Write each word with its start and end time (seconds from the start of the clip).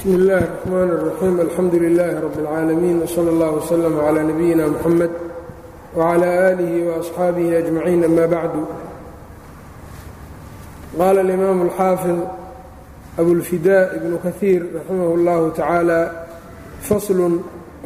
bsmi 0.00 0.13
اllahi 0.19 0.43
الرxman 0.43 0.89
الرaxيim 0.97 1.35
alxamdu 1.45 1.77
لilaahi 1.83 2.15
rab 2.25 2.35
اlcaalamiin 2.39 2.97
wslى 3.07 3.29
اllah 3.33 3.49
wslm 3.61 3.95
عlى 4.07 4.21
nabiyina 4.31 4.63
mxamed 4.73 5.13
wعlى 5.97 6.29
آlih 6.51 6.73
وaصxaabihi 6.87 7.51
أجmaciin 7.61 8.01
ama 8.09 8.25
bacdu 8.35 8.61
qaala 10.99 11.19
اlimaamu 11.25 11.61
اlxaafid 11.67 12.19
abulfidaa 13.21 13.83
ibnu 13.97 14.15
kahiir 14.25 14.61
raximah 14.77 15.09
اllahu 15.17 15.43
tacaala 15.59 15.99
faslu 16.87 17.25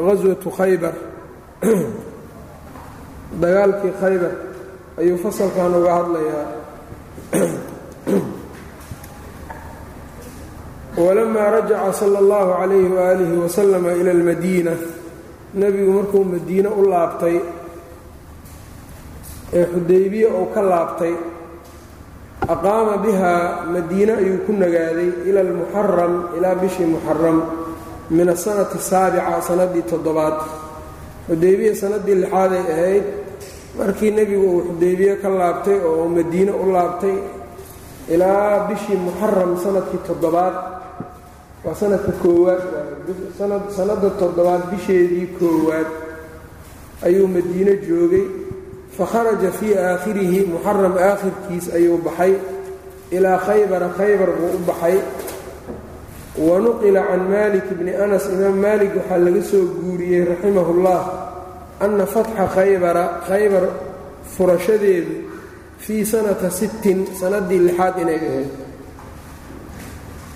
gaswaةu 0.07 0.49
khaybar 0.59 0.95
dagaalkii 3.43 3.93
khaybar 4.01 4.33
ayuu 5.01 5.17
fasalkan 5.25 5.71
uga 5.79 5.91
hadlayaa 5.99 6.45
walamaa 10.97 11.51
rajaca 11.51 11.93
sala 11.93 12.19
allahu 12.19 12.51
calayhi 12.59 12.89
waaalihi 12.93 13.37
wasalama 13.43 13.91
ila 13.93 14.11
almadiina 14.11 14.71
nebigu 15.53 15.91
markuu 15.91 16.23
madiine 16.23 16.67
u 16.69 16.85
laabtay 16.89 17.37
ee 19.53 19.65
xudaybiye 19.73 20.27
uu 20.27 20.45
ka 20.55 20.61
laabtay 20.61 21.13
aqaama 22.53 22.97
bihaa 23.03 23.65
madiine 23.73 24.11
ayuu 24.21 24.37
ku 24.47 24.51
nagaaday 24.53 25.09
ila 25.29 25.39
almuxaram 25.45 26.13
ilaa 26.37 26.55
bishii 26.61 26.85
muxaram 26.93 27.37
min 28.15 28.27
asanati 28.35 28.77
saabica 28.89 29.41
sannaddii 29.47 29.83
toddobaad 29.91 30.37
xudaybiye 31.27 31.71
sannaddii 31.81 32.15
lixaaday 32.23 32.63
ahayd 32.75 33.05
markii 33.79 34.11
nebigu 34.17 34.47
uu 34.55 34.61
xudaybiye 34.69 35.13
ka 35.21 35.29
laabtay 35.39 35.77
oo 35.89 36.07
madiine 36.17 36.51
u 36.51 36.65
laabtay 36.75 37.15
ilaa 38.13 38.67
bishii 38.69 38.95
muxaram 39.05 39.51
sannadkii 39.63 40.01
toddobaad 40.07 40.55
waa 41.65 41.75
sanadka 41.81 42.11
koowaad 42.23 42.61
sanadda 43.77 44.09
toddobaad 44.19 44.63
bisheedii 44.71 45.27
koowaad 45.39 45.87
ayuu 47.07 47.27
madiine 47.27 47.73
joogay. 47.87 48.25
Fakharaja 48.97 49.51
fii 49.59 49.73
aakhirihi 49.77 50.39
muxaram 50.51 50.93
aakhirkiis 51.07 51.65
ayuu 51.77 51.97
baxay. 52.05 52.33
Ilaa 53.15 53.37
khaybara 53.45 53.89
khaybar 53.97 54.29
buu 54.37 54.51
u 54.57 54.59
baxay. 54.69 54.97
Wa 56.45 56.59
nuqila 56.63 57.01
can 57.09 57.23
maalik 57.31 57.67
bni 57.77 57.91
anas 58.03 58.25
imaam 58.33 58.57
maalik 58.63 58.91
waxaa 58.97 59.17
laga 59.25 59.43
soo 59.51 59.63
guuriyey 59.79 60.23
raximahullah 60.29 61.01
anna 61.83 62.05
fatxa 62.13 62.45
khaybara 62.55 63.03
khaybar 63.27 63.63
furashadeedu 64.35 65.15
fii 65.83 66.03
sanata 66.11 66.49
sittin 66.59 66.99
sannaddii 67.19 67.59
lixaad 67.67 67.95
inay 68.03 68.19
ahayd 68.29 68.51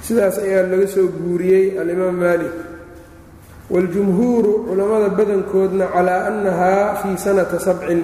sidaas 0.09 0.41
ayaa 0.41 0.65
laga 0.65 0.89
soo 0.89 1.05
guuriyey 1.13 1.77
alimaam 1.77 2.17
maalik. 2.17 2.55
Waاljumhuuru 3.69 4.65
culammada 4.65 5.13
badankoodna 5.13 5.85
calaa 5.93 6.25
annahaa 6.29 6.95
fii 7.01 7.17
sanata 7.17 7.61
sabcin. 7.61 8.01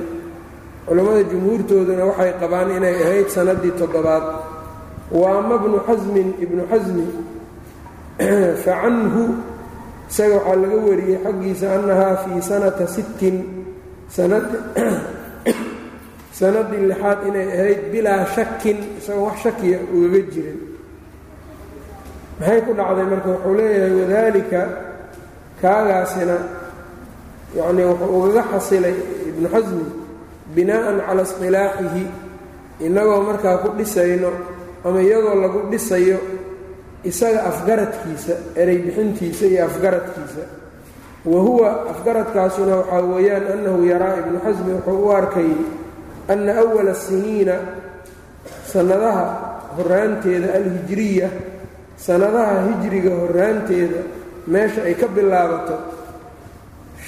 Culammada 0.85 1.23
jumhuurtooduna 1.31 2.05
waxay 2.05 2.37
qabaan 2.37 2.69
inay 2.77 2.95
ahayd 3.05 3.33
sannaddii 3.33 3.73
toddobaad. 3.81 4.25
Wa 5.09 5.39
ama 5.39 5.57
bnu 5.57 5.81
xasmin 5.87 6.37
ibnu 6.37 6.61
xasmi 6.69 7.07
fa 8.63 8.73
canhu 8.85 9.23
isaga 10.05 10.37
waxaa 10.37 10.61
laga 10.61 10.77
wariyey 10.85 11.17
xaggiisa 11.25 11.73
annahaa 11.73 12.13
fii 12.21 12.41
sanata 12.51 12.85
sittin 12.87 13.65
sannaddii 16.37 16.85
lixaad 16.93 17.19
inay 17.33 17.49
ahayd 17.57 17.81
bilaa 17.91 18.21
shakin 18.37 18.77
isagoo 19.01 19.25
wax 19.25 19.41
shakiya 19.49 19.81
ugaga 19.89 20.21
jirin 20.29 20.74
maxay 22.39 22.59
ku 22.65 22.71
dhacday 22.77 23.05
marka 23.11 23.29
wuxuu 23.33 23.53
leeyahay 23.59 23.93
wadaalika 24.01 24.59
kaagaasina 25.61 26.35
yacnii 27.57 27.85
wuxuu 27.91 28.17
ugaga 28.17 28.43
xasilay 28.51 28.95
ibnu 29.29 29.47
xasmi 29.53 29.85
binaa'an 30.55 30.97
cala 31.07 31.21
isqilaaxihi 31.27 32.03
innagoo 32.85 33.21
markaa 33.29 33.57
ku 33.63 33.67
dhisayno 33.77 34.31
ama 34.85 34.99
iyadoo 35.01 35.35
lagu 35.43 35.59
dhisayo 35.71 36.19
isaga 37.09 37.39
afgaradkiisa 37.51 38.33
erey 38.61 38.77
bixintiisa 38.85 39.45
iyo 39.51 39.61
afgaradkiisa. 39.69 40.43
Wa 41.25 41.39
huwa 41.41 41.69
afgaradkaasuna 41.93 42.73
waxaa 42.75 43.01
weeyaan 43.13 43.45
annahu 43.53 43.79
yaraa 43.91 44.15
ibnu 44.21 44.37
xasmi 44.45 44.71
wuxuu 44.77 44.99
u 45.07 45.11
arkay 45.19 45.51
anna 46.31 46.51
awala 46.61 46.93
siniina 46.93 47.55
sannadaha 48.71 49.25
horaanteeda 49.77 50.47
alhijriya 50.57 51.29
sannadaha 51.97 52.67
hijriga 52.67 53.11
horaanteeda 53.15 54.01
meesha 54.47 54.83
ay 54.83 54.93
ka 54.95 55.07
bilaabato 55.07 55.75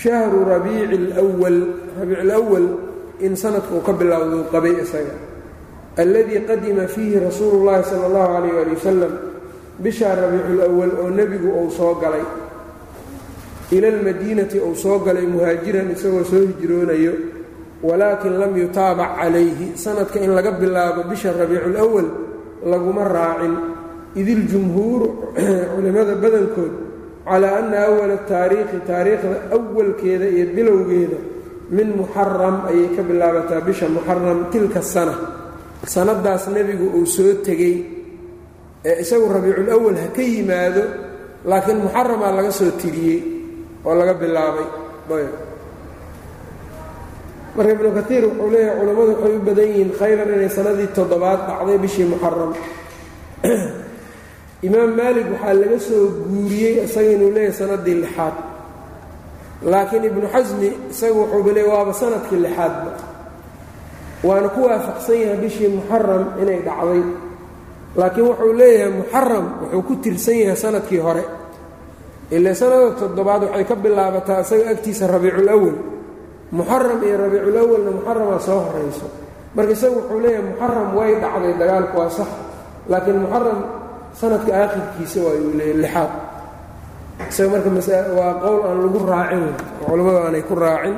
shahru 0.02 0.46
rabiici 0.46 1.14
alwal 1.18 1.60
rabiicilawal 2.00 2.66
in 3.20 3.34
sanadka 3.36 3.74
uu 3.74 3.82
ka 3.82 3.94
bilowduu 3.94 4.46
qabay 4.54 4.78
isaga. 4.84 5.16
Alladii 5.98 6.46
qadima 6.46 6.86
fiihi 6.86 7.18
rasuulu 7.20 7.66
llaahi 7.66 7.84
sala 7.90 8.06
allahu 8.06 8.30
calayh 8.38 8.62
ali 8.62 8.74
wasalam 8.78 9.14
bishaa 9.82 10.14
rabiiculawal 10.16 10.92
oo 11.02 11.10
nebigu 11.10 11.50
uu 11.50 11.72
soo 11.74 11.96
galay. 11.98 12.22
Ila 13.74 13.88
almadiinati 13.88 14.60
uu 14.62 14.76
soo 14.78 15.00
galay 15.02 15.26
muhaajiran 15.26 15.90
isagoo 15.92 16.24
soo 16.24 16.46
hijroonayo 16.46 17.14
walaakin 17.82 18.38
lam 18.38 18.54
yutaabac 18.58 19.18
calayhi. 19.18 19.74
Sanadka 19.74 20.22
in 20.22 20.38
laga 20.38 20.52
bilaabo 20.54 21.10
bisha 21.10 21.34
rabiiculawal 21.34 22.06
laguma 22.66 23.04
raacin 23.10 23.54
idiljumhuuru 24.22 25.08
culimmada 25.76 26.14
badankood 26.24 26.74
calaa 27.28 27.54
anna 27.60 27.78
awala 27.90 28.16
taariikhi 28.32 28.78
taariikhda 28.90 29.38
awalkeeda 29.56 30.26
iyo 30.36 30.46
bilowgeeda 30.56 31.18
min 31.76 31.88
muxaram 32.00 32.56
ayay 32.70 32.88
ka 32.96 33.02
bilaabataa 33.10 33.62
bisha 33.68 33.86
muxaram 33.96 34.40
tilka 34.52 34.82
sana. 34.94 35.14
Sanadaas 35.94 36.44
nebigu 36.56 36.86
uu 36.98 37.06
soo 37.16 37.34
tegey 37.48 37.76
ee 38.90 38.96
isagu 39.04 39.26
rabiiculawal 39.36 39.96
ha 40.02 40.08
ka 40.16 40.22
yimaado 40.32 40.84
laakiin 41.50 41.80
muxaramaa 41.86 42.32
laga 42.38 42.52
soo 42.60 42.72
tiriyey 42.82 43.20
oo 43.88 43.94
laga 44.00 44.14
bilaabay. 44.22 44.68
Marka 47.56 47.72
ibnu 47.76 47.90
kaiir 47.98 48.24
wuxuu 48.30 48.50
leeyahay 48.54 48.76
culammadu 48.80 49.12
waxay 49.14 49.34
u 49.36 49.40
badan 49.48 49.68
yihiin 49.72 49.92
khaybar 50.00 50.28
inay 50.36 50.52
sanadii 50.58 50.90
toddobaad 50.98 51.40
dhacday 51.48 51.78
bishii 51.84 52.08
muxaram 52.14 52.52
imaam 54.66 54.92
maalik 54.98 55.28
waxaa 55.34 55.54
laga 55.62 55.80
soo 55.88 56.06
guuriyey 56.30 56.84
isaga 56.86 57.10
inuu 57.16 57.32
leeyahay 57.36 57.54
sanadii 57.60 57.98
lixaad. 58.04 58.36
Laakiin 59.72 60.04
ibnu 60.10 60.26
xasmi 60.34 60.70
isagu 60.92 61.20
wuxuuba 61.22 61.52
leey 61.56 61.68
waaba 61.72 61.94
sannadkii 62.02 62.40
lixaadba 62.46 62.92
waana 64.28 64.50
ku 64.56 64.60
waafaqsan 64.68 65.18
yahay 65.24 65.38
bishii 65.44 65.70
muxaram 65.78 66.24
inay 66.42 66.60
dhacday. 66.68 67.02
Laakiin 68.00 68.26
wuxuu 68.30 68.54
leeyahay 68.60 68.92
muxaram 69.00 69.46
wuxuu 69.62 69.82
ku 69.88 69.94
tirsan 70.04 70.38
yahay 70.42 70.58
sannadkii 70.64 71.02
hore. 71.06 71.24
Ile 72.36 72.52
sanada 72.60 72.92
toddobaad 73.00 73.42
waxay 73.50 73.66
ka 73.70 73.76
bilaabataa 73.84 74.42
isaga 74.46 74.66
agtiisa 74.74 75.08
rabiiculawal 75.08 75.78
muxaram 76.52 77.00
iyo 77.08 77.16
rabiiculawalna 77.24 77.92
muxaramaa 77.98 78.40
soo 78.48 78.60
horayso 78.68 79.08
marka 79.56 79.72
isagu 79.78 79.96
wuxuu 80.02 80.20
leeyahay 80.24 80.44
muxaram 80.50 80.88
way 80.98 81.12
dhacday 81.22 81.54
dagaalku 81.62 81.96
waa 82.00 82.10
sax. 82.18 82.30
Laakiin 82.92 83.20
muxaram 83.24 83.60
sanadka 84.20 84.52
aakhirkiisa 84.62 85.20
waayuu 85.26 85.54
leeyahy 85.60 85.82
lixaad. 85.84 86.12
Isaga 87.30 87.50
marka 87.54 87.98
waa 88.20 88.34
qowl 88.44 88.62
aan 88.70 88.78
lagu 88.86 89.00
raacin 89.12 89.46
culammadu 89.86 90.18
aanay 90.26 90.44
ku 90.50 90.56
raacin. 90.56 90.96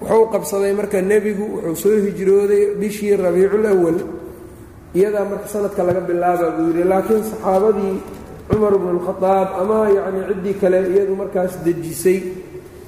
Wuxuu 0.00 0.24
qabsaday 0.32 0.72
marka 0.80 0.98
nebigu 1.10 1.44
wuxuu 1.64 1.76
soo 1.82 1.96
hijrooday 2.06 2.62
bishii 2.80 3.16
rabiiculawal 3.24 3.98
iyadaa 4.96 5.24
marka 5.30 5.46
sanadka 5.54 5.82
laga 5.88 6.00
bilaabaa 6.08 6.50
buu 6.56 6.66
yidhi 6.72 6.84
laakiin 6.92 7.22
saxaabadii 7.30 7.96
cumar 8.48 8.74
bnu 8.80 8.92
lkhadaab 8.98 9.48
ama 9.62 9.78
yacnii 9.96 10.24
ciddii 10.28 10.56
kale 10.60 10.78
iyadu 10.92 11.14
markaas 11.20 11.52
dejisay. 11.64 12.18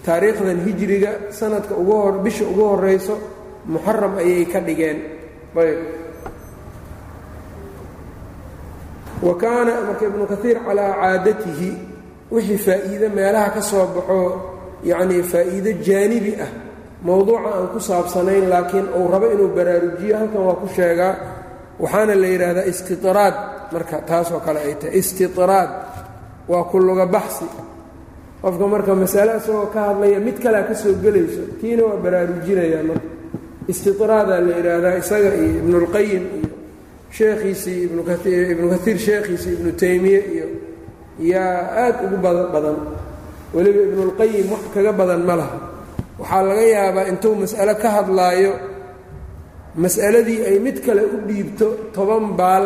Taariikhdan 0.06 0.58
hijriga 0.66 1.10
sanadka 1.30 1.74
ugu 1.80 1.92
hor 1.92 2.14
bisha 2.24 2.44
ugu 2.52 2.64
horayso 2.74 3.14
muxaram 3.72 4.14
ayay 4.18 4.44
ka 4.52 4.60
dhigeen. 4.66 4.98
Ayb 5.54 5.78
wa 9.26 9.34
kaana 9.42 9.72
marka 9.86 10.04
ibnu 10.10 10.24
kaiir 10.32 10.58
calaa 10.66 10.90
caadatihi 11.00 11.70
wixii 12.34 12.58
faa'iide 12.66 13.08
meelaha 13.16 13.48
ka 13.56 13.62
soo 13.70 13.86
baxo 13.94 14.20
yacnii 14.90 15.22
faa'iide 15.32 15.70
jaanibi 15.86 16.32
ah 16.44 16.50
mowduuca 17.06 17.48
aan 17.56 17.66
ku 17.72 17.78
saabsanayn 17.88 18.44
laakiin 18.52 18.86
uu 18.98 19.06
rabo 19.12 19.26
inuu 19.34 19.50
baraarujiyo 19.56 20.14
halkan 20.20 20.42
waa 20.48 20.58
ku 20.62 20.66
sheegaa 20.76 21.14
waxaana 21.82 22.14
la 22.22 22.26
yidhaahdaa 22.32 22.66
istiiraad 22.72 23.34
marka 23.74 23.96
taasoo 24.08 24.40
kale 24.46 24.60
ay 24.68 24.74
tahay 24.80 24.98
istiiraad 25.00 25.70
waa 26.50 26.64
ku 26.70 26.76
luga 26.86 27.06
baxsi. 27.14 27.46
Qofka 28.42 28.66
marka 28.74 28.92
masale 29.02 29.32
isagoo 29.40 29.66
ka 29.74 29.80
hadlaya 29.88 30.18
mid 30.26 30.36
kalea 30.42 30.62
ka 30.68 30.74
soo 30.82 30.94
gelayso 31.02 31.42
tiina 31.60 31.82
waa 31.88 31.96
baraarujinayaa 32.04 32.82
marka. 32.90 33.08
Istiiraadaa 33.72 34.40
la 34.46 34.52
yidhaahdaa 34.58 34.94
isaga 35.02 35.30
iyo 35.40 35.48
ibnulqayim 35.62 36.24
iyo 36.38 36.51
sheekhiisii 37.16 37.78
ibnu 37.86 38.00
kaiir 38.08 38.98
sheekhiisii 39.06 39.52
ibnu 39.56 39.70
taymiye 39.82 40.20
iyo 40.34 40.46
yaa 41.32 41.58
aad 41.84 41.96
ugu 42.06 42.16
badan. 42.54 42.76
Weliba 43.54 43.80
ibnulqayim 43.88 44.46
wax 44.52 44.62
kaga 44.74 44.92
badan 45.00 45.22
ma 45.28 45.34
laha. 45.40 45.58
Waxaa 46.20 46.42
laga 46.48 46.64
yaabaa 46.74 47.06
intuu 47.12 47.34
mas'alo 47.42 47.74
ka 47.82 47.88
hadlaayo 47.96 48.52
mas'aladii 49.82 50.40
ay 50.48 50.56
mid 50.66 50.76
kale 50.86 51.02
u 51.04 51.16
dhiibto 51.28 51.66
toban 51.94 52.24
baal 52.40 52.64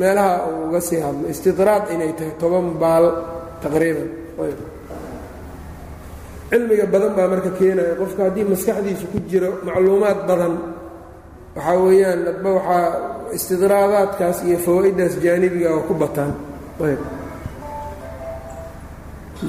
meelaha 0.00 0.34
uu 0.50 0.68
uga 0.68 0.80
sii 0.88 1.00
hadlo. 1.06 1.24
Istidraad 1.32 1.84
inay 1.94 2.12
tahay 2.18 2.32
toban 2.42 2.66
baal 2.82 3.04
taqriiban. 3.62 4.08
Cilmiga 6.50 6.86
badan 6.92 7.12
baa 7.16 7.28
marka 7.32 7.50
keenaya. 7.58 7.94
Qofka 8.00 8.20
haddii 8.28 8.44
maskaxdiisa 8.52 9.06
ku 9.12 9.18
jiro 9.30 9.50
macluumaad 9.66 10.20
badan 10.28 10.54
waxaa 11.56 11.76
weeyaan 11.84 12.20
adba 12.32 12.50
waxaa 12.58 12.88
istidraadaadkaas 13.37 14.37
iyo 14.47 14.57
fawaa-iddaas 14.65 15.13
jaanibiga 15.25 15.69
oo 15.75 15.81
ku 15.87 15.93
bataan 16.01 16.33
ayb 16.87 17.01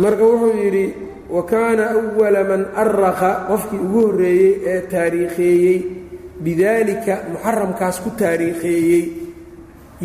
marka 0.03 0.25
wuxuu 0.25 0.55
yidhi 0.63 0.85
wa 1.35 1.43
kaana 1.51 1.85
أwala 1.99 2.41
man 2.51 2.63
araqa 2.83 3.31
qofkii 3.51 3.79
ugu 3.87 4.01
horreeyey 4.07 4.53
ee 4.73 4.81
taariikheeyey 4.93 5.79
bidalika 6.45 7.15
muxaramkaas 7.33 7.97
ku 8.05 8.11
taariikheeyey 8.21 9.03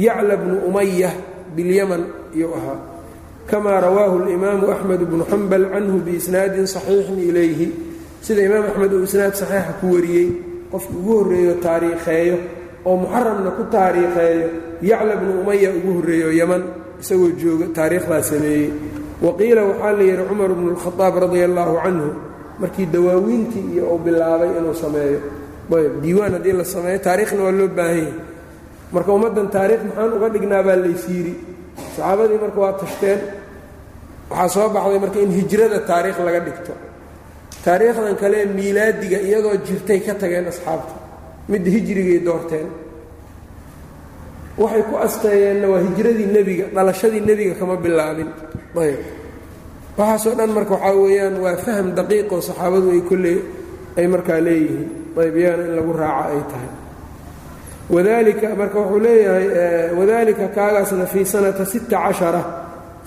yacla 0.05 0.35
bnu 0.41 0.55
umaya 0.69 1.11
bilyaman 1.55 2.03
iyuu 2.37 2.53
ahaa 2.59 2.79
kama 3.49 3.71
rawaahu 3.85 4.15
اlimaamu 4.23 4.65
axmed 4.73 5.01
bnu 5.09 5.23
xambal 5.31 5.63
canhu 5.73 5.97
biisnaadin 6.05 6.65
صaxiixin 6.75 7.19
ilayhi 7.29 7.67
sida 8.25 8.41
imaam 8.47 8.65
axmed 8.69 8.91
uu 8.97 9.03
isnaad 9.07 9.33
saxiixa 9.41 9.73
ku 9.81 9.85
wariyey 9.95 10.27
qofki 10.71 10.93
ugu 10.99 11.11
horreeyo 11.17 11.53
taariikheeyo 11.65 12.37
oo 12.88 12.96
muxaramna 13.02 13.50
ku 13.58 13.62
taariikheeyo 13.74 14.46
yacla 14.90 15.14
bnu 15.20 15.32
umaya 15.42 15.68
ugu 15.78 15.90
horreeyo 15.98 16.28
yaman 16.40 16.62
isagoo 17.02 17.30
jooga 17.40 17.66
taariikhdaa 17.78 18.22
sameeyey. 18.30 18.68
Waqiila 19.24 19.62
waxaa 19.70 19.92
la 19.98 20.02
yidhi 20.08 20.24
cumar 20.30 20.50
bnu 20.58 20.68
اlkhadaab 20.74 21.14
radia 21.24 21.44
allaahu 21.50 21.74
canhu 21.84 22.08
markii 22.62 22.86
dawaawiintii 22.94 23.64
iyo 23.74 23.84
uu 23.92 23.98
bilaabay 24.04 24.50
inuu 24.58 24.74
sameeyo. 24.84 25.20
Diiwaan 26.02 26.32
haddii 26.36 26.54
la 26.60 26.64
sameeyo 26.74 26.98
taariikhna 27.06 27.40
waa 27.46 27.52
loo 27.58 27.68
baahan 27.78 27.96
yahay. 27.98 28.12
Marka 28.94 29.10
ummaddan 29.16 29.48
taariikh 29.56 29.82
maxaan 29.88 30.12
uga 30.16 30.28
dhignaa 30.34 30.62
baa 30.66 30.76
laysiiri 30.84 31.32
saxaabadii 31.94 32.38
marka 32.44 32.58
waa 32.64 32.72
tashteen 32.80 33.18
waxaa 34.30 34.48
soo 34.54 34.68
baxday 34.74 34.98
marka 35.04 35.18
in 35.24 35.30
hijrada 35.38 35.78
taariikh 35.90 36.18
laga 36.26 36.40
dhigto. 36.46 36.72
Taariikhdan 37.64 38.16
kale 38.22 38.38
miilaadiga 38.56 39.18
iyadoo 39.28 39.56
jirtay 39.66 40.00
ka 40.06 40.12
tageen 40.20 40.46
asxaabta 40.52 40.94
midda 41.50 41.70
hijrigay 41.74 42.18
doorteen. 42.26 42.68
Waxay 44.60 44.82
ku 44.88 44.94
asteeyeenna 45.06 45.66
waa 45.72 45.80
hijradii 45.86 46.26
nebiga 46.36 46.64
dhalashadii 46.74 47.20
nebiga 47.28 47.54
kama 47.60 47.76
bilaabin. 47.84 48.28
Ayb. 48.82 49.00
Waxaasoo 49.98 50.34
dhan 50.38 50.50
marka 50.56 50.74
waxaa 50.76 50.94
weeyaan 51.02 51.36
waa 51.44 51.56
faham 51.64 51.86
daqiiqoo 51.98 52.40
saxaabadu 52.48 52.88
ay 52.96 53.00
kolley 53.08 53.38
ay 53.98 54.06
markaa 54.12 54.40
leeyihiin. 54.46 54.88
Ayb 55.22 55.34
iyagana 55.40 55.64
in 55.68 55.72
lagu 55.78 55.92
raaco 56.00 56.28
ay 56.36 56.42
tahay. 56.50 56.70
Wadalika 57.94 58.48
marka 58.60 58.78
wuxuu 58.82 59.00
leeyahay 59.06 59.46
wadalika 59.98 60.44
kaagaasna 60.56 61.06
fii 61.12 61.24
sanata 61.32 61.64
sita 61.72 61.96
cashara 62.04 62.42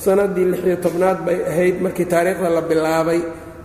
sanadii 0.04 0.46
lixiyo 0.52 0.76
tobnaad 0.84 1.20
bay 1.26 1.38
ahayd 1.52 1.76
markii 1.86 2.06
taariikhda 2.12 2.50
la 2.58 2.62
bilaabay. 2.70 3.22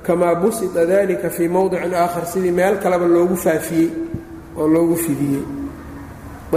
Kamaa 0.06 0.34
busita 0.42 0.80
dalika 0.92 1.28
fii 1.36 1.48
mowdicin 1.54 1.94
aakhar 2.02 2.24
sidii 2.32 2.50
meel 2.58 2.76
kaleba 2.82 3.06
loogu 3.14 3.36
faafiyey 3.44 3.88
oo 4.60 4.66
loogu 4.74 4.96
fidiyey. 4.96 5.44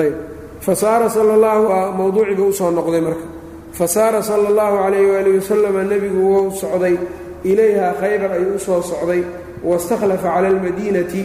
Ayb. 0.01 0.15
Fasaara 0.65 1.09
sala 1.09 1.33
allahu 1.33 1.63
mowduuciiba 1.98 2.44
u 2.44 2.53
soo 2.53 2.71
noqday 2.71 3.01
marka. 3.01 3.25
Fasaara 3.77 4.21
sala 4.21 4.48
allahu 4.51 4.75
calayh 4.83 5.06
waalihi 5.12 5.38
wasalama 5.42 5.83
nebigu 5.83 6.21
wou 6.31 6.51
socday. 6.62 6.95
Ilayha 7.44 7.88
khaybar 8.00 8.31
ayuu 8.38 8.56
u 8.56 8.59
soo 8.59 8.81
socday. 8.81 9.21
Wastakhlafa 9.63 10.30
cala 10.33 10.48
almadiinati 10.53 11.21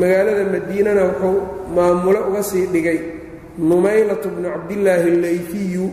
magaalada 0.00 0.44
madiinana 0.52 1.02
wuxuu 1.08 1.38
maamulo 1.74 2.20
uga 2.28 2.42
sii 2.42 2.66
dhigay. 2.72 2.98
Numaylata 3.58 4.28
bni 4.28 4.48
cabdillaahi 4.48 5.08
allayfiyu 5.14 5.86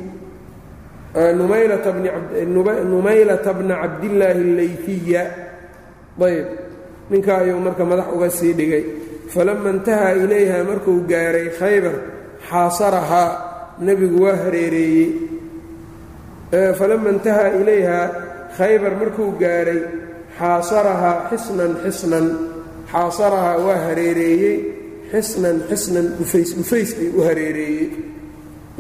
numaylata 2.92 3.54
bna 3.54 3.76
cabdillaahi 3.82 4.40
allayfiya 4.40 5.22
ayb. 6.22 6.48
Ninkaa 7.10 7.38
ayuu 7.44 7.60
marka 7.60 7.86
madax 7.86 8.06
uga 8.16 8.30
sii 8.30 8.54
dhigay 8.54 8.84
falama 9.34 9.70
intahaa 9.76 10.14
ilayha 10.24 10.58
markuu 10.70 11.00
gaaray 11.12 11.48
khaybar 11.60 11.96
xaasarahaa 12.50 13.30
nebigu 13.88 14.18
waa 14.26 14.36
hareereeyey 14.44 15.10
falama 16.80 17.10
intahaa 17.16 17.50
ilayha 17.62 18.00
khaybar 18.58 18.94
markuu 19.02 19.30
gaaray 19.44 19.82
xaasarahaa 20.40 21.16
xisnan 21.32 21.72
xisnan 21.84 22.26
xaasarahaa 22.92 23.58
waa 23.68 23.80
hareereeyey 23.88 24.58
xisnan 25.12 25.58
xisnan 25.70 26.06
dhufays 26.20 26.50
dhufays 26.58 26.90
ayuu 27.00 27.14
u 27.20 27.28
hareereeyey 27.28 27.88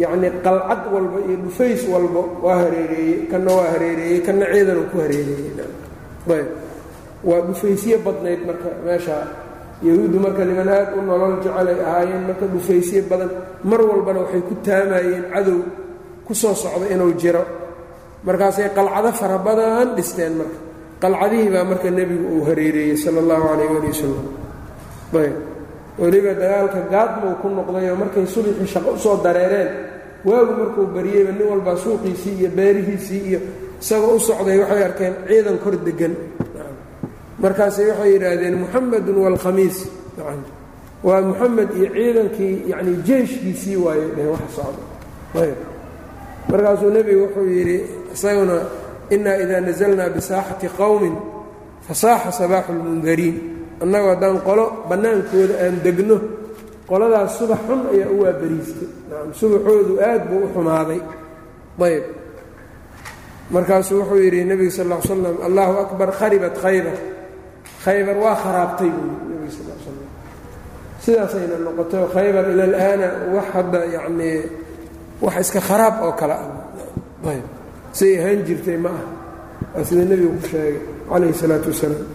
yacnii 0.03 0.31
qalcad 0.45 0.81
walba 0.94 1.18
iyo 1.27 1.38
dhufays 1.45 1.81
walba 1.94 2.21
waa 2.45 2.57
hareereeyey 2.63 3.15
kanna 3.31 3.51
waa 3.59 3.69
hareereeyey 3.74 4.19
kanna 4.27 4.45
ciidanuu 4.53 4.88
ku 4.92 4.98
hareereeyey 5.03 5.51
ayb 6.36 6.48
waa 7.30 7.42
dhufaysyo 7.48 7.98
badnayd 8.06 8.42
marka 8.50 8.69
meeshaa 8.88 9.24
yahuuddu 9.88 10.18
marka 10.25 10.42
niman 10.50 10.69
aad 10.78 10.89
u 10.98 11.01
nolol 11.10 11.33
jecelay 11.44 11.78
ahaayeen 11.88 12.24
marka 12.30 12.45
dhufaysyo 12.54 13.01
badan 13.12 13.30
mar 13.69 13.81
walbana 13.89 14.19
waxay 14.24 14.42
ku 14.50 14.54
taamayeen 14.66 15.24
cadow 15.33 15.60
ku 16.25 16.33
soo 16.42 16.54
socda 16.63 16.86
inuu 16.94 17.13
jiro. 17.22 17.44
Markaasay 18.28 18.69
qalcado 18.78 19.10
fara 19.19 19.38
badan 19.48 19.88
dhisteen 19.98 20.33
marka. 20.39 20.57
Qalcadihii 21.01 21.50
baa 21.54 21.66
marka 21.72 21.89
nebigu 21.98 22.25
uu 22.36 22.44
hareereeyey 22.48 22.98
sala 23.04 23.19
allahu 23.24 23.44
calayh 23.50 23.69
ali 23.78 23.88
wasalam 23.89 24.25
ayb. 25.22 25.36
Weliba 26.01 26.31
dagaalka 26.42 26.80
gaadmuu 26.94 27.34
ku 27.42 27.48
noqdayoo 27.57 27.98
markay 28.01 28.25
subaxii 28.34 28.68
shaqo 28.74 28.89
u 28.95 29.00
soo 29.06 29.18
dareereen 29.25 29.69
waagu 30.27 30.54
markuu 30.62 30.86
bariyeyba 30.95 31.31
nin 31.38 31.48
walbaa 31.51 31.75
suuqiisii 31.84 32.36
iyo 32.39 32.50
beerihiisii 32.57 33.22
iyo 33.30 33.39
isagoo 33.81 34.16
u 34.16 34.19
socday 34.27 34.57
waxay 34.62 34.84
arkeen 34.88 35.13
ciidan 35.27 35.57
kor 35.63 35.75
degan 35.88 36.13
markaasay 37.44 37.86
waxay 37.92 38.10
yidhaahdeen 38.14 38.56
muxamedun 38.64 39.18
waalkhamiis 39.24 39.78
waa 41.08 41.22
muxamed 41.30 41.70
iyo 41.80 41.88
ciidankii 41.96 42.54
yacni 42.72 42.94
jeeshkiisii 43.08 43.78
waayey 43.86 44.10
dheh 44.16 44.28
wax 44.34 44.42
socda 44.58 44.84
ayb. 45.44 45.58
Markaasuu 46.52 46.90
nebigu 46.96 47.22
wuxuu 47.26 47.48
yidhi 47.56 47.78
isaguna 48.14 48.56
inaa 49.16 49.38
idaa 49.44 49.62
nasalnaa 49.68 50.10
bisaaxati 50.16 50.68
qowmin 50.78 51.15
fasaaxa 51.88 52.32
sabaaxu 52.39 52.72
lmundariin 52.77 53.36
annagoo 53.84 54.10
haddaan 54.13 54.38
qolo 54.48 54.65
bannaankooda 54.89 55.54
aan 55.65 55.75
degno 55.86 56.18
qoladaas 56.89 57.32
subax 57.39 57.60
xun 57.68 57.82
ayaa 57.94 58.10
u 58.15 58.18
waabariistay 58.24 58.88
subaxoodu 59.39 59.94
aad 60.10 60.22
buu 60.30 60.42
u 60.46 60.50
xumaaday. 60.54 61.01
Ayb. 61.88 62.04
Markaasuu 63.54 63.98
wuxuu 64.00 64.20
yidhi 64.25 64.42
nebiga 64.50 64.72
sal 64.77 64.88
l 64.92 65.01
slam 65.08 65.38
allahu 65.48 65.74
akbar 65.84 66.10
kharibat 66.20 66.56
khaybar 66.63 66.96
khaybar 67.84 68.18
waa 68.24 68.36
kharaabtay 68.44 68.90
buu 68.96 69.10
nebiga 69.30 69.52
sal 69.56 69.66
slam 69.84 69.98
sidaasayna 71.04 71.56
noqoto 71.66 72.00
khaybar 72.14 72.46
ila 72.54 72.64
alaana 72.70 73.08
wax 73.36 73.46
hadda 73.56 73.80
yacnii 73.96 74.40
wax 75.24 75.36
iska 75.44 75.60
kharaab 75.68 75.96
oo 76.06 76.14
kale 76.20 76.34
ah. 76.34 76.50
Ayb. 77.32 77.46
Siay 77.98 78.14
ahaan 78.20 78.40
jirtay 78.48 78.78
ma 78.84 78.90
ah 79.00 79.06
waa 79.76 79.84
sida 79.88 80.04
nebigu 80.10 80.34
ku 80.42 80.46
sheegay 80.52 80.76
calayhi 81.10 81.34
salaatu 81.42 81.68
wasalaam. 81.74 82.08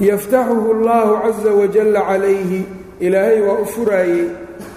Yaftaxuhu 0.00 0.68
allahu 0.76 1.12
caza 1.24 1.50
wajalla 1.60 2.00
calayhi 2.10 2.60
ilaahay 3.00 3.40
waa 3.40 3.58
u 3.62 3.66
furaayey 3.74 4.26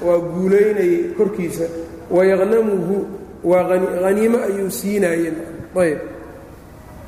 waa 0.05 0.19
guulaynayey 0.33 0.97
korkiisa. 1.17 1.65
Wayaqnamuhu 2.11 2.95
waa 3.43 3.63
haniimo 4.05 4.37
ayuu 4.47 4.71
siinaayey. 4.71 5.33
Ayb 5.83 5.99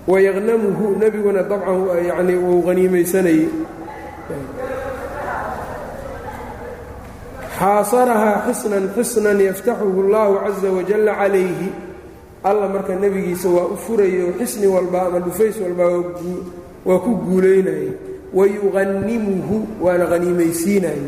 wayaqnamuhu 0.07 0.97
nebiguna 0.97 1.43
dabcan 1.43 1.77
yacnii 2.09 2.39
wuu 2.41 2.61
haniimaysanayey 2.67 3.49
xaasarahaa 7.59 8.49
xisnan 8.49 8.89
xisnan 8.95 9.37
yaftaxuhu 9.41 9.99
allahu 10.05 10.33
caza 10.45 10.69
wajalla 10.77 11.13
calayhi 11.21 11.69
alla 12.43 12.67
marka 12.73 12.95
nebigiisa 12.95 13.49
waa 13.49 13.69
u 13.73 13.77
furayo 13.77 14.33
xisni 14.39 14.67
walba 14.67 15.01
ama 15.07 15.19
dhufays 15.19 15.61
walba 15.61 15.85
waa 16.85 16.99
ku 17.05 17.11
guulaynayey 17.27 17.93
wayuqanimuhu 18.33 19.57
waana 19.85 20.05
haniimaysiinayey 20.13 21.05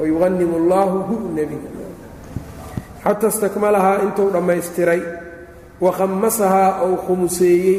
wayuqanimu 0.00 0.56
allaahu 0.56 0.98
hu 1.08 1.16
nebiga 1.36 1.68
xata 3.04 3.30
stakmalahaa 3.30 4.00
intuu 4.08 4.30
dhammaystiray 4.32 5.02
wakhamasahaa 5.84 6.70
ou 6.86 6.92
khumuseeyey 7.04 7.78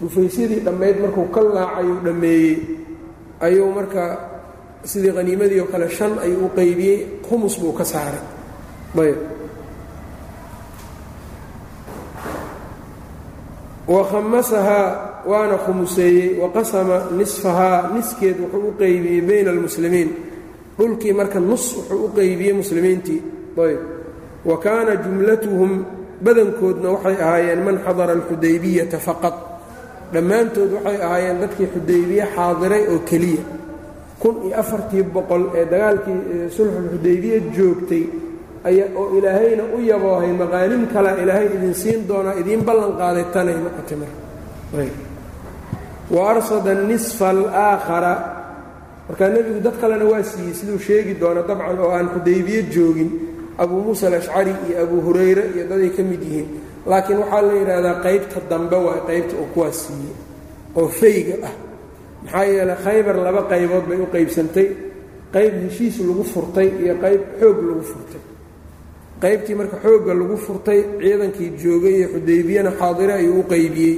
gufaysadii 0.00 0.60
dhammayd 0.66 0.96
markuu 1.02 1.26
ka 1.34 1.40
laacayuu 1.54 1.98
dhammeeyey 2.06 2.54
ayuu 3.46 3.70
marka 3.76 4.02
sidii 4.90 5.12
haniimadii 5.16 5.60
oo 5.60 5.68
kale 5.72 5.86
shan 5.96 6.12
ayuu 6.24 6.44
u 6.46 6.50
qaybiyey 6.58 6.98
khumus 7.28 7.54
buu 7.60 7.72
ka 7.78 7.84
saaray 7.92 8.22
ayb 9.04 9.18
wakhamasahaa 13.88 15.22
waana 15.26 15.56
khumuseeyey 15.58 16.38
waqasama 16.42 16.96
nisfahaa 17.16 17.90
niskeed 17.94 18.36
wuxuu 18.40 18.68
u 18.68 18.72
qaybiyey 18.80 19.20
bayna 19.28 19.50
almuslimiin 19.50 20.10
dhulkii 20.78 21.12
marka 21.12 21.40
nus 21.40 21.64
wuxuu 21.76 22.04
u 22.04 22.08
qaybiyey 22.18 22.52
muslimiintii 22.52 23.22
ayb 23.66 23.80
wa 24.44 24.56
kaana 24.64 24.96
jumlatuhum 24.96 25.72
badankoodna 26.24 26.88
waxay 26.94 27.16
ahaayeen 27.26 27.60
man 27.66 27.76
xadara 27.86 28.12
alxudaybiyata 28.18 28.98
faqad 29.06 29.34
dhammaantood 30.14 30.70
waxay 30.76 30.96
ahaayeen 31.06 31.36
dadkii 31.42 31.68
xudaybiye 31.74 32.24
xaadiray 32.34 32.82
oo 32.92 32.98
keliya. 33.10 33.42
Kun 34.22 34.34
iyo 34.46 34.54
afartii 34.62 35.02
boqol 35.14 35.42
ee 35.58 35.64
dagaalkii 35.72 36.18
sulxulxudaybiya 36.56 37.38
joogtay 37.56 38.04
oo 39.00 39.06
ilaahayna 39.18 39.64
u 39.76 39.78
yaboohay 39.90 40.32
maqaanim 40.42 40.82
kala 40.92 41.10
ilaahay 41.22 41.46
idin 41.56 41.74
siin 41.82 42.00
doonaa 42.08 42.34
idiin 42.40 42.62
ballan 42.68 42.92
qaaday 43.00 43.24
tanay 43.34 43.56
noqotay 43.64 43.96
marka 44.02 44.18
wa 46.14 46.20
arsada 46.32 46.72
nisfa 46.90 47.26
alaakhara. 47.34 48.14
Markaa 49.08 49.28
nebigu 49.34 49.60
dad 49.66 49.76
kalena 49.80 50.04
waa 50.12 50.22
siiyey 50.30 50.54
siduu 50.58 50.78
sheegi 50.86 51.14
doono 51.20 51.42
dabcan 51.48 51.78
oo 51.84 51.90
aan 51.96 52.08
xudaybiye 52.14 52.60
joogin 52.74 53.10
abuu 53.62 53.80
muusa 53.86 54.04
alashcari 54.10 54.52
iyo 54.68 54.76
abuu 54.84 55.00
hurayre 55.06 55.44
iyo 55.54 55.64
daday 55.70 55.90
ka 55.96 56.02
mid 56.10 56.22
yihiin. 56.28 56.48
Laakiin 56.90 57.18
waxaa 57.22 57.42
la 57.46 57.52
yidhaahdaa 57.58 57.96
qaybta 58.06 58.38
dambe 58.50 58.76
waa 58.86 59.00
qaybta 59.08 59.34
uu 59.40 59.48
kuwaas 59.54 59.76
siiyey 59.86 60.14
oo 60.80 60.88
fayga 61.00 61.34
ah. 61.48 61.54
Maxaa 62.24 62.44
yeeley 62.52 62.76
khaybar 62.84 63.16
laba 63.26 63.42
qaybood 63.52 63.84
bay 63.88 63.98
u 64.00 64.06
qaybsantay. 64.14 64.68
Qayb 65.34 65.52
heshiis 65.64 65.96
lagu 66.08 66.24
furtay 66.32 66.68
iyo 66.82 66.94
qayb 67.04 67.20
xoog 67.40 67.58
lagu 67.68 67.82
furtay. 67.90 68.22
Qaybtii 69.22 69.54
marka 69.58 69.76
xoogga 69.84 70.12
lagu 70.20 70.36
furtay 70.46 70.80
ciidankii 71.00 71.48
joogay 71.62 71.94
iyo 71.98 72.08
xudaybiyana 72.14 72.70
xaadire 72.80 73.12
ayuu 73.20 73.38
u 73.40 73.44
qaybiyey. 73.52 73.96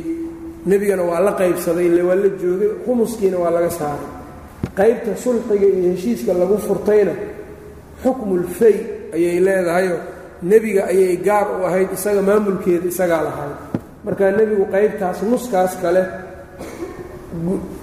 Nebigana 0.69 1.03
waa 1.11 1.21
la 1.27 1.33
qaybsaday 1.41 1.87
ile 1.91 2.03
waa 2.09 2.15
la 2.23 2.29
joogay 2.43 2.71
khumuskiina 2.85 3.37
waa 3.43 3.51
laga 3.57 3.71
saaray. 3.79 4.09
Qaybta 4.79 5.11
sulxiga 5.25 5.67
iyo 5.77 5.91
heshiiska 5.95 6.33
lagu 6.41 6.57
furtayna 6.67 7.15
xukmulfay 8.03 8.77
ayay 9.15 9.37
leedahayoo 9.47 10.01
nebiga 10.51 10.83
ayay 10.93 11.17
gaar 11.27 11.47
u 11.61 11.65
ahayd 11.69 11.89
isaga 11.97 12.23
maamulkeeda 12.29 12.87
isagaa 12.93 13.23
lahayd. 13.29 13.57
Markaa 14.05 14.31
nebigu 14.39 14.65
qaybtaas 14.75 15.19
nuskaas 15.31 15.73
kale 15.83 16.03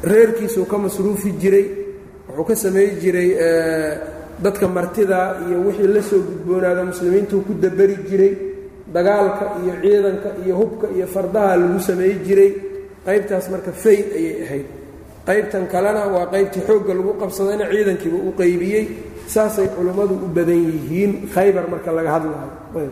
reerkiisuu 0.03 0.65
ka 0.65 0.77
masruufi 0.77 1.31
jiray 1.41 1.65
wuxuu 2.27 2.43
ka 2.47 2.55
samay 2.55 2.87
jiray 3.01 3.29
dadka 4.43 4.67
martida 4.67 5.19
iyo 5.47 5.57
wixii 5.65 5.87
la 5.95 6.01
soo 6.01 6.19
gudboonaada 6.27 6.83
muslimiintuu 6.83 7.41
ku 7.47 7.53
daberi 7.53 7.97
jiray. 8.09 8.33
Dagaalka 8.93 9.45
iyo 9.63 9.73
ciidanka 9.81 10.29
iyo 10.45 10.55
hubka 10.55 10.87
iyo 10.95 11.07
fardaha 11.07 11.57
lagu 11.57 11.79
samay 11.79 12.13
jiray. 12.25 12.51
Qaybtaas 13.05 13.45
marka 13.51 13.71
fayd 13.71 14.05
ayay 14.17 14.35
ahayd. 14.45 14.65
Qaybtan 15.27 15.67
kalena 15.71 16.07
waa 16.13 16.25
qaybtii 16.33 16.63
xoogga 16.67 16.93
lagu 16.93 17.13
qabsadayna 17.21 17.65
ciidankiiba 17.71 18.17
u 18.17 18.31
qaybiyey 18.39 18.85
saasay 19.33 19.67
culimmadu 19.75 20.13
u 20.25 20.27
badan 20.35 20.61
yihiin 20.69 21.11
khaybar 21.33 21.65
marka 21.71 21.89
laga 21.97 22.11
hadlaayo 22.17 22.91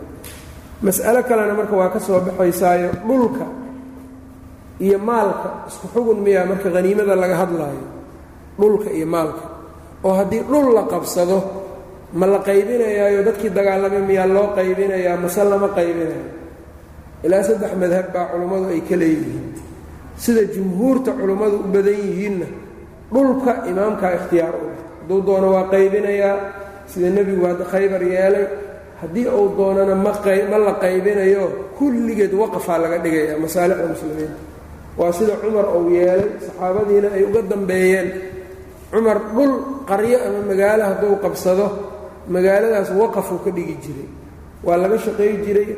mas'alo 0.85 1.19
kalena 1.29 1.53
marka 1.59 1.73
waa 1.79 1.89
ka 1.95 1.99
soo 2.07 2.19
baxaysaayo 2.27 2.89
dhulka 3.07 3.45
iyo 4.85 4.97
maalka. 5.09 5.49
Isku 5.69 5.85
xugun 5.93 6.19
miyaa 6.25 6.45
marka 6.51 6.69
haniimada 6.75 7.15
laga 7.23 7.35
hadlaayo? 7.41 7.85
Dhulka 8.59 8.89
iyo 8.97 9.07
maalka. 9.15 9.45
Oo 10.05 10.13
haddii 10.19 10.43
dhul 10.49 10.67
la 10.77 10.83
qabsado 10.91 11.37
ma 12.19 12.25
la 12.33 12.39
qaybinayaayo? 12.47 13.19
Dadkii 13.27 13.49
dagaalamay 13.57 14.03
miyaa 14.09 14.29
loo 14.35 14.47
qaybinayaa? 14.57 15.17
Mase 15.23 15.41
lama 15.51 15.67
qaybinayo 15.77 16.29
ilaa 17.25 17.41
saddex 17.47 17.71
madhab 17.81 18.05
baa 18.13 18.25
culimmadu 18.31 18.65
ay 18.75 18.81
ka 18.89 18.95
leeyihiin. 19.01 19.47
Sida 20.23 20.43
jumhuurta 20.53 21.11
culimmadu 21.19 21.55
u 21.65 21.67
badan 21.73 21.97
yihiinna 22.05 22.47
dhulka 23.13 23.51
imaamkaa 23.71 24.11
ikhtiyaar 24.17 24.53
u 24.61 24.65
leh 24.69 24.81
hadduu 25.07 25.21
doono 25.27 25.47
waa 25.55 25.69
qaybinayaa. 25.71 26.35
Sida 26.87 27.09
nebigu 27.09 27.45
hadda 27.45 27.65
khaybar 27.71 28.01
yeelay 28.03 28.45
haddii 29.01 29.27
uu 29.27 29.55
doonana 29.57 29.95
ma 29.95 30.11
ma 30.51 30.57
la 30.57 30.73
qaybinayo 30.83 31.43
kulligeed 31.77 32.33
waqafaa 32.33 32.77
laga 32.83 32.97
dhigaya 33.03 33.37
masaalixda 33.43 33.87
muslimiinta 33.87 34.39
waa 34.97 35.11
sida 35.17 35.33
cumar 35.41 35.65
uu 35.77 35.89
yeelay 35.95 36.29
saxaabadiina 36.45 37.07
ay 37.15 37.23
uga 37.23 37.41
dambeeyeen. 37.51 38.07
Cumar 38.91 39.17
dhul 39.35 39.53
qaryo 39.89 40.17
ama 40.27 40.39
magaalo 40.49 40.83
hadduu 40.89 41.15
qabsado 41.23 41.65
magaaladaas 42.33 42.89
waqafuu 43.01 43.39
ka 43.45 43.51
dhigi 43.51 43.75
jiray. 43.83 44.07
Waa 44.63 44.77
laga 44.77 44.97
shaqay 45.05 45.31
jiray 45.45 45.69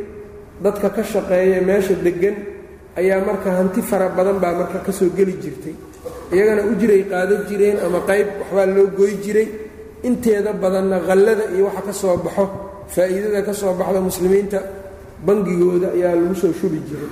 dadka 0.64 0.90
ka 0.90 1.04
shaqeeya 1.04 1.62
meesha 1.68 1.94
deggan 2.06 2.36
ayaa 3.00 3.20
marka 3.28 3.50
hanti 3.58 3.82
fara 3.82 4.10
badan 4.10 4.38
baa 4.44 4.54
marka 4.60 4.80
ka 4.86 4.92
soo 4.92 5.10
geli 5.18 5.34
jirtay 5.44 5.74
iyagana 6.34 6.62
ujiray 6.72 7.02
qaado 7.12 7.36
jireen 7.50 7.78
ama 7.86 8.00
qayb 8.10 8.28
waxbaa 8.40 8.66
loo 8.76 8.88
goy 8.98 9.14
jiray. 9.24 9.48
Inteeda 10.08 10.52
badanna 10.62 10.98
khallada 11.08 11.44
iyo 11.56 11.64
waxa 11.68 11.82
ka 11.88 11.94
soo 12.02 12.18
baxo 12.26 12.46
faa'iidada 12.94 13.42
ka 13.48 13.54
soo 13.62 13.74
baxda 13.80 14.00
muslimiinta 14.10 14.60
bangigooda 15.26 15.88
ayaa 15.98 16.16
lagu 16.20 16.36
soo 16.42 16.54
shubi 16.60 16.80
jiray. 16.88 17.12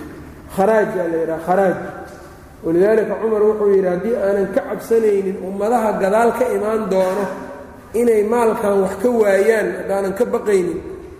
Kharaajaa 0.56 1.06
la 1.12 1.18
yidhaha 1.22 1.44
kharaaj. 1.48 1.78
Walidaalika 2.66 3.14
cumar 3.22 3.42
wuxuu 3.48 3.70
yidhi 3.76 3.88
haddii 3.94 4.16
aanan 4.26 4.48
ka 4.56 4.62
cabsanaynin 4.70 5.38
ummadaha 5.48 5.90
gadaal 6.02 6.32
ka 6.40 6.46
imaan 6.58 6.84
doono 6.92 7.26
inay 8.02 8.24
maalkan 8.34 8.76
wax 8.84 8.94
ka 9.04 9.10
waayaan 9.22 9.68
haddaanan 9.84 10.14
ka 10.20 10.26
baqaynin 10.34 10.80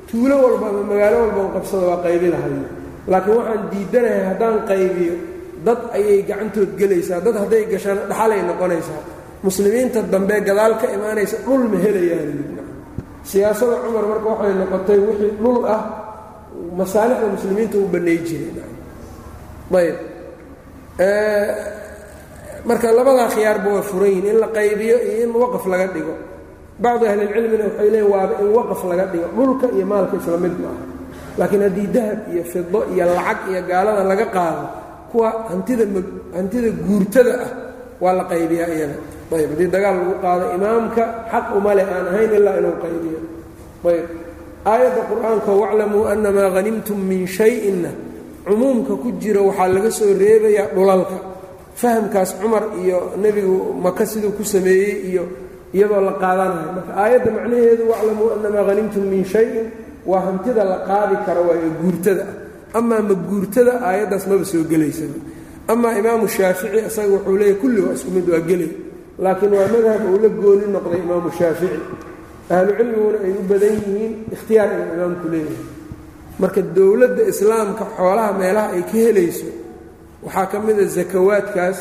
tuulo 0.10 0.36
walba 0.44 0.66
ama 0.72 0.82
magaalo 0.92 1.18
walba 1.24 1.40
u 1.46 1.50
qabsada 1.56 1.86
waa 1.92 2.02
qaybi 2.06 2.28
lahayo 2.34 2.64
laakiin 3.12 3.36
waxaan 3.38 3.62
diidanahay 3.72 4.24
haddaan 4.30 4.56
qaybiyo 4.70 5.16
dad 5.66 5.80
ayay 5.98 6.20
gacantood 6.30 6.72
gelaysaa 6.80 7.20
dad 7.26 7.36
hadday 7.42 7.64
gashana 7.72 8.02
dhaxalay 8.10 8.42
noqonaysaa. 8.50 9.02
Muslimiinta 9.46 10.00
dambe 10.14 10.36
gadaal 10.48 10.74
ka 10.82 10.88
imaanaysa 10.98 11.38
dhul 11.46 11.64
ma 11.72 11.78
helayaan. 11.86 12.30
Siyaasada 13.30 13.76
cumar 13.84 14.06
marka 14.12 14.28
waxay 14.34 14.54
noqotay 14.62 15.00
wixii 15.08 15.32
dhul 15.42 15.60
ah 15.76 15.82
masaalixda 16.80 17.28
muslimiinta 17.36 17.76
u 17.78 17.86
bannay 17.94 18.18
jiray. 18.28 18.52
Ayb. 19.80 19.98
Marka 22.68 22.88
labadaa 22.98 23.30
khiyaarba 23.34 23.70
waa 23.76 23.86
furan 23.90 24.10
yihiin 24.12 24.26
in 24.32 24.38
la 24.44 24.48
qaybiyo 24.58 24.98
iyo 25.08 25.24
in 25.24 25.32
waqaf 25.42 25.66
laga 25.72 25.88
dhigo. 25.96 26.16
Bacdu 26.84 27.04
ahlilcilmina 27.12 27.64
waxay 27.70 27.90
leeyiin 27.94 28.10
waaba 28.14 28.34
in 28.44 28.50
waqaf 28.58 28.82
laga 28.90 29.06
dhigo 29.12 29.28
dhulka 29.38 29.68
iyo 29.76 29.86
maalka 29.92 30.16
isla 30.20 30.38
mid 30.44 30.56
maaha. 30.64 30.84
Laakiin 31.40 31.62
haddii 31.66 31.88
dahab 31.96 32.20
iyo 32.34 32.44
fido 32.52 32.80
iyo 32.94 33.04
lacag 33.16 33.40
iyo 33.52 33.62
gaalada 33.70 34.04
laga 34.12 34.26
qaado 34.36 34.64
kuwa 35.12 35.30
hantida 35.50 36.70
guurtada 36.88 37.34
ah 37.46 37.50
waa 38.04 38.14
la 38.20 38.24
qaybiyaa 38.32 38.70
iyada. 38.76 38.96
Ayb 39.38 39.50
haddii 39.52 39.68
dagaal 39.76 39.96
lagu 40.00 40.14
qaado 40.24 40.46
imaamka 40.58 41.04
xaq 41.32 41.46
umale 41.58 41.82
aan 41.94 42.06
ahayn 42.12 42.32
ilaa 42.40 42.56
inuu 42.62 42.76
qaybiyo. 42.84 43.20
Ayb 43.92 44.06
aayadda 44.72 45.02
qur'aanka 45.12 45.52
waclamuu 45.62 46.04
annamaa 46.12 46.50
hanimtum 46.56 46.98
min 47.10 47.22
shay-inna 47.38 47.92
cumuumka 48.48 48.94
ku 49.02 49.08
jiro 49.22 49.42
waxaa 49.50 49.68
laga 49.76 49.92
soo 50.00 50.12
reebayaa 50.22 50.68
dhulalka. 50.76 51.18
Fahamkaas 51.82 52.32
cumar 52.42 52.64
iyo 52.84 53.00
nebigu 53.22 53.56
maka 53.86 54.04
siduu 54.12 54.32
ku 54.38 54.44
sameeyey 54.54 54.94
iyo 55.12 55.24
iyadoo 55.76 56.02
la 56.08 56.14
qaadanayo. 56.22 56.70
Marka 56.78 56.92
aayadda 57.04 57.30
macnaheedu 57.36 57.84
waclamuu 57.92 58.28
annamaa 58.36 58.64
hanimtum 58.70 59.04
min 59.12 59.24
shayin 59.34 59.68
waa 60.10 60.22
hantida 60.28 60.64
la 60.72 60.78
qaadi 60.90 61.16
karo 61.26 61.42
waayo 61.50 61.70
guurtada 61.82 62.24
ah 62.24 62.36
amaa 62.78 63.02
ma 63.10 63.14
guurtada 63.30 63.74
aayaddaas 63.88 64.24
maba 64.30 64.46
soo 64.52 64.64
gelaysaba 64.72 65.18
amaa 65.74 65.94
imaamu 66.02 66.26
shaafici 66.36 66.80
isaga 66.90 67.10
wuxuu 67.16 67.38
leeyahy 67.42 67.58
kulli 67.62 67.80
waa 67.86 67.94
isku 67.98 68.10
mid 68.16 68.28
waa 68.34 68.44
gelay. 68.50 68.72
Laakiin 69.24 69.54
waa 69.60 69.68
madhab 69.74 70.02
uu 70.12 70.18
la 70.24 70.30
gooni 70.42 70.66
noqday 70.76 71.00
imaamu 71.06 71.30
shaafici. 71.40 71.80
Ahlu 72.56 72.72
cilmiguna 72.78 73.18
ay 73.26 73.32
u 73.32 73.44
badan 73.50 73.74
yihiin 73.80 74.14
ikhtiyaar 74.36 74.70
inuu 74.76 74.94
imaamku 74.96 75.28
leeyahay 75.34 75.64
marka 76.42 76.62
dowladda 76.76 77.24
islaamka 77.32 77.84
xoolaha 77.98 78.32
meelaha 78.40 78.68
ay 78.76 78.82
ka 78.90 78.96
helayso 79.06 79.50
waxaa 80.26 80.46
ka 80.52 80.58
mida 80.66 80.84
zakawaadkaas 80.96 81.78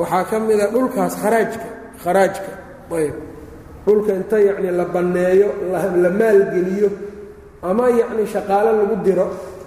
waxaa 0.00 0.24
ka 0.30 0.36
mida 0.46 0.64
dhulkaas 0.74 1.14
kharaajka 1.22 1.66
kharaajka 2.04 2.50
ayb. 2.98 3.14
Dhulka 3.86 4.10
inta 4.20 4.36
yacni 4.48 4.70
la 4.78 4.84
banneeyo 4.94 5.48
la 6.02 6.10
maalgeliyo 6.20 6.88
ama 7.68 7.84
yacni 8.00 8.24
shaqaalo 8.34 8.70
lagu 8.78 8.96
diro 9.06 9.26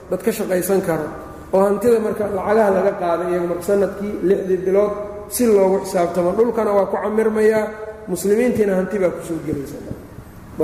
dad 0.10 0.22
ka 0.26 0.32
shaqaysan 0.38 0.82
karo 0.88 1.08
oo 1.54 1.62
hantida 1.68 1.98
marka 2.06 2.24
lacagaha 2.38 2.70
laga 2.78 2.92
qaaday 3.02 3.28
iyaga 3.32 3.48
marka 3.52 3.64
sannadkii 3.70 4.14
lixdii 4.30 4.60
bilood 4.66 4.94
si 5.36 5.44
loogu 5.46 5.78
xisaabtamo. 5.86 6.30
Dhulkana 6.38 6.72
waa 6.78 6.86
ku 6.92 6.98
camirmayaa 7.04 7.66
muslimiintiina 8.12 8.74
hanti 8.80 8.96
baa 9.02 9.14
ku 9.16 9.22
soo 9.28 9.40
gelaysa. 9.46 9.78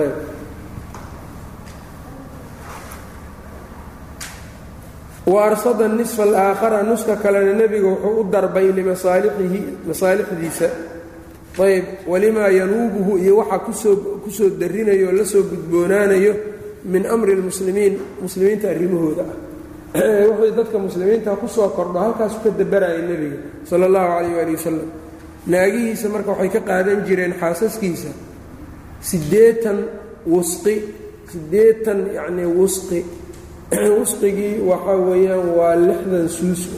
Ayb. 0.02 0.16
Wa 5.26 5.46
arsada 5.50 5.88
nisfa 5.88 6.24
alaakhara 6.24 6.84
nuska 6.84 7.16
kalena 7.24 7.54
nebiga 7.54 7.88
wuxuu 7.88 8.20
u 8.22 8.24
darbay 8.34 8.68
limasaalixihi 8.78 9.60
masaalixdiisa. 9.88 10.68
Ayb. 11.66 11.86
Walimaa 12.08 12.50
yanuubuhu 12.60 13.18
iyo 13.18 13.38
waxa 13.38 13.60
ku 13.66 13.72
soo 13.74 13.96
ku 14.24 14.30
soo 14.30 14.50
darinayo 14.50 15.10
o 15.10 15.12
la 15.18 15.26
soo 15.26 15.44
gudboonaanayo 15.50 16.34
min 16.86 17.06
amri 17.06 17.36
lmuslimiin 17.36 18.00
muslimiinta 18.22 18.70
arrimahooda 18.70 19.24
ah. 19.24 19.38
Wuxuu 20.30 20.56
dadka 20.56 20.78
muslimiinta 20.80 21.36
ku 21.36 21.48
soo 21.48 21.70
kordho 21.70 22.00
halkaasu 22.00 22.40
ka 22.44 22.50
dabaraya 22.50 23.02
nebiga 23.02 23.38
sala 23.64 23.86
allahu 23.86 24.08
calayh 24.12 24.34
waali 24.38 24.54
wasalam 24.54 24.90
naagihiisa 25.48 26.10
marka 26.10 26.32
waxay 26.32 26.50
ka 26.50 26.60
qaadan 26.60 27.06
jireen 27.08 27.34
xaasaskiisa. 27.40 28.12
Siddeetan 29.00 29.78
wusqi 30.28 30.76
siddeetan 31.32 32.00
yacnii 32.14 32.50
wusqi. 32.60 33.06
Wusqigii 34.00 34.62
waxaa 34.62 34.98
weeyaan 35.10 35.48
waa 35.58 35.74
lixdan 35.76 36.30
suus 36.30 36.70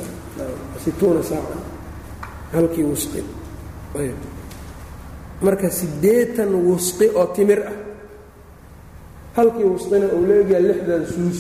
situuna 0.84 1.24
saaca. 1.24 1.58
Halkii 2.54 2.84
wusqi. 2.84 3.22
Marka 5.42 5.70
siddeetan 5.70 6.56
wusqi 6.56 7.12
oo 7.12 7.28
timir 7.36 7.60
ah 7.68 7.87
halkii 9.38 9.67
wusqina 9.74 10.08
uu 10.15 10.24
leegayaa 10.29 10.65
lixdan 10.70 11.03
suus. 11.13 11.39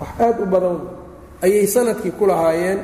Wax 0.00 0.10
aad 0.26 0.36
u 0.44 0.46
badan 0.52 0.78
ayay 1.44 1.66
sannadkii 1.74 2.12
ku 2.18 2.24
lahaayeen 2.30 2.78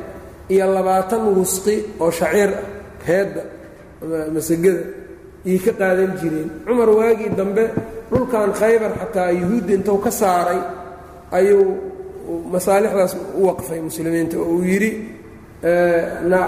iyo 0.55 0.67
labaatan 0.77 1.23
wusqi 1.39 1.75
oo 2.03 2.11
shaciir 2.19 2.51
ah 2.61 2.65
heedda 3.09 3.43
masagada 4.35 4.83
iyay 5.49 5.59
ka 5.65 5.73
qaadan 5.81 6.11
jireen. 6.21 6.49
Cumar 6.67 6.89
waagii 6.99 7.31
dambe 7.39 7.65
dhulkan 8.11 8.51
khaybar 8.61 8.93
xataa 9.01 9.31
yuhuudda 9.41 9.73
intuu 9.77 9.99
ka 10.05 10.11
saaray 10.21 10.61
ayuu 11.39 11.65
masaalixdaas 12.53 13.13
u 13.39 13.47
waqfay 13.49 13.81
muslimiinta 13.89 14.37
oo 14.43 14.49
uu 14.57 14.63
yidhi 14.71 14.91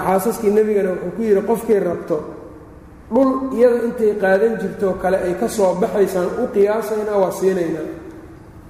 xaasaskii 0.05 0.51
nebigana 0.57 0.89
wuxuu 0.91 1.11
ku 1.15 1.21
yidhi 1.27 1.41
qofkay 1.49 1.79
rabto 1.87 2.17
dhul 3.13 3.31
iyada 3.57 3.77
intay 3.87 4.11
qaadan 4.23 4.53
jirtoo 4.61 4.93
kale 5.01 5.17
ay 5.27 5.33
ka 5.41 5.47
soo 5.57 5.71
baxaysaan 5.81 6.29
u 6.41 6.47
qiyaasaynaa 6.53 7.17
waa 7.23 7.31
siinaynaa. 7.39 7.87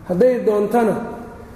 Hadday 0.10 0.36
doontana 0.48 0.96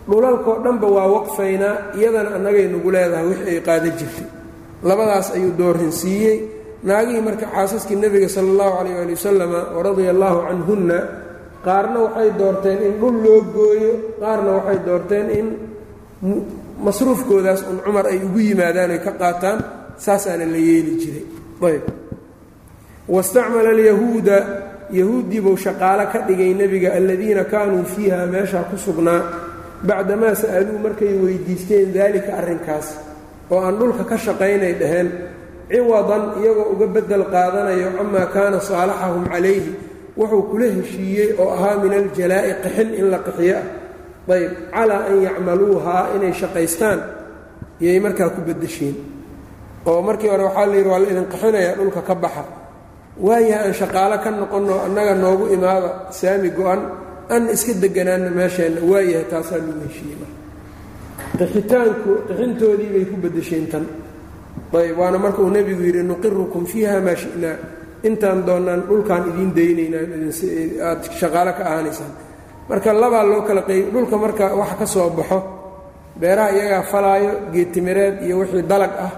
dhulalkoo 0.10 0.56
dhanba 0.66 0.88
waa 0.96 1.08
waqfaynaa 1.16 1.76
iyadana 1.98 2.30
annagay 2.38 2.66
nagu 2.74 2.90
leedahay 2.96 3.26
wixii 3.30 3.50
ay 3.56 3.62
qaadan 3.68 3.94
jirtay. 4.00 4.28
Labadaas 4.88 5.28
ayuu 5.36 5.54
doorinsiiyey 5.60 6.38
naagihii 6.88 7.22
marka 7.28 7.46
xaasaskii 7.56 7.98
nebiga 8.04 8.30
sala 8.36 8.48
allahu 8.54 8.74
calayh 8.78 8.96
ali 9.04 9.14
wasalama 9.20 9.60
waradia 9.76 10.10
allaahu 10.16 10.40
canhunna 10.48 10.98
qaarna 11.66 11.98
waxay 12.06 12.30
doorteen 12.40 12.80
in 12.88 12.94
dhul 13.02 13.16
loo 13.26 13.40
gooyo 13.56 13.92
qaarna 14.22 14.50
waxay 14.58 14.80
doorteen 14.88 15.28
in 15.40 15.48
masruufkoodaas 16.86 17.62
un 17.72 17.78
cumar 17.86 18.06
ay 18.12 18.20
ugu 18.28 18.40
yimaadaan 18.48 18.92
oy 18.96 19.02
ka 19.06 19.12
qaataan 19.22 19.58
saasaana 20.06 20.46
la 20.54 20.60
yeeli 20.70 20.94
jiray. 21.02 21.26
Ayb 21.68 21.84
wastacmala 23.16 23.70
alyahuuda 23.76 24.38
yahuuddii 25.00 25.42
buu 25.46 25.58
shaqaalo 25.66 26.06
ka 26.14 26.20
dhigay 26.28 26.52
nebiga 26.60 26.90
aladiina 26.98 27.44
kaanuu 27.52 27.84
fiiha 27.94 28.26
meeshaa 28.34 28.64
ku 28.70 28.78
sugnaa 28.86 29.22
bacdamaa 29.88 30.36
sa'aluu 30.42 30.78
markay 30.86 31.14
weydiisteen 31.24 31.88
daalika 31.96 32.32
arrinkaas 32.40 32.88
oo 33.52 33.60
aan 33.66 33.76
dhulka 33.80 34.04
ka 34.12 34.18
shaqaynay 34.26 34.74
dhaheen 34.82 35.10
ciwadan 35.72 36.24
iyagoo 36.42 36.68
uga 36.74 36.88
beddel 36.96 37.24
qaadanayo 37.34 37.88
camaa 37.98 38.26
kaana 38.36 38.58
saalaxahum 38.70 39.24
calayhi 39.34 39.72
wuxuu 40.20 40.44
kula 40.52 40.68
heshiiyey 40.78 41.30
oo 41.42 41.50
ahaa 41.56 41.76
min 41.84 41.92
aljalaa'i 42.00 42.52
qixin 42.64 42.90
in 43.00 43.06
la 43.14 43.20
qixiyo 43.26 43.58
ah 43.58 44.34
ayb 44.38 44.52
calaa 44.74 45.02
an 45.10 45.16
yacmaluuhaa 45.28 46.04
inay 46.16 46.34
shaqaystaan 46.42 47.00
iyay 47.84 48.00
markaa 48.06 48.30
ku 48.36 48.42
beddesheen 48.48 48.96
oo 49.90 50.00
markii 50.08 50.30
hore 50.32 50.44
waxaa 50.50 50.66
la 50.70 50.76
yidhi 50.78 50.90
waa 50.92 51.00
la 51.04 51.08
idin 51.14 51.26
qixinayaa 51.34 51.76
dhulka 51.80 52.02
ka 52.10 52.16
baxa 52.24 52.44
waayaha 53.28 53.62
aan 53.66 53.74
shaqaalo 53.80 54.16
ka 54.24 54.30
noqonno 54.32 54.76
annaga 54.86 55.14
noogu 55.24 55.46
imaada 55.56 55.90
saami 56.20 56.50
go-an 56.58 56.82
an 57.36 57.44
iska 57.56 57.74
deganaanna 57.84 58.30
meesheenna. 58.40 58.80
Waayahay 58.92 59.26
taasaa 59.32 59.58
lagu 59.66 59.82
heshiiyey. 59.88 60.28
Qixitaanku 61.40 62.12
qixintoodii 62.28 62.90
bay 62.94 63.06
ku 63.10 63.16
beddesheen 63.24 63.66
tan. 63.72 63.86
Ayb 64.74 64.98
waana 65.00 65.18
marka 65.24 65.40
uu 65.46 65.50
nebigu 65.56 65.84
yidhi 65.88 66.04
nuqirukum 66.12 66.64
fiiha 66.72 66.96
maa 67.06 67.16
shi'naa. 67.22 67.56
Intaan 68.08 68.40
doonnaan 68.48 68.82
dhulkaan 68.90 69.24
idiin 69.30 69.52
daynaynaa 69.58 70.04
aad 70.90 71.02
shaqaalo 71.20 71.52
ka 71.58 71.64
ahaanaysaan. 71.70 72.12
Marka 72.70 72.90
labaa 73.02 73.24
loo 73.32 73.42
kala 73.48 73.62
qeyb 73.70 73.86
dhulka 73.94 74.16
marka 74.24 74.46
wax 74.60 74.72
ka 74.80 74.86
soo 74.94 75.10
baxo 75.18 75.40
beeraha 76.20 76.50
iyagaa 76.56 76.84
falaayo 76.92 77.32
geedtimireed 77.54 78.16
iyo 78.26 78.36
wixii 78.42 78.64
dalag 78.72 78.94
ah 79.06 79.12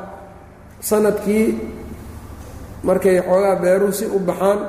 sannadkii 0.90 1.46
markay 2.88 3.18
xoogaa 3.28 3.56
beeruhu 3.64 3.94
si 4.00 4.06
u 4.06 4.20
baxaan 4.30 4.60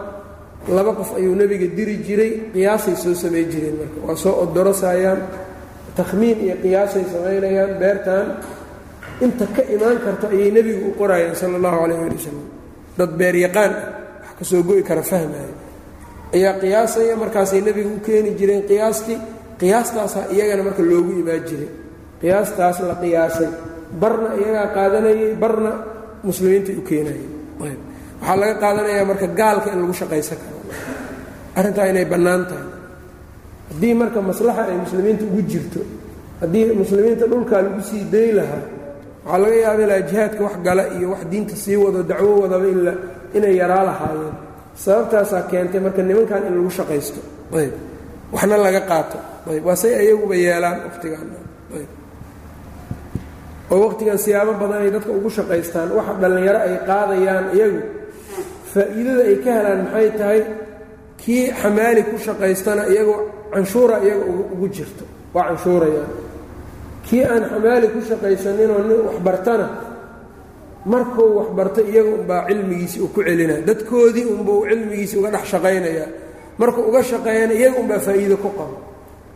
laba 0.76 0.92
qof 0.98 1.10
ayuu 1.18 1.34
nebiga 1.40 1.66
diri 1.76 1.94
jiray 2.06 2.32
qiyaasay 2.54 2.94
soo 3.02 3.14
samay 3.22 3.44
jireen 3.52 3.76
marka. 3.80 3.98
Waa 4.06 4.16
soo 4.22 4.34
odorosayaan 4.44 5.20
takhmiin 5.98 6.38
iyo 6.44 6.54
qiyaasay 6.62 7.04
samaynayaan 7.12 7.72
beertan 7.80 8.26
inta 9.24 9.44
ka 9.54 9.62
imaan 9.74 9.98
karto 10.04 10.26
ayay 10.34 10.50
nebigu 10.56 10.84
u 10.90 10.92
qorayeen 11.00 11.34
sala 11.40 11.54
allahu 11.58 11.76
calayh 11.82 11.98
ali 12.06 12.16
wasalam 12.20 12.46
dad 12.98 13.10
beer 13.18 13.36
yaqaan 13.46 13.72
ah 13.72 13.84
wax 14.22 14.32
ka 14.38 14.44
soo 14.50 14.62
go'i 14.68 14.82
kara 14.88 15.02
fahmaya 15.10 15.50
ayaa 16.36 16.54
qiyaasaya 16.62 17.14
markaasay 17.22 17.60
nebiga 17.66 17.88
u 17.88 17.98
keeni 18.06 18.30
jireen 18.38 18.62
qiyaastii 18.70 19.18
qiyaastaasaa 19.60 20.24
iyagana 20.34 20.62
marka 20.68 20.82
loogu 20.90 21.12
imaan 21.22 21.42
jiray. 21.48 21.70
Qiyaastaas 22.22 22.76
la 22.88 22.94
qiyaasay. 23.02 23.50
Barna 24.00 24.28
iyagaa 24.40 24.66
qaadanayay 24.76 25.34
barna 25.42 25.70
muslimiintay 26.26 26.74
u 26.80 26.82
keenayeen 26.88 27.30
waxaa 28.22 28.36
laga 28.40 28.54
qaadanayaa 28.62 29.04
marka 29.10 29.26
gaalka 29.40 29.68
in 29.74 29.78
lagu 29.82 29.94
shaqaysan 30.00 30.38
karo. 30.42 30.58
Arrintaa 31.58 31.86
inay 31.90 32.06
bannaan 32.12 32.42
tahay. 32.48 32.66
Haddii 33.70 33.94
marka 34.00 34.18
maslaxa 34.30 34.62
ay 34.70 34.76
muslimiinta 34.84 35.24
ugu 35.28 35.40
jirto 35.50 35.80
haddii 36.40 36.64
muslimiinta 36.82 37.24
dhulkaa 37.30 37.60
lagu 37.66 37.80
sii 37.88 38.04
day 38.14 38.30
lahaa 38.38 38.62
waxaa 39.26 39.38
laga 39.42 39.56
yaaba 39.64 39.82
ilaa 39.86 40.00
jihaadka 40.08 40.40
wax 40.46 40.54
gala 40.66 40.82
iyo 40.96 41.06
wax 41.12 41.22
diinta 41.30 41.54
sii 41.62 41.76
wado 41.82 42.00
dacwo 42.10 42.32
wadaba 42.46 42.66
inay 43.36 43.54
yaraa 43.60 43.84
lahaayeen. 43.88 44.34
Sababtaasaa 44.82 45.42
keentay 45.50 45.80
marka 45.84 46.00
nimankan 46.08 46.42
in 46.48 46.54
lagu 46.58 46.70
shaqaysto. 46.78 47.20
Ayb. 47.58 47.74
Waxna 48.34 48.56
laga 48.64 48.80
qaato. 48.90 49.18
Ayb. 49.50 49.62
Waa 49.66 49.76
say 49.82 49.92
ayaguba 50.02 50.34
yeelaan 50.44 50.78
waqtigan 50.86 51.26
ayb. 51.76 51.90
Oo 53.72 53.78
waqtigan 53.88 54.18
siyaabo 54.24 54.52
badan 54.60 54.80
ay 54.84 54.90
dadka 54.96 55.10
ugu 55.18 55.28
shaqaystaan. 55.36 55.88
Waxa 55.96 56.12
dhallinyaro 56.22 56.58
ay 56.66 56.74
qaadayaan 56.88 57.44
iyagu 57.56 57.80
faa'iidada 58.72 59.22
ay 59.30 59.36
ka 59.44 59.50
helaan 59.56 59.80
maxay 59.86 60.08
tahay 60.18 60.40
kii 61.22 61.44
xamaali 61.60 62.02
ku 62.10 62.16
shaqaystana 62.26 62.82
iyagu 62.92 63.14
canshuura 63.52 63.96
iyaga 64.06 64.24
ugu 64.54 64.66
jirto. 64.76 65.04
Waa 65.34 65.44
canshuurayaan 65.48 66.10
kii 67.06 67.22
aan 67.32 67.42
xamaali 67.52 67.86
ku 67.94 67.98
shaqaysaninoo 68.08 68.80
nin 68.88 69.00
waxbartana 69.08 69.66
markuu 70.92 71.30
waxbarto 71.38 71.80
iyaga 71.92 72.10
unbaa 72.18 72.46
cilmigiisii 72.48 73.00
uu 73.04 73.08
ku 73.14 73.20
celinaya 73.26 73.62
dadkoodii 73.68 74.24
unbuu 74.34 74.66
cilmigiisii 74.68 75.18
uga 75.20 75.30
dhex 75.34 75.44
shaqaynayaa 75.52 76.08
markuu 76.60 76.82
uga 76.90 77.00
shaqeeyana 77.10 77.54
iyaga 77.60 77.76
unbaa 77.82 77.98
faa'iido 78.06 78.36
ku 78.44 78.48
qabo. 78.58 78.76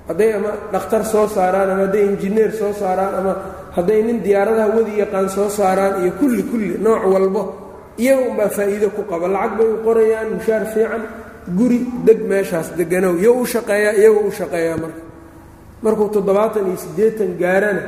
Hadday 0.08 0.30
ama 0.38 0.50
dhakhtar 0.72 1.02
soo 1.12 1.26
saaraan 1.28 1.70
ama 1.70 1.82
hadday 1.86 2.04
injineer 2.10 2.50
soo 2.60 2.72
saaraan 2.80 3.14
ama 3.20 3.32
hadday 3.76 4.00
nin 4.06 4.18
diyaaradaha 4.26 4.68
wadi 4.76 4.92
yaqaan 5.02 5.28
soo 5.36 5.48
saaraan 5.58 5.94
iyo 6.02 6.12
kulli 6.20 6.42
kulli 6.50 6.68
nooc 6.84 7.02
walbo 7.14 7.42
iyaga 8.02 8.22
unbaa 8.30 8.48
faa'iido 8.56 8.88
ku 8.96 9.02
qaba. 9.10 9.26
Lacag 9.34 9.52
bay 9.58 9.68
u 9.74 9.76
qorayaan 9.86 10.28
mushaar 10.36 10.64
fiican. 10.74 11.02
Guri 11.58 11.78
deg 12.06 12.20
meeshaas 12.30 12.68
deganow 12.78 13.14
iyo 13.22 13.32
u 13.42 13.44
shaqeeyaa 13.52 13.94
iyagoo 14.00 14.24
u 14.28 14.32
shaqeeyaa 14.38 14.76
marka. 14.82 15.02
Markuu 15.84 16.08
toddobaatan 16.14 16.64
iyo 16.68 16.76
siddeetan 16.84 17.30
gaarana 17.40 17.82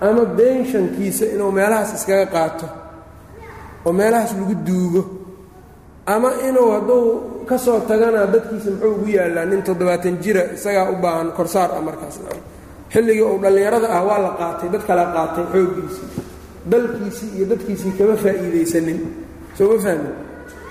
ama 0.00 0.24
benshankiisa 0.38 1.24
inuu 1.34 1.50
meelahaas 1.56 1.90
iskaga 1.98 2.26
qaato 2.34 2.66
oo 3.86 3.92
meelahaas 3.98 4.32
lagu 4.38 4.54
duugo 4.66 5.02
ama 6.14 6.30
inuu 6.48 6.68
hadduu 6.74 7.04
ka 7.48 7.56
soo 7.64 7.78
tagana 7.88 8.20
dadkiisa 8.34 8.70
muxuu 8.70 8.92
ugu 8.94 9.06
yaallaa 9.18 9.44
nin 9.50 9.60
toddobaatan 9.66 10.14
jira 10.22 10.42
isagaa 10.56 10.86
u 10.92 10.96
baahan 11.02 11.28
korsaar 11.36 11.70
ah 11.76 11.82
markaas. 11.88 12.16
Xilligii 12.92 13.22
uu 13.30 13.38
dhallinyarada 13.42 13.88
ah 13.96 14.02
waa 14.08 14.18
la 14.24 14.30
qaatay 14.40 14.68
dad 14.72 14.82
kala 14.88 15.04
qaatay 15.16 15.44
xooggiisii 15.52 16.08
dalkiisii 16.72 17.30
iyo 17.36 17.44
dadkiisii 17.52 17.92
kama 17.98 18.14
faa'iidaysanin. 18.24 18.98
Soo 19.58 19.66
ma 19.72 19.78
fahmin? 19.84 20.12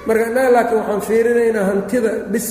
Marka 0.07 0.23
innaga 0.29 0.49
laakiin 0.55 0.77
waxaan 0.81 1.01
fiirinaynaa 1.07 1.65
hantida 1.69 2.12
bis. 2.33 2.47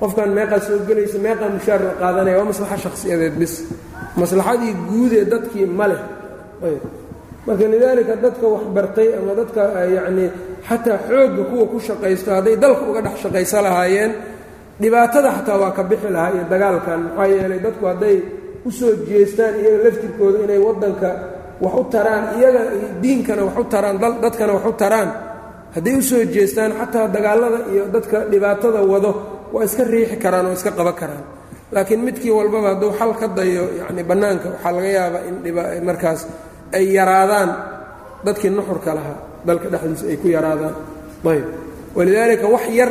Qofkan 0.00 0.30
meeqaa 0.36 0.60
soo 0.66 0.78
gelaysa 0.88 1.18
meeqaa 1.26 1.48
mushaar 1.56 1.80
la 1.88 1.92
qaadanaya 2.00 2.36
waa 2.38 2.48
maslaxa 2.50 2.76
shakhsiyadeed 2.84 3.34
bis. 3.42 3.54
Maslaxadii 4.20 4.72
guud 4.88 5.12
ee 5.20 5.24
dadkii 5.32 5.66
ma 5.78 5.86
leh. 5.90 6.00
Marka 7.46 7.64
lidaalika 7.72 8.14
dadka 8.24 8.46
waxbartay 8.54 9.08
ama 9.18 9.32
dadka 9.40 9.62
yacnii 9.96 10.28
xataa 10.68 10.98
xoogga 11.08 11.42
kuwa 11.50 11.64
ku 11.72 11.78
shaqaysto 11.86 12.28
hadday 12.36 12.56
dalka 12.64 12.82
uga 12.90 13.00
dhex 13.06 13.16
shaqaysa 13.24 13.58
lahaayeen 13.66 14.12
dhibaatada 14.80 15.30
xataa 15.36 15.58
waa 15.62 15.72
ka 15.76 15.82
bixi 15.90 16.08
lahaa 16.14 16.30
iyo 16.34 16.44
dagaalkan. 16.52 17.00
Maxaa 17.06 17.26
yeelay 17.32 17.60
dadku 17.66 17.84
hadday 17.90 18.16
u 18.66 18.70
soo 18.78 18.92
jeestaan 19.08 19.54
iyaga 19.60 19.78
laftirkooda 19.86 20.38
inay 20.44 20.60
waddanka 20.66 21.08
wax 21.64 21.74
u 21.80 21.84
taraan 21.94 22.24
iyaga 22.38 22.60
diinkana 23.02 23.42
wax 23.48 23.56
u 23.58 23.64
taraan 23.72 23.96
dadkana 24.24 24.52
wax 24.56 24.64
u 24.66 24.72
taraan. 24.82 25.08
Hadday 25.74 25.94
u 25.98 26.02
soo 26.02 26.22
jeestaan 26.34 26.72
xataa 26.80 27.06
dagaalada 27.14 27.58
iyo 27.72 27.84
dadka 27.94 28.18
dhibaatada 28.30 28.80
wado 28.92 29.10
waa 29.54 29.64
iska 29.68 29.84
riixi 29.92 30.16
karaan 30.24 30.46
oo 30.46 30.52
iska 30.58 30.70
qaban 30.78 30.94
karaan. 31.00 31.24
Laakiin 31.74 32.00
midkii 32.06 32.30
walbaba 32.38 32.68
hadduu 32.74 32.92
xal 32.98 33.12
ka 33.20 33.26
dayo 33.38 33.64
yacni 33.80 34.02
bannaanka 34.10 34.48
waxaa 34.54 34.72
laga 34.76 34.88
yaabaa 34.98 35.22
in 35.28 35.36
dhiba 35.44 35.62
markaas 35.88 36.20
ay 36.76 36.84
yaraadaan 36.96 37.50
dadkii 38.26 38.50
nuxurka 38.56 38.90
lahaa 38.98 39.18
dalka 39.46 39.66
dhexdiisa 39.72 40.04
ay 40.12 40.16
ku 40.22 40.28
yaraadaan. 40.36 40.74
Ayb 41.32 41.44
walidaalika 41.96 42.46
wax 42.54 42.64
yar 42.80 42.90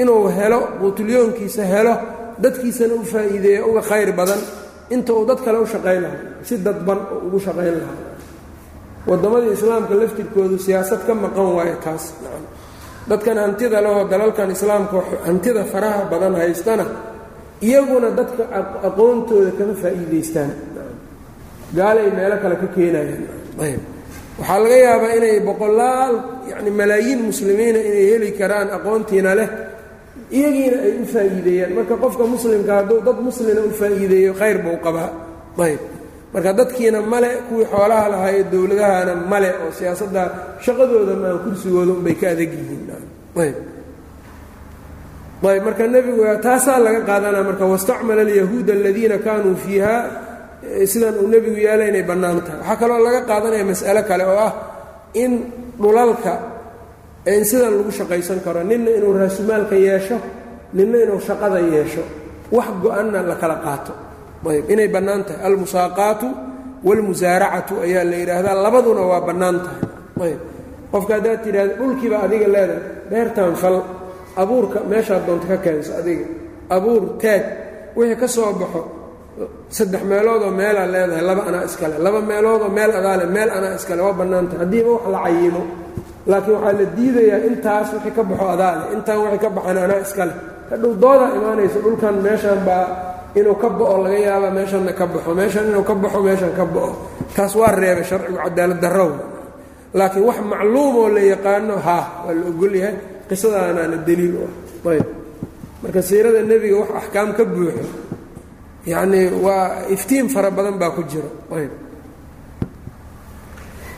inuu 0.00 0.28
helo 0.38 0.60
quutulyoonkiisa 0.80 1.62
helo 1.72 1.94
dadkiisana 2.42 2.94
u 2.94 3.04
faa'iideeya 3.12 3.60
uga 3.70 3.82
khayr 3.88 4.10
badan 4.18 4.40
inta 4.94 5.12
uu 5.18 5.24
dad 5.28 5.40
kale 5.44 5.58
u 5.64 5.66
shaqayn 5.74 6.00
lahaa 6.04 6.44
si 6.46 6.54
dadban 6.66 6.98
oo 7.12 7.18
ugu 7.26 7.38
shaqayn 7.46 7.74
lahaa. 7.80 7.98
Waddamadii 9.08 9.52
islaamka 9.58 9.94
laftirkoodu 10.00 10.56
siyaasad 10.66 11.00
ka 11.06 11.12
maqan 11.22 11.48
waayo 11.56 11.76
taas. 11.84 12.04
Dadkan 13.08 13.38
hantida 13.44 13.78
lehoo 13.84 14.04
dalalkan 14.12 14.50
islaamka 14.56 14.96
hantida 15.26 15.62
faraha 15.72 16.02
badan 16.12 16.34
haystana 16.40 16.84
iyaguna 17.66 18.08
dadka 18.18 18.42
aqoontooda 18.88 19.50
kama 19.58 19.74
faa'iidaystaan. 19.82 20.52
Gaalay 21.76 22.08
meelo 22.16 22.36
kale 22.42 22.56
ka 22.62 22.66
keenayaan. 22.74 23.24
Ayb 23.64 23.80
waxaa 24.40 24.58
laga 24.64 24.76
yaabaa 24.86 25.12
inay 25.18 25.36
boqolaal 25.48 26.14
yani 26.50 26.70
malaayiin 26.80 27.20
muslimiina 27.28 27.78
inay 27.88 28.04
heli 28.12 28.28
karaan 28.40 28.68
aqoontiina 28.76 29.32
leh 29.38 29.48
iyagiina 30.36 30.76
ay 30.86 30.92
u 31.02 31.06
faa'iideeyaan. 31.14 31.72
Marka 31.76 31.94
qofka 32.02 32.24
muslimka 32.34 32.72
hadduu 32.78 33.00
dad 33.06 33.18
muslina 33.26 33.60
u 33.60 33.70
faa'iideeyo 33.80 34.32
khayr 34.40 34.56
buu 34.64 34.76
qabaa. 34.84 35.10
Ayb. 35.66 35.80
Marka 36.34 36.50
dadkiina 36.58 36.98
male 37.12 37.30
kuwii 37.48 37.66
xoolaha 37.72 38.06
lahaa 38.12 38.30
ee 38.38 38.44
dowladahana 38.52 39.12
male 39.32 39.50
oo 39.64 39.70
siyaasadda 39.78 40.22
shaqadooda 40.64 41.14
kursigooda 41.44 41.92
unbay 41.98 42.14
ka 42.20 42.26
adag 42.34 42.50
yihiin. 42.58 42.82
Ayb. 43.42 43.56
Ayb. 45.50 45.62
Marka 45.66 45.82
nebigu 45.94 46.22
taasaa 46.46 46.78
laga 46.86 47.00
qaadanaa. 47.08 47.42
Marka 47.48 47.64
wastacmala 47.72 48.20
alyahuuda 48.26 48.72
aladiina 48.78 49.16
kaanuu 49.26 49.56
fiiha 49.64 49.94
sidan 50.92 51.14
uu 51.22 51.28
nebigu 51.34 51.58
yaalla 51.66 51.84
inay 51.90 52.04
bannaan 52.10 52.38
tahay 52.46 52.58
waxaa 52.60 52.76
kaloo 52.80 53.00
laga 53.06 53.20
qaadanaya 53.30 53.64
mas'alo 53.70 54.02
kale 54.10 54.24
oo 54.32 54.38
ah 54.48 54.52
in 55.22 55.32
dhulalka 55.82 56.32
in 57.26 57.44
sidan 57.44 57.72
lagu 57.78 57.90
shaqaysan 57.98 58.38
karo 58.44 58.60
ninna 58.70 58.90
inuu 58.98 59.12
raasumaalka 59.20 59.76
yeesho 59.88 60.16
ninna 60.76 60.96
inuu 61.04 61.20
shaqada 61.28 61.58
yeesho 61.74 62.02
wax 62.56 62.68
go-anna 62.82 63.20
la 63.30 63.34
kala 63.42 63.56
qaato. 63.64 63.92
Ayb 64.50 64.66
inay 64.72 64.88
bannaan 64.94 65.22
tahay. 65.26 65.40
Almusaaqaatu 65.48 66.26
waalmusaaracatu 66.86 67.74
ayaa 67.86 68.04
la 68.10 68.16
yidhaahdaa 68.22 68.54
labaduna 68.64 69.02
waa 69.10 69.20
bannaan 69.28 69.56
tahay. 69.64 69.82
Ayb 70.26 70.40
qofka 70.92 71.12
haddaad 71.16 71.40
tidhahda 71.44 71.74
dhulkiiba 71.78 72.16
adiga 72.26 72.46
leedahay 72.54 72.82
beertan 73.10 73.54
fal 73.62 73.76
abuurka 74.42 74.78
meeshaad 74.90 75.22
doonto 75.26 75.46
ka 75.52 75.56
keenso 75.64 75.92
adiga 76.00 76.24
abuur 76.74 77.02
taag 77.22 77.42
wixii 77.96 78.16
ka 78.22 78.26
soo 78.34 78.50
baxo 78.60 78.80
saddex 79.76 80.02
meeloodoo 80.10 80.50
meelaa 80.60 80.86
leedahay 80.94 81.22
laba 81.30 81.42
anaa 81.48 81.64
iskale 81.68 81.96
laba 82.04 82.20
meeloodoo 82.30 82.68
meel 82.76 82.90
adaale 82.98 83.24
meel 83.36 83.50
anaa 83.56 83.74
iskale 83.78 84.00
waa 84.06 84.16
bannaantahay 84.20 84.58
haddiiba 84.64 84.90
wax 84.96 85.04
la 85.14 85.18
cayimo 85.24 85.62
laakiin 86.26 86.54
waxaa 86.56 86.72
la 86.80 86.84
diidayaa 86.96 87.40
intaas 87.48 87.88
wixii 87.94 88.12
ka 88.16 88.22
baxo 88.28 88.46
adaale 88.54 88.82
intaan 88.96 89.18
wixii 89.24 89.40
ka 89.44 89.48
baxan 89.56 89.76
anaa 89.84 90.00
iskale 90.06 90.34
hadhow 90.70 90.92
doodaa 91.02 91.30
imaanayso 91.38 91.78
dhulkan 91.84 92.14
meeshan 92.24 92.58
baa 92.66 92.84
inuu 93.38 93.54
ka 93.62 93.68
bao 93.78 93.96
laga 94.04 94.18
yaaba 94.28 94.48
meeshanna 94.58 94.92
ka 95.00 95.04
baxo 95.12 95.30
meeshan 95.40 95.64
inuu 95.70 95.84
ka 95.88 95.94
baxo 96.02 96.18
meeshan 96.26 96.52
ka 96.58 96.64
bao 96.74 96.90
taas 97.36 97.52
waa 97.60 97.72
reebay 97.80 98.04
sharcigu 98.10 98.38
cadaalad 98.44 98.80
darrow. 98.84 99.10
Laakiin 99.98 100.22
wax 100.28 100.38
macluumoo 100.50 101.08
la 101.14 101.20
yaqaano 101.32 101.74
haa 101.86 102.04
waa 102.26 102.34
la 102.38 102.42
ogolyahay 102.50 102.94
qisadaanaana 103.28 103.96
daliil 104.06 104.34
u 104.38 104.42
ah. 104.46 104.52
Ayb. 104.94 105.06
Marka 105.82 106.00
siirada 106.08 106.40
nebiga 106.50 106.76
wax 106.82 106.90
axkaam 107.00 107.28
ka 107.38 107.42
buuxo 107.52 107.84
yacnii 108.92 109.26
waa 109.44 109.64
iftiin 109.94 110.26
fara 110.34 110.50
badan 110.56 110.76
baa 110.80 110.90
ku 110.96 111.02
jiro 111.10 111.30
ayb 111.56 111.70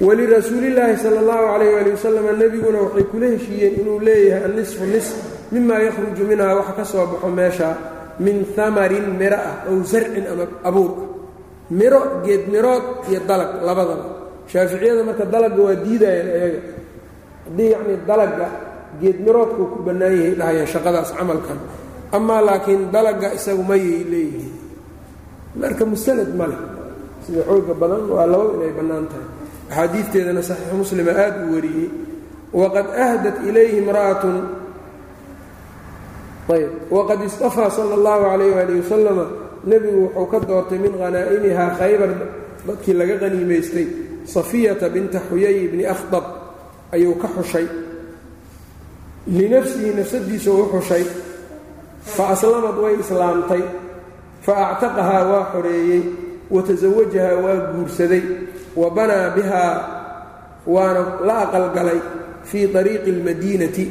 walirasuulillaahi 0.03 0.99
sala 0.99 1.19
allahu 1.23 1.45
calayh 1.53 1.73
ali 1.81 1.91
wasalam 1.95 2.25
nebiguna 2.43 2.79
waxay 2.85 3.05
kula 3.12 3.27
heshiiyeen 3.35 3.75
inuu 3.81 3.99
leeyahay 4.03 4.45
annisfu 4.51 4.85
nis 4.95 5.09
mimaa 5.55 5.79
yakhruju 5.87 6.23
minhaa 6.27 6.59
wax 6.59 6.69
ka 6.77 6.85
soo 6.85 7.07
baxo 7.07 7.29
meesha 7.31 7.69
min 8.19 8.43
amarin 8.59 9.07
miro 9.21 9.38
ah 9.38 9.57
ow 9.71 9.79
sarcin 9.87 10.27
ama 10.27 10.45
abuur 10.67 10.93
ah. 10.99 11.12
Miro 11.73 12.21
geed 12.21 12.53
mirood 12.53 13.09
iyo 13.09 13.25
dalag 13.25 13.65
labadaba. 13.65 14.07
Shaaficiyada 14.45 15.03
marka 15.09 15.25
dalagga 15.25 15.61
waa 15.62 15.81
diidayaan 15.81 16.29
ayaga. 16.29 16.61
Haddii 17.49 17.71
yacnii 17.73 17.99
dalagga 18.05 18.47
geed 19.01 19.19
miroodkuu 19.25 19.67
ku 19.73 19.79
bannaan 19.81 20.12
yahay 20.12 20.35
dhahayaan 20.37 20.69
shaqadaas 20.69 21.11
camalkan. 21.17 21.59
Amaa 22.12 22.45
laakiin 22.45 22.93
dalagga 22.93 23.33
isagu 23.33 23.65
mayay 23.65 24.05
leeyihiin. 24.05 24.53
Marka 25.57 25.88
mustanad 25.88 26.29
ma 26.37 26.45
leh. 26.45 26.61
Sida 27.25 27.41
xooga 27.49 27.73
badan 27.73 28.05
waa 28.12 28.29
laba 28.29 28.53
inay 28.61 28.73
bannaan 28.77 29.07
tahay 29.09 29.41
axaadiidteedana 29.73 30.43
saxiixu 30.45 30.77
muslima 30.77 31.13
aad 31.25 31.35
uu 31.49 31.55
wariyey 31.57 31.89
waqad 32.53 32.87
ahdat 32.93 33.37
ilayhi 33.49 33.81
imra'atun. 33.81 34.37
Ayb 36.53 36.71
waqad 36.93 37.25
istafaa 37.25 37.71
sala 37.73 37.95
allahu 37.97 38.23
calayh 38.29 38.53
waali 38.57 38.75
wasalama 38.81 39.25
nebigu 39.65 40.01
wuxuu 40.05 40.27
ka 40.33 40.39
doortay 40.49 40.79
min 40.79 40.93
khanaa'imihaa 41.01 41.71
khaybar 41.81 42.11
dadkii 42.67 42.95
laga 43.01 43.17
qaniimaystay 43.23 43.87
safiyata 44.35 44.93
binta 44.93 45.19
xuyay 45.29 45.69
bni 45.73 45.85
akhdab. 45.87 46.25
Ayuu 46.93 47.17
ka 47.17 47.29
xushay. 47.37 47.67
Linafsihi 49.27 49.97
nafsadiisa 49.97 50.51
u 50.53 50.69
xushay. 50.77 51.05
Fa 52.05 52.37
aslamad 52.37 52.77
way 52.77 53.01
islaamtay. 53.01 53.63
Fa 54.45 54.53
actaqahaa 54.77 55.23
waa 55.31 55.45
xoreeyey 55.57 56.03
wa 56.55 56.61
tasawajahaa 56.69 57.37
waa 57.45 57.59
guursaday 57.75 58.23
wa 58.81 58.87
banaa 58.97 59.31
bihaa 59.37 59.75
waana 60.75 61.03
la 61.27 61.35
aqalgalay 61.49 62.01
fii 62.49 62.65
ariiqi 62.81 63.11
اlmadiinati 63.17 63.85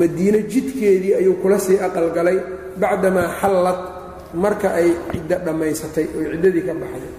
madiine 0.00 0.38
jidkeedii 0.52 1.14
ayuu 1.20 1.34
kula 1.42 1.58
sii 1.66 1.78
aqalgalay 1.88 2.38
bacdamaa 2.80 3.28
xallad 3.40 3.78
marka 4.42 4.68
ay 4.80 4.88
ciddo 5.12 5.36
dhammaysatay 5.46 6.06
oy 6.18 6.24
ciddadii 6.32 6.64
ka 6.68 6.74
baxday 6.82 7.12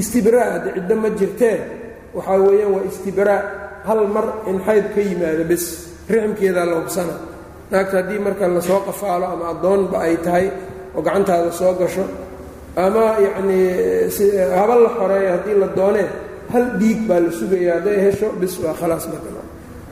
istibraa 0.00 0.46
hadde 0.54 0.70
ciddo 0.76 0.94
ma 1.02 1.08
jirtee 1.18 1.56
waxaa 2.16 2.38
weeyaan 2.46 2.72
waa 2.74 2.84
istibraa 2.90 3.40
hal 3.88 4.00
mar 4.14 4.26
in 4.50 4.58
xayd 4.66 4.84
ka 4.94 5.00
yimaado 5.08 5.44
bes 5.50 5.64
rixmkeedaa 6.12 6.66
la 6.70 6.74
hubsana 6.80 7.14
naagta 7.70 7.96
haddii 8.00 8.18
marka 8.26 8.44
la 8.56 8.60
soo 8.68 8.80
qafaalo 8.88 9.26
ama 9.34 9.44
addoonba 9.54 9.96
ay 10.06 10.16
tahay 10.24 10.46
oo 10.96 11.00
gacantaada 11.06 11.50
soo 11.60 11.72
gasho 11.80 12.04
ama 12.76 13.04
yacnii 13.26 13.66
haba 14.58 14.74
la 14.84 14.88
xoreeyo 14.98 15.30
haddii 15.34 15.56
la 15.62 15.68
doonee 15.78 16.08
hal 16.52 16.64
dhiig 16.80 17.00
baa 17.08 17.20
la 17.20 17.30
sugaya 17.30 17.74
hadday 17.78 17.98
hesho 18.04 18.28
bis 18.40 18.54
waa 18.62 18.74
khalaas 18.80 19.06
marka 19.12 19.30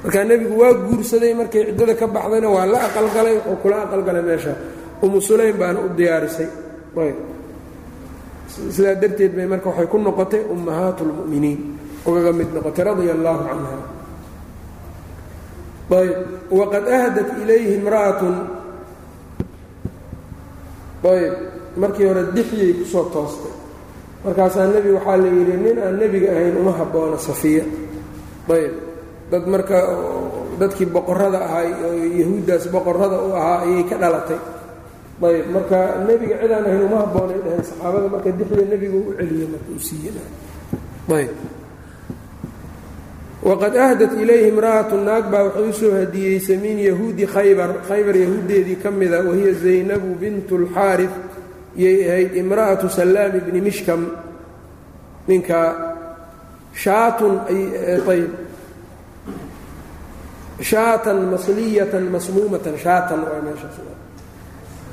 markaa 0.02 0.24
nebigu 0.24 0.54
waa 0.62 0.74
guursaday 0.74 1.32
markay 1.34 1.62
ciddada 1.70 1.94
ka 1.94 2.06
baxdayna 2.06 2.48
waa 2.50 2.66
la 2.66 2.78
aqalgalay 2.88 3.34
wuxuu 3.38 3.56
kula 3.62 3.76
aqalgalay 3.86 4.22
meesha. 4.22 4.54
Umu 5.02 5.18
sulaym 5.20 5.56
baana 5.58 5.80
u 5.80 5.88
diyaarisay. 5.98 6.46
Sidaa 8.46 8.94
darteed 8.94 9.32
bay 9.36 9.46
marka 9.46 9.68
waxay 9.70 9.86
ku 9.86 9.98
noqotay 9.98 10.42
ummahaat 10.54 10.98
اlmu'miniin 11.02 11.60
ugaga 12.06 12.32
mid 12.32 12.48
noqotay 12.54 12.84
radia 12.84 13.12
allaahu 13.14 13.42
canha. 13.48 13.78
Ayb 15.92 16.16
waqad 16.50 16.84
ahdat 16.88 17.28
ilayhi 17.42 17.74
imra'atun. 17.78 18.34
Ayb 21.02 21.34
markii 21.76 22.06
hore 22.08 22.22
dixyay 22.36 22.72
ku 22.78 22.84
soo 22.84 23.04
toostay. 23.12 23.52
Markaasaa 24.24 24.66
nebi 24.70 24.90
waxaa 24.96 25.16
la 25.16 25.28
yidhi 25.28 25.56
nin 25.64 25.76
aan 25.82 25.96
nebiga 25.98 26.28
ahayn 26.30 26.56
uma 26.56 26.72
habboona 26.78 27.18
safiya. 27.18 27.64
Ayb. 28.48 28.74
Dad 29.30 29.44
marka 29.46 29.78
dadkii 30.60 30.86
boqorada 30.94 31.38
ahaa 31.42 31.64
oo 31.88 31.94
yahuuddaas 32.20 32.64
boqorada 32.74 33.16
u 33.18 33.32
ahaa 33.34 33.58
ayay 33.66 33.84
ka 33.90 33.96
dhalatay. 34.02 34.40
Ayb. 35.22 35.46
Marka 35.54 35.78
nebiga 36.06 36.36
cidaan 36.42 36.64
ahayn 36.68 36.82
uma 36.86 36.98
habboonay 37.02 37.38
dhaheen. 37.44 37.64
Saxaabada 37.66 38.08
marka 38.14 38.28
dixya 38.38 38.64
nebigu 38.72 38.98
u 39.08 39.12
celiye 39.18 39.46
marka 39.52 39.70
u 39.74 39.78
siiyeyayb 39.80 41.34
waqad 43.42 43.74
ahdat 43.74 44.12
ilayhi 44.22 44.54
imra'atu 44.54 44.96
naag 45.02 45.26
baa 45.26 45.50
waxay 45.50 45.66
u 45.66 45.72
soo 45.74 45.90
hadiyeysay 45.98 46.56
min 46.62 46.78
yahuudi 46.78 47.26
khaybar. 47.26 47.82
Khaybar 47.90 48.14
yahuuddeedii 48.14 48.78
ka 48.78 48.90
mida 48.90 49.18
wahiya 49.26 49.52
zaynabu 49.58 50.14
bintu 50.14 50.62
اlxaarif 50.62 51.10
yay 51.76 52.08
ahayd 52.08 52.32
imra'atu 52.36 52.88
salaam 52.88 53.32
bni 53.46 53.60
mishkam. 53.60 54.10
Ninka 55.28 55.60
shaatun 56.74 57.46
ayb 57.48 58.30
shaatan 60.60 61.18
masliyatan 61.32 62.04
masmuumatan 62.10 62.78
shaatan 62.78 63.20
waa 63.26 63.40
meeshaas 63.46 63.78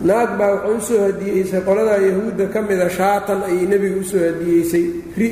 naag 0.02 0.38
baa 0.40 0.64
waxay 0.66 0.98
u 0.98 1.04
hadiyeysay 1.12 1.62
qoladaa 1.68 2.00
yahuudda 2.08 2.46
ka 2.54 2.62
mida 2.62 2.90
shaatan 2.90 3.44
ayay 3.44 3.66
nebiga 3.68 4.00
u 4.00 4.04
soo 4.04 4.20
hadiyeysay. 4.20 4.86
Ri 5.18 5.30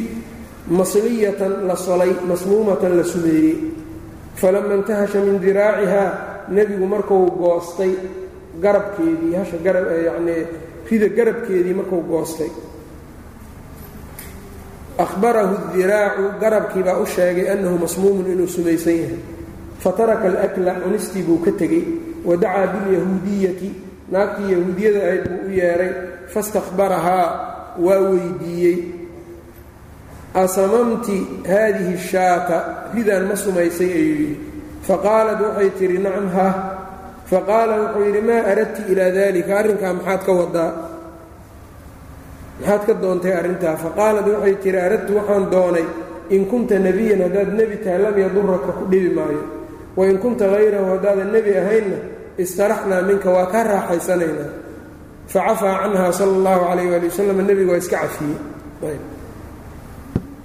masliyatan 0.67 1.67
la 1.67 1.75
solay 1.75 2.11
masmuumatan 2.27 2.97
la 2.97 3.03
sumeeyey. 3.03 3.57
Falama 4.35 4.73
intahasha 4.75 5.19
min 5.19 5.39
diraacihaa 5.39 6.09
nebigu 6.49 6.85
markuu 6.85 7.31
goostay 7.31 7.93
garabkeedii 8.61 9.35
hasha 9.35 9.57
garab 9.65 9.87
yacnii 10.07 10.43
rida 10.89 11.07
garabkeedii 11.17 11.73
markuu 11.73 12.01
goostay. 12.09 12.49
Ahbarahu 14.97 15.55
garabkii 16.41 16.83
baa 16.83 16.97
u 16.99 17.05
sheegay 17.05 17.51
annahu 17.53 17.77
masmuumun 17.77 18.31
inuu 18.31 18.47
sumaysan 18.47 18.93
yahay. 19.01 19.19
Fataraka 19.79 20.27
alakla 20.27 20.73
cunistii 20.83 21.23
buu 21.23 21.37
ka 21.45 21.51
tegey. 21.51 21.83
Wa 22.25 22.35
dacaa 22.37 22.67
bilyahuudiyati 22.73 23.69
naagtii 24.11 24.51
yahuudiyada 24.51 24.99
ahayd 25.05 25.23
buu 25.29 25.47
u 25.47 25.51
yeedhay 25.59 25.91
fastakhbarahaa 26.33 27.27
waa 27.79 27.99
weydiiyey. 28.09 28.77
Asamamti 30.33 31.17
haadihi 31.47 31.97
shaata 31.97 32.57
ridaan 32.95 33.27
ma 33.29 33.35
sumaysay 33.35 33.91
ayuu 33.91 34.15
yidhi. 34.21 34.37
Faqaalat 34.87 35.39
waxay 35.41 35.69
tidhi 35.79 35.97
nacam 36.03 36.27
ha 36.35 36.47
faqaala 37.31 37.73
wuxuu 37.81 38.03
yidhi 38.07 38.21
maa 38.29 38.41
aradti 38.51 38.81
ilaa 38.91 39.11
dalika 39.17 39.51
arrinkaa 39.59 39.93
maxaad 39.97 40.21
ka 40.27 40.31
wadaa 40.39 40.71
maxaad 42.59 42.81
ka 42.87 42.93
doontay 43.01 43.33
arrintaa 43.39 43.75
faqaalat 43.83 44.25
waxay 44.33 44.55
tihi 44.63 44.77
aradtu 44.87 45.11
waxaan 45.19 45.45
doonay 45.53 45.85
in 46.35 46.43
kunta 46.51 46.75
nebiyan 46.87 47.21
haddaad 47.25 47.49
nebi 47.59 47.75
tahay 47.83 47.99
lam 48.05 48.15
yaduraka 48.23 48.71
ku 48.79 48.83
dhibi 48.91 49.09
maayo 49.17 49.43
wain 49.97 50.17
kunta 50.23 50.45
hayrahu 50.53 50.85
haddaadan 50.93 51.29
nebi 51.35 51.51
ahaynna 51.61 51.97
istaraxnaa 52.43 53.01
minka 53.09 53.29
waa 53.35 53.45
kaa 53.53 53.63
raaxaysanaynaa 53.71 54.51
facafaa 55.33 55.75
canha 55.83 56.05
sala 56.19 56.33
allahu 56.39 56.61
calayh 56.69 56.87
waali 56.91 57.07
wasalam 57.11 57.37
nebigu 57.49 57.71
waa 57.73 57.81
iska 57.83 57.97
cafiyey 58.03 58.37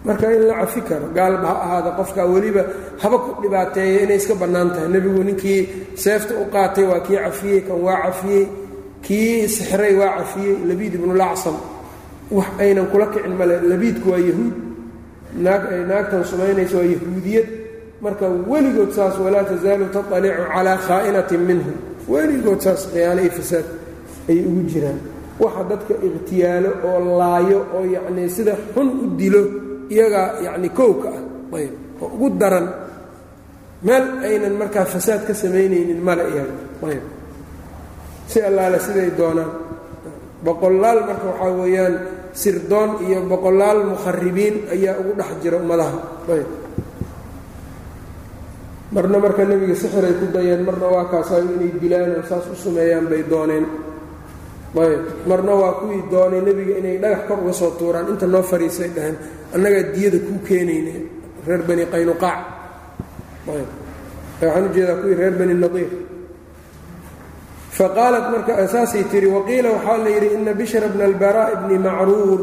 marka 0.07 0.27
in 0.37 0.43
la 0.49 0.55
cafi 0.61 0.81
karo 0.89 1.07
gaalba 1.17 1.47
ha 1.51 1.55
ahaada 1.65 1.91
qofka 1.99 2.23
weliba 2.33 2.63
haba 3.03 3.17
ku 3.25 3.31
dhibaateeya 3.43 3.99
inay 4.05 4.17
iska 4.21 4.35
bannaan 4.43 4.69
tahay. 4.75 4.89
Nebigu 4.95 5.23
ninkii 5.29 5.61
seefta 6.03 6.33
u 6.43 6.45
qaatay 6.55 6.85
waa 6.91 7.01
kii 7.07 7.17
cafiyey 7.25 7.61
kan 7.67 7.79
waa 7.87 7.99
cafiyey 8.07 8.45
kii 9.07 9.49
sixray 9.55 9.95
waa 10.01 10.13
cafiyey 10.19 10.55
labiid 10.69 10.95
ibnulacsan 10.99 11.57
wax 12.37 12.49
aynan 12.63 12.87
kula 12.93 13.07
kicin 13.13 13.35
male 13.39 13.55
labiidku 13.71 14.07
waa 14.13 14.19
yahuud. 14.29 14.55
Naag 15.45 15.63
ay 15.73 15.81
naagtan 15.91 16.25
sumaynayso 16.31 16.77
waa 16.81 16.89
yahuudiyad. 16.95 17.47
Marka 18.05 18.27
weligood 18.51 18.91
saas 18.97 19.15
walaa 19.25 19.45
tasaalu 19.51 19.87
taطalicu 19.95 20.43
calaa 20.55 20.79
khaa'inatin 20.87 21.41
minhum. 21.49 21.77
Weligood 22.13 22.61
saas 22.65 22.81
khiyaano 22.93 23.21
iyo 23.25 23.31
fasaad 23.39 23.67
ayay 24.29 24.45
ugu 24.51 24.63
jiraan. 24.71 24.99
Waxa 25.43 25.63
dadka 25.71 25.95
ikhtiyaalo 26.07 26.71
oo 26.89 26.99
laayo 27.21 27.59
oo 27.77 27.85
yacnii 27.95 28.29
sida 28.37 28.55
xun 28.75 28.89
u 28.91 29.07
dilo 29.21 29.43
iyagaa 29.91 30.29
yacni 30.47 30.69
kowka 30.71 31.09
ah 31.11 31.23
ayb 31.59 31.73
oo 32.03 32.09
ugu 32.15 32.29
daran 32.41 32.67
meel 33.87 34.05
aynan 34.27 34.55
markaa 34.61 34.85
fasaad 34.87 35.27
ka 35.27 35.35
samaynaynin 35.35 35.99
male 36.03 36.23
iyaga 36.33 36.55
ayb. 36.91 37.05
Si 38.31 38.39
allaale 38.41 38.79
siday 38.81 39.11
doonaan. 39.19 39.51
Boqolaal 40.45 40.99
marka 41.09 41.27
waxaa 41.31 41.53
weeyaan 41.61 41.95
sirdoon 42.33 42.91
iyo 43.07 43.19
boqolaal 43.29 43.81
mukharibiin 43.93 44.57
ayaa 44.75 44.97
ugu 45.01 45.13
dhex 45.19 45.31
jira 45.43 45.57
ummadaha 45.63 45.99
ayb. 46.35 46.49
Marna 48.93 49.17
marka 49.19 49.43
nebiga 49.49 49.75
sixiray 49.75 50.15
ku 50.21 50.27
dayeen 50.35 50.63
marna 50.69 50.87
waa 50.95 51.07
kaasaayo 51.13 51.49
inay 51.57 51.73
dilaan 51.81 52.13
oo 52.21 52.25
saas 52.29 52.45
u 52.49 52.55
sameeyaan 52.57 53.07
bay 53.11 53.23
dooneen 53.25 53.65
ayb 54.73 55.03
marna 55.29 55.53
waa 55.61 55.73
kuwii 55.81 56.03
doonay 56.11 56.41
nebiga 56.41 56.75
inay 56.81 56.97
dhagax 57.03 57.21
kor 57.29 57.39
uga 57.45 57.53
soo 57.53 57.71
tuuraan. 57.79 58.09
Inta 58.09 58.27
noo 58.27 58.43
fariisay 58.43 58.89
dhaheen 58.97 59.17
annagaa 59.55 59.83
diyada 59.95 60.19
kuu 60.27 60.39
keenayne 60.49 60.95
reer 61.47 61.63
bani 61.69 61.85
qaynuqaac. 61.93 62.39
Waxaan 64.41 64.65
u 64.65 64.69
jeedaa 64.75 64.97
kuwii 65.03 65.15
reer 65.21 65.35
bani 65.39 65.55
nadiir. 65.55 65.91
Faqaalat 67.77 68.27
marka 68.33 68.53
saasay 68.69 69.05
tihi 69.11 69.27
waqiila 69.37 69.69
waxaa 69.77 69.99
la 70.05 70.11
yidhi 70.15 70.29
ina 70.37 70.53
bishra 70.61 70.89
bna 70.93 71.05
albaraa'i 71.11 71.57
bni 71.65 71.77
macruur 71.87 72.41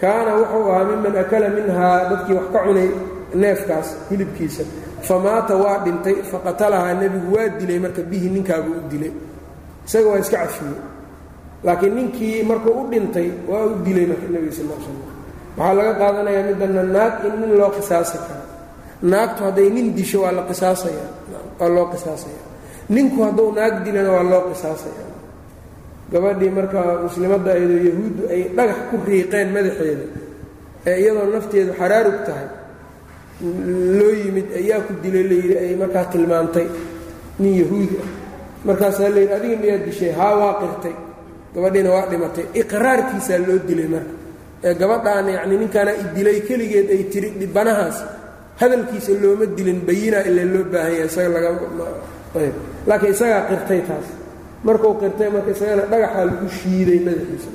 kaana 0.00 0.30
wuxuu 0.38 0.64
ahaa 0.70 0.84
miman 0.90 1.14
akala 1.22 1.48
minhaa 1.56 1.98
dadkii 2.10 2.34
wax 2.38 2.46
ka 2.54 2.58
cunay 2.66 2.88
neefkaas 3.42 3.88
hilibkiisa. 4.10 4.64
Famaata 5.08 5.54
waa 5.62 5.78
dhintay 5.84 6.16
faqatalahaa 6.30 6.94
nebigu 7.00 7.30
waa 7.36 7.48
dilay 7.58 7.78
marka 7.84 8.02
bihi 8.10 8.28
ninkaabuu 8.34 8.76
u 8.80 8.82
dilay. 8.90 9.12
Isaga 9.86 10.08
waa 10.10 10.18
iska 10.24 10.36
cafiyey 10.42 10.76
laakiin 11.64 11.94
ninkii 11.96 12.42
markuu 12.42 12.74
u 12.80 12.84
dhintay 12.90 13.28
waa 13.48 13.64
u 13.66 13.74
dilay 13.84 14.06
marka 14.06 14.26
nebiga 14.32 14.52
sal 14.56 14.66
slam 14.84 14.98
waxaa 15.56 15.74
laga 15.78 15.92
qaadanayaa 16.00 16.46
midana 16.48 16.82
naag 16.82 17.14
in 17.26 17.34
nin 17.40 17.52
loo 17.60 17.70
qisaasi 17.76 18.18
karo 18.26 18.44
naagtu 19.12 19.44
hadday 19.46 19.68
nin 19.70 19.94
disho 19.96 20.22
waa 20.24 20.32
la 20.38 20.42
qisaasaya 20.50 21.06
waa 21.60 21.68
loo 21.76 21.86
qisaasaya 21.92 22.42
ninku 22.94 23.22
hadduu 23.26 23.52
naag 23.58 23.74
dilana 23.84 24.10
waa 24.16 24.24
loo 24.32 24.42
qisaasaya 24.50 25.04
gabadhii 26.12 26.50
marka 26.58 26.80
muslimadda 27.02 27.50
ayadoo 27.56 27.82
yahuuddu 27.88 28.22
ay 28.34 28.42
dhagax 28.56 28.80
ku 28.90 28.96
riiqeen 29.06 29.48
madaxeeda 29.56 30.06
ee 30.86 30.96
iyadoo 31.02 31.26
nafteedu 31.34 31.72
xaraarug 31.80 32.18
tahay 32.26 32.48
loo 33.98 34.12
yimid 34.22 34.48
ayaa 34.60 34.80
ku 34.86 34.92
dilay 35.02 35.24
layidhi 35.30 35.54
ay 35.62 35.70
markaa 35.82 36.04
tilmaantay 36.12 36.66
nin 37.38 37.54
yahuudi 37.62 37.96
ah. 38.02 38.10
Markaasaa 38.64 39.08
layidhi 39.10 39.34
adiga 39.34 39.56
miyaad 39.62 39.84
dishay? 39.86 40.12
Haa 40.14 40.34
waa 40.40 40.54
qirtay 40.60 40.94
gabadhiina 41.54 41.90
waa 41.94 42.06
dhimatay. 42.10 42.44
Iqraarkiisaa 42.60 43.38
loo 43.46 43.58
dilay 43.68 43.88
marka. 43.94 44.14
Ee 44.66 44.74
gabadhaan 44.80 45.26
yacni 45.36 45.56
ninkaana 45.62 45.92
idilay 46.02 46.38
keligeed 46.48 46.88
ay 46.94 47.02
tiri 47.12 47.28
dhibanahaas 47.40 47.98
hadalkiisa 48.60 49.12
looma 49.22 49.46
dilin 49.56 49.80
bayinaa 49.88 50.22
ilaa 50.30 50.46
loo 50.54 50.64
baahan 50.72 50.92
yahay 50.96 51.08
isaga 51.10 51.28
laga 51.34 51.50
ayb. 52.40 52.54
Laakiin 52.88 53.12
isagaa 53.16 53.42
qirtay 53.50 53.80
taas. 53.88 54.06
Markuu 54.66 54.94
qirtay 55.02 55.28
marka 55.34 55.50
isagana 55.56 55.82
dhagaxaa 55.92 56.24
lagu 56.30 56.46
shiiday 56.58 56.98
madaxiisa 57.06 57.50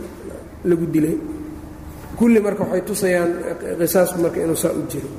lagu 0.69 0.85
dilay. 0.95 1.15
Kulli 2.19 2.39
marka 2.45 2.61
waxay 2.63 2.81
tusayaan 2.89 3.31
qisaasku 3.79 4.17
marka 4.23 4.37
inuu 4.45 4.59
saa 4.63 4.73
u 4.75 4.83
jiro. 4.91 5.09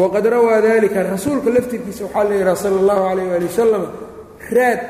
Waqad 0.00 0.24
rawaa 0.34 0.60
dalika 0.64 0.98
rasuulka 1.12 1.48
laftirkiisa 1.56 2.02
waxaa 2.06 2.24
la 2.28 2.34
yidhaha 2.38 2.56
sala 2.62 2.76
allahu 2.82 3.02
calayh 3.08 3.26
waali 3.32 3.46
wasalam 3.50 3.84
raad 4.56 4.80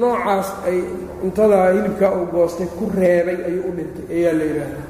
noocaas 0.00 0.48
ay 0.68 0.78
cuntadaa 1.20 1.72
hilibkaa 1.74 2.12
uu 2.18 2.26
goostay 2.34 2.68
ku 2.78 2.84
reebay 3.00 3.38
ayuu 3.48 3.64
u 3.68 3.72
dhintay 3.76 4.06
ayaa 4.16 4.32
la 4.38 4.44
yidhaahdaa. 4.50 4.86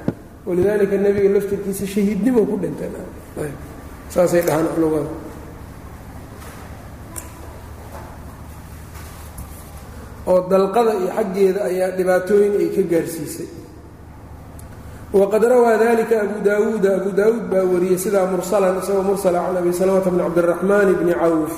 Walidaalika 0.47 0.97
nebiga 1.05 1.29
laftirkiisa 1.35 1.85
shahiidnimo 1.95 2.41
ku 2.51 2.57
dhintay. 2.63 2.91
Saasay 4.15 4.43
dhahaan 4.47 4.69
culumada 4.75 5.11
oo 10.29 10.41
dalqada 10.51 10.93
iyo 11.01 11.09
xaggeeda 11.17 11.61
ayaa 11.71 11.91
dhibaatooyin 11.97 12.53
ay 12.61 12.69
ka 12.77 12.83
gaarsiisay. 12.93 13.49
Waqad 15.19 15.43
rawaa 15.53 15.77
dalika 15.81 16.17
abu 16.21 16.37
daawuuda 16.45 16.89
abu 17.01 17.11
daawuud 17.19 17.45
baa 17.49 17.65
wariyey 17.73 17.97
sidaa 18.05 18.27
mursalan 18.29 18.77
isagoo 18.83 19.03
mursala 19.09 19.39
can 19.47 19.57
abi 19.57 19.73
salamata 19.73 20.11
bni 20.13 20.21
cabdiraxmaan 20.27 20.89
bni 21.01 21.15
cawf 21.23 21.55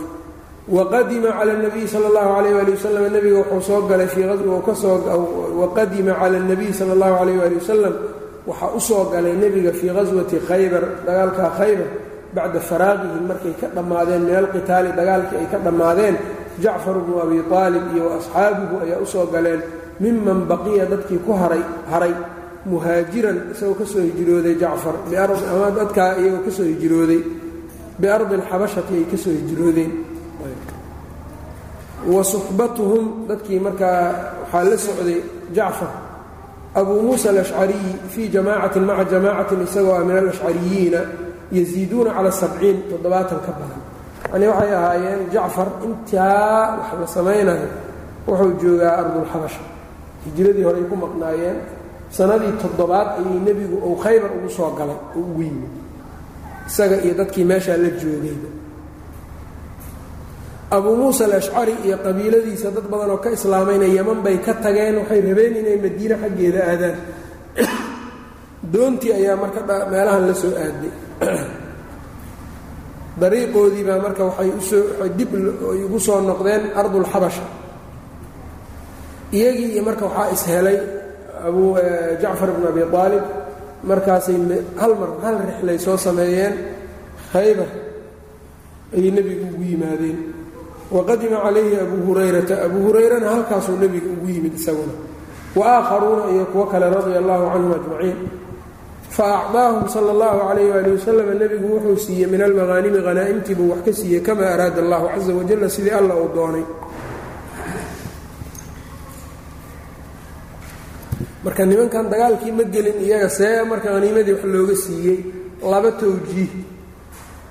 waqadima 0.70 1.30
cala 1.38 1.52
nabiyi 1.64 1.86
sala 1.88 2.06
allahu 2.10 2.30
alayh 2.38 2.54
ali 2.62 2.72
wasalam 2.78 3.02
nebiga 3.12 3.38
wuxuu 3.42 3.62
soo 3.68 3.80
galay 3.90 4.06
fii 4.06 4.24
waqadima 5.62 6.12
cala 6.20 6.38
nabiyi 6.38 6.72
sala 6.72 6.92
allahu 6.96 7.14
alayh 7.22 7.42
ali 7.46 7.56
wasalam 7.60 7.94
waxaa 8.46 8.70
u 8.78 8.80
soo 8.80 9.04
galay 9.12 9.34
nebiga 9.34 9.72
fii 9.72 9.90
qaswati 9.96 10.36
khaybar 10.48 10.84
dagaalkaa 11.06 11.50
khaybar 11.58 11.88
bacda 12.34 12.60
faraaqihim 12.60 13.24
markay 13.30 13.54
ka 13.60 13.66
dhammaadeen 13.74 14.22
min 14.28 14.34
alqitaali 14.42 14.90
dagaalkii 14.98 15.38
ay 15.42 15.46
ka 15.52 15.58
dhammaadeen 15.66 16.16
jacfar 16.62 16.96
bnu 17.04 17.14
abi 17.24 17.38
aalib 17.50 17.84
iyo 17.94 18.04
waasxaabuhu 18.10 18.74
ayaa 18.84 19.02
u 19.02 19.06
soo 19.06 19.26
galeen 19.34 19.60
miman 20.00 20.46
baqiya 20.50 20.84
dadkii 20.92 21.18
ku 21.26 21.32
haray 21.34 21.62
haray 21.90 22.14
muhaajiran 22.70 23.50
isagoo 23.52 23.74
ka 23.74 23.84
soo 23.92 24.02
hijrooday 24.06 24.54
jacfar 24.62 24.94
ama 25.52 25.68
dadkaa 25.78 26.10
iyagoo 26.22 26.44
ka 26.46 26.50
soo 26.50 26.66
hijrooday 26.72 27.20
biardi 28.00 28.34
alxabashati 28.38 28.94
ay 29.00 29.04
ka 29.10 29.16
soo 29.16 29.32
hijroodeen 29.34 29.90
wa 32.06 32.24
suxbatuhum 32.24 33.28
dadkii 33.28 33.60
markaa 33.60 34.02
waxaa 34.42 34.64
la 34.70 34.76
socday 34.78 35.20
jacfar 35.56 35.90
abuu 36.74 37.02
muusa 37.02 37.30
alashcariyi 37.30 37.92
fii 38.12 38.28
jamaacatin 38.28 38.84
maca 38.88 39.04
jamaacatin 39.12 39.62
isagoo 39.66 39.94
ah 39.98 40.04
min 40.04 40.16
alashcariyiina 40.16 41.00
yaziiduuna 41.52 42.10
cala 42.16 42.30
sabciin 42.32 42.76
toddobaatan 42.90 43.40
ka 43.46 43.52
badan. 43.58 43.80
Yacnii 44.32 44.48
waxay 44.52 44.72
ahaayeen 44.78 45.20
jacfar 45.34 45.68
intaa 45.84 46.78
wax 46.78 46.90
la 47.00 47.06
samaynayo 47.16 47.68
wuxuu 48.26 48.52
joogaa 48.62 48.92
ardulxabasha 49.02 49.62
hijradii 50.24 50.62
horey 50.68 50.84
ku 50.90 50.96
maqnaayeen 51.04 51.56
sanadii 52.16 52.52
toddobaad 52.62 53.08
ayay 53.18 53.38
nebigu 53.46 53.76
uu 53.88 53.96
khaybar 54.02 54.30
ugu 54.38 54.48
soo 54.56 54.70
galay 54.78 54.96
oo 55.16 55.20
ugu 55.20 55.42
yimid. 55.42 55.72
Isaga 56.68 56.96
iyo 57.04 57.14
dadkii 57.20 57.44
meeshaa 57.44 57.76
la 57.76 57.90
joogayba 58.00 58.48
abuu 60.76 60.94
muusa 61.00 61.24
alashcari 61.28 61.74
iyo 61.86 61.96
qabiiladiisa 62.04 62.68
dad 62.76 62.86
badan 62.92 63.10
oo 63.14 63.18
ka 63.24 63.30
islaamayna 63.36 63.86
yeman 63.96 64.18
bay 64.24 64.36
ka 64.46 64.52
tageen 64.64 64.96
waxay 65.00 65.20
rabeen 65.28 65.54
inay 65.60 65.76
madiine 65.84 66.14
xaggeeda 66.22 66.60
aadaan. 66.72 66.96
Doontii 68.72 69.12
ayaa 69.18 69.36
marka 69.42 69.60
meelahan 69.92 70.24
la 70.28 70.34
soo 70.42 70.52
aaday. 70.64 70.92
Dariiqoodii 73.20 73.84
baa 73.88 73.98
marka 74.04 74.22
waxay 74.28 74.48
u 74.58 74.60
soo 74.70 74.82
dib 75.18 75.30
ay 75.72 75.80
ugu 75.86 75.98
soo 76.06 76.20
noqdeen 76.28 76.62
ardulxabasha 76.80 77.44
iyagii 79.36 79.70
iyo 79.74 79.82
marka 79.88 80.04
waxaa 80.08 80.28
ishelay 80.36 80.78
abu 81.48 81.62
jacfar 82.22 82.50
bn 82.56 82.64
abi 82.70 82.82
aalib 83.02 83.24
markaasay 83.90 84.36
hal 84.80 84.92
mar 85.00 85.10
hal 85.24 85.36
rixlay 85.48 85.78
soo 85.86 85.96
sameeyeen 86.06 86.54
khaybar 87.32 87.70
ayay 88.96 89.10
nebiga 89.16 89.44
ugu 89.52 89.64
yimaadeen 89.72 90.18
waqadima 90.96 91.38
calayhi 91.44 91.76
abuu 91.84 92.00
hurayrata 92.08 92.54
abuu 92.66 92.82
hurayrana 92.86 93.26
halkaasuu 93.34 93.76
nebiga 93.82 94.08
ugu 94.14 94.26
yimid 94.34 94.54
isaguna 94.60 94.94
wa 95.58 95.64
aakharuuna 95.76 96.24
iyo 96.34 96.44
kuwo 96.52 96.64
kale 96.72 96.86
radia 96.94 97.18
allahu 97.22 97.44
canhum 97.52 97.72
ajmaciin 97.78 98.18
fa 99.16 99.26
acdaahum 99.40 99.88
sala 99.94 100.10
allahu 100.14 100.38
calayh 100.48 100.66
waali 100.74 100.90
wasalam 100.96 101.28
nebigu 101.42 101.66
wuxuu 101.74 101.96
siiyey 102.06 102.26
min 102.32 102.40
almaqaanimi 102.46 102.98
hanaa'imtii 103.08 103.54
buu 103.58 103.70
wax 103.72 103.80
ka 103.86 103.92
siiyey 104.00 104.20
kama 104.26 104.42
araada 104.54 104.80
allahu 104.84 105.06
caza 105.14 105.32
wajalla 105.38 105.68
sidii 105.76 105.94
alla 106.00 106.14
uu 106.22 106.30
doonay 106.36 106.64
marka 111.44 111.62
nimankan 111.66 112.06
dagaalkii 112.12 112.52
ma 112.58 112.64
gelin 112.74 112.98
iyaga 113.06 113.28
see 113.38 113.62
marka 113.70 113.88
haniimadii 113.96 114.32
wax 114.36 114.44
looga 114.54 114.76
siiyey 114.84 115.18
laba 115.72 115.90
towjiih 116.00 116.50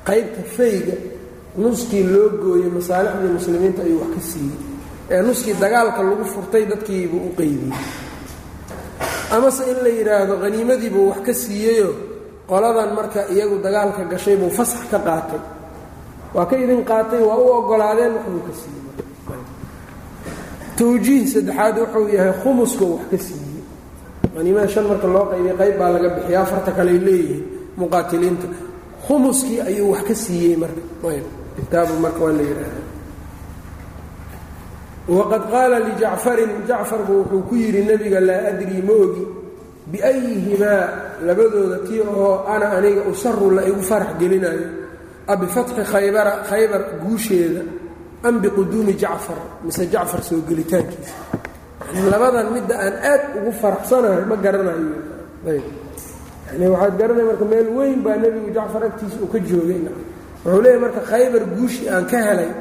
qaybta 0.08 0.42
fayga 0.56 0.96
nuskii 1.64 2.04
loo 2.14 2.30
gooyey 2.44 2.70
masaalixdii 2.78 3.32
muslimiinta 3.38 3.82
ayuu 3.86 4.00
wax 4.04 4.12
ka 4.16 4.22
siiyey. 4.32 4.58
Ee 5.14 5.22
nuskii 5.28 5.54
dagaalka 5.64 6.02
lagu 6.10 6.26
furtay 6.34 6.64
dadkiibuu 6.72 7.22
u 7.28 7.32
qeydiyey 7.38 7.74
amase 9.36 9.64
in 9.72 9.78
la 9.86 9.90
yidhaahdo 9.98 10.34
haniimadiibuu 10.44 11.06
wax 11.12 11.20
ka 11.28 11.34
siiyeyo 11.44 11.90
qoladan 12.50 12.92
marka 12.98 13.22
iyagu 13.34 13.56
dagaalka 13.66 14.02
gashay 14.12 14.36
buu 14.42 14.50
fasax 14.58 14.82
ka 14.92 15.00
qaatay. 15.08 15.42
Waa 16.36 16.46
ka 16.50 16.56
idin 16.64 16.82
qaatay 16.90 17.22
waa 17.30 17.38
u 17.38 17.46
ogolaadeen 17.58 18.14
waxbuu 18.18 18.42
ka 18.48 18.54
siiyey. 18.62 18.84
Towjiih 20.78 21.24
saddexaad 21.34 21.76
wuxuu 21.82 22.08
yahay 22.16 22.34
khumuskuu 22.44 22.92
wax 22.96 23.06
ka 23.12 23.18
siiyey. 23.26 23.62
Haniimada 24.38 24.68
shan 24.74 24.86
marka 24.90 25.08
loo 25.14 25.26
qaybiya 25.32 25.54
qayb 25.62 25.76
baa 25.80 25.90
laga 25.94 26.10
bixiya 26.16 26.40
afarta 26.46 26.72
kaley 26.78 26.98
leeyihiin 27.06 27.44
muqaatiliinta. 27.80 28.48
Khumuskii 29.08 29.60
ayuu 29.70 29.90
wax 29.94 30.02
ka 30.10 30.16
siiyey 30.24 30.56
marka 30.62 30.82
kitaabu 31.60 31.94
marka 32.04 32.20
waa 32.26 32.34
la 32.40 32.44
yidhaahda 32.50 32.82
waqad 35.18 35.44
qaala 35.54 35.78
lijacfarin 35.88 36.52
jacfarbu 36.70 37.14
wuxuu 37.20 37.42
ku 37.50 37.54
yidhi 37.62 37.82
nebiga 37.90 38.20
laa 38.28 38.42
adrii 38.52 38.82
ma 38.88 38.94
ogi. 39.06 39.24
Biayihimaa 39.92 40.84
labadooda 41.28 41.78
tii 41.88 42.02
oo 42.06 42.46
ana 42.54 42.68
aniga 42.78 43.02
usaru 43.12 43.48
la 43.58 43.62
igu 43.70 43.82
farax 43.90 44.12
gelinayo 44.22 44.68
a 45.28 45.34
bifatxi 45.42 45.82
khaybara 45.92 46.34
khaybar 46.50 46.82
guusheeda. 47.04 47.62
Am 48.28 48.36
biquduumi 48.44 48.94
jacfar. 49.02 49.40
Mise 49.66 49.84
jacfar 49.94 50.22
soo 50.28 50.42
gelitaankiisa. 50.50 51.16
Labadan 52.12 52.48
midda 52.54 52.76
aan 52.86 52.96
aad 53.12 53.22
ugu 53.38 53.52
faraxsanahay 53.62 54.24
ma 54.30 54.36
garanayo 54.44 54.94
yani 56.50 56.66
waxaad 56.74 56.94
garanaya 57.00 57.26
marka 57.30 57.46
meel 57.52 57.68
weyn 57.78 58.00
baa 58.06 58.18
nebigu 58.24 58.50
jacfar 58.58 58.82
agtiisa 58.88 59.18
uu 59.24 59.30
ka 59.34 59.40
joogay 59.50 59.80
wuxuu 60.46 60.62
leeyahy 60.64 60.80
marka 60.84 61.02
khaybar 61.10 61.44
guushii 61.56 61.88
aan 61.94 62.06
ka 62.12 62.18
helay 62.28 62.52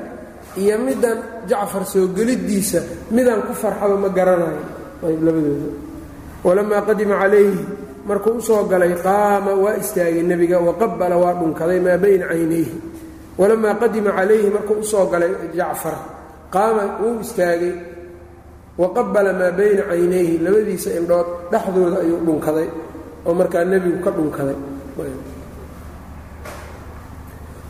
iyo 0.63 0.75
middan 0.87 1.19
jacfar 1.51 1.85
soo 1.93 2.07
geliddiisa 2.17 2.81
midaan 3.15 3.43
ku 3.47 3.53
farxaba 3.63 3.95
ma 4.03 4.09
garanayo. 4.17 4.63
Ayb 5.07 5.21
labadooda 5.27 5.69
walamaa 6.47 6.83
qadima 6.89 7.15
calayhi 7.23 7.63
markuu 8.09 8.35
u 8.39 8.43
soo 8.49 8.63
galay 8.71 8.93
qaama 9.05 9.53
waa 9.63 9.77
istaagay 9.83 10.23
nebiga 10.31 10.59
waqabala 10.69 11.17
waa 11.23 11.35
dhunkaday 11.39 11.79
maa 11.87 11.99
bayna 12.03 12.27
caynayhi. 12.33 12.75
Walamaa 13.41 13.75
qadima 13.83 14.11
calayhi 14.19 14.49
markuu 14.57 14.77
u 14.83 14.85
soo 14.93 15.07
galay 15.13 15.31
jacfar 15.59 15.95
qaama 16.55 16.83
wuu 17.03 17.21
istaagay 17.25 17.75
waqabala 18.83 19.31
maa 19.41 19.53
bayna 19.59 19.83
caynayhi. 19.91 20.35
Labadiisa 20.45 20.91
indhood 20.99 21.29
dhexdooda 21.53 21.97
ayuu 22.03 22.19
dhunkaday 22.27 22.69
oo 23.27 23.33
markaa 23.39 23.65
nebigu 23.71 23.99
ka 24.05 24.11
dhunkaday 24.17 24.59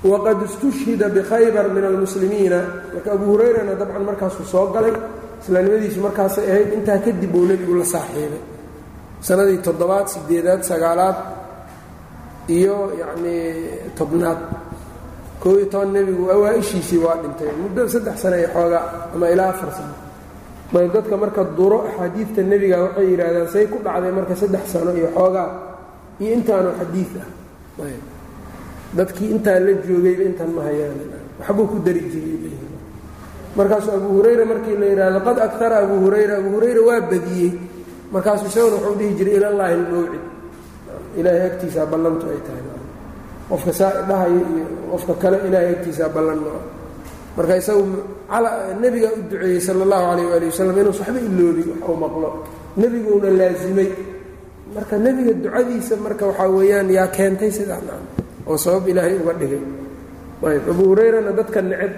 waqad 0.05 0.39
istushhida 0.47 1.09
bikhaybar 1.17 1.67
min 1.75 1.85
almuslimiina 1.91 2.61
marka 2.95 3.11
abu 3.17 3.25
hurayrana 3.33 3.75
dabcan 3.81 4.03
markaasuu 4.09 4.45
soo 4.53 4.67
galay 4.75 4.95
islaamnimadiisu 5.43 6.01
markaasay 6.07 6.45
ahayd 6.51 6.71
intaa 6.79 6.99
kadib 7.07 7.35
uu 7.35 7.47
nebigu 7.51 7.75
la 7.81 7.85
saaxiibay 7.95 8.41
sanadii 9.27 9.59
toddobaad 9.67 10.07
sideedaad 10.15 10.63
sagaalaad 10.71 11.17
iyo 12.57 12.77
yacnii 13.01 13.43
tobnaad 13.99 14.39
koob 15.43 15.57
iyo 15.59 15.67
toban 15.73 15.91
nebigu 15.97 16.25
awaa-ishiisii 16.35 17.01
waa 17.05 17.17
dhintay 17.23 17.51
muddo 17.63 17.83
saddex 17.95 18.17
sane 18.23 18.37
ee 18.45 18.49
xoogaa 18.55 18.85
ama 19.15 19.27
ilaa 19.35 19.51
afar 19.55 19.71
sano 19.79 19.95
ayb 20.83 20.93
dadka 20.97 21.15
marka 21.23 21.43
duro 21.59 21.79
axaadiidta 21.89 22.41
nebiga 22.53 22.77
waxay 22.85 23.07
yidhaahdaan 23.13 23.49
say 23.55 23.65
ku 23.73 23.77
dhacday 23.87 24.13
marka 24.19 24.35
saddex 24.43 24.65
sano 24.73 24.91
iyo 25.01 25.09
xoogaa 25.17 25.49
iyo 26.23 26.31
intaanu 26.39 26.71
xadiid 26.81 27.13
ah 27.23 27.29
dadkii 28.97 29.29
intaa 29.35 29.59
la 29.61 29.73
joogayba 29.87 30.23
intaan 30.31 30.51
ma 30.57 30.63
hayaan. 30.69 30.97
Waxbuu 31.41 31.67
ku 31.71 31.77
dari 31.87 32.01
jiray 32.13 32.57
markaasuu 33.57 33.93
abu 33.99 34.09
hurayra 34.17 34.45
markii 34.45 34.77
la 34.81 34.87
yidhaahdo 34.93 35.21
qad 35.27 35.39
agtara 35.47 35.77
abu 35.85 35.95
hurayra. 36.05 36.35
Abu 36.41 36.49
hurayra 36.57 36.81
waa 36.89 37.01
badiyey. 37.11 37.51
Markaasuu 38.13 38.47
isaguna 38.51 38.77
wuxuu 38.77 38.95
dhihi 38.99 39.13
jiray 39.19 39.35
ilallaahi 39.39 39.75
lmawcid 39.83 40.23
ilaahay 41.19 41.43
agtiisaa 41.51 41.87
ballantu 41.93 42.25
ay 42.33 42.41
tahay. 42.47 42.65
Qofka 43.49 43.73
saa 43.73 44.03
dhahayo 44.09 44.41
iyo 44.55 44.67
qofka 44.93 45.15
kale 45.23 45.37
ilaahay 45.49 45.71
agtiisaa 45.77 46.09
ballan 46.17 46.39
maa 46.47 46.63
marka 47.37 47.55
isagu 47.61 47.83
nebigaa 48.83 49.13
u 49.17 49.21
duceeyey 49.31 49.61
sala 49.67 49.83
allahu 49.87 50.05
calayh 50.11 50.27
waali 50.31 50.47
wasalam 50.53 50.77
inuus 50.81 50.99
waxba 51.01 51.21
iloobin 51.29 51.67
wax 51.71 51.81
uu 51.89 51.97
maqlo. 52.03 52.29
Nebiguuna 52.81 53.29
laasimay 53.41 53.89
marka 54.75 54.95
nebiga 55.05 55.33
ducadiisa 55.43 55.95
marka 56.05 56.25
waxaa 56.31 56.49
weeyaan 56.57 56.89
yaa 56.97 57.09
keentay 57.17 57.51
sidaa 57.51 57.81
oo 58.49 58.57
sabab 58.57 58.89
ilaahay 58.89 59.17
uga 59.23 59.33
dhigay. 59.41 59.63
Ayb 60.49 60.65
abu 60.71 60.83
hurayrana 60.91 61.33
dadka 61.39 61.61
neceb 61.63 61.93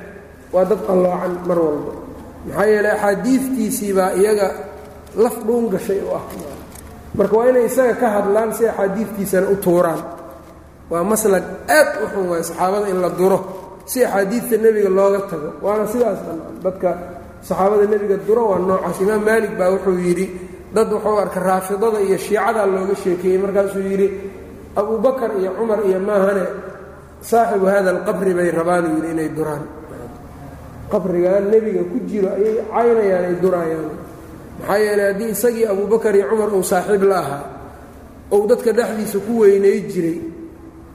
waa 0.52 0.64
dad 0.70 0.80
qalloocan 0.88 1.32
mar 1.48 1.58
walba. 1.66 1.92
Maxaa 2.46 2.66
yeeley 2.72 2.92
axaadiidtiisii 2.96 3.92
baa 3.98 4.10
iyaga 4.20 4.48
laf 5.22 5.36
dhuun 5.46 5.68
gashay 5.72 6.00
u 6.00 6.10
ah. 6.18 6.24
Marka 7.14 7.34
waa 7.36 7.48
inay 7.50 7.64
isaga 7.70 7.94
ka 8.00 8.08
hadlaan 8.16 8.50
si 8.56 8.64
axaadiidtiisana 8.68 9.46
u 9.52 9.56
tuuraan. 9.64 10.00
Waa 10.90 11.04
maslag 11.04 11.44
aad 11.68 11.90
u 12.02 12.06
xun 12.12 12.26
waay 12.32 12.42
saxaabada 12.48 12.86
in 12.92 12.98
la 13.04 13.10
duro 13.18 13.38
si 13.90 13.98
axaadiidta 14.04 14.56
nebiga 14.64 14.88
looga 14.98 15.20
tago. 15.30 15.48
Waana 15.64 15.84
sidaas 15.92 16.18
dadka 16.64 16.90
saxaabada 17.48 17.84
nebiga 17.92 18.16
duro 18.26 18.42
waa 18.50 18.58
noocaas. 18.58 18.96
Imaam 19.04 19.22
maalik 19.28 19.52
baa 19.58 19.70
wuxuu 19.74 19.98
yidhi 20.06 20.26
dad 20.74 20.88
wuxuu 20.94 21.18
arka 21.24 21.38
raafidada 21.48 21.98
iyo 22.06 22.16
shiicada 22.24 22.66
looga 22.66 22.94
sheekeeyey. 23.02 23.38
Markaasuu 23.44 23.84
yidhi 23.90 24.08
abu 24.76 24.94
bakar 24.98 25.30
iyo 25.40 25.50
cumar 25.58 25.80
iyo 25.88 25.98
maahane 26.00 26.44
saaxibu 27.20 27.66
hada 27.66 27.90
alqabri 27.94 28.32
bay 28.34 28.50
rabaanuu 28.50 28.96
yidhi 28.96 29.10
inay 29.14 29.28
duraan. 29.36 29.64
Qabrigan 30.90 31.46
nebiga 31.54 31.82
ku 31.86 31.96
jiro 32.08 32.28
ayay 32.34 32.58
caynayaan 32.66 33.24
ay 33.30 33.36
durayaan 33.38 33.86
maxaa 34.60 34.78
yeeley 34.82 35.06
haddii 35.14 35.30
isagii 35.34 35.66
abubakar 35.70 36.14
iyo 36.18 36.26
cumar 36.30 36.50
uu 36.50 36.64
saaxiib 36.66 37.02
la 37.06 37.18
ahaa 37.22 37.42
ou 38.34 38.42
dadka 38.50 38.70
dhexdiisa 38.74 39.18
ku 39.26 39.32
weynay 39.46 39.86
jiray 39.86 40.18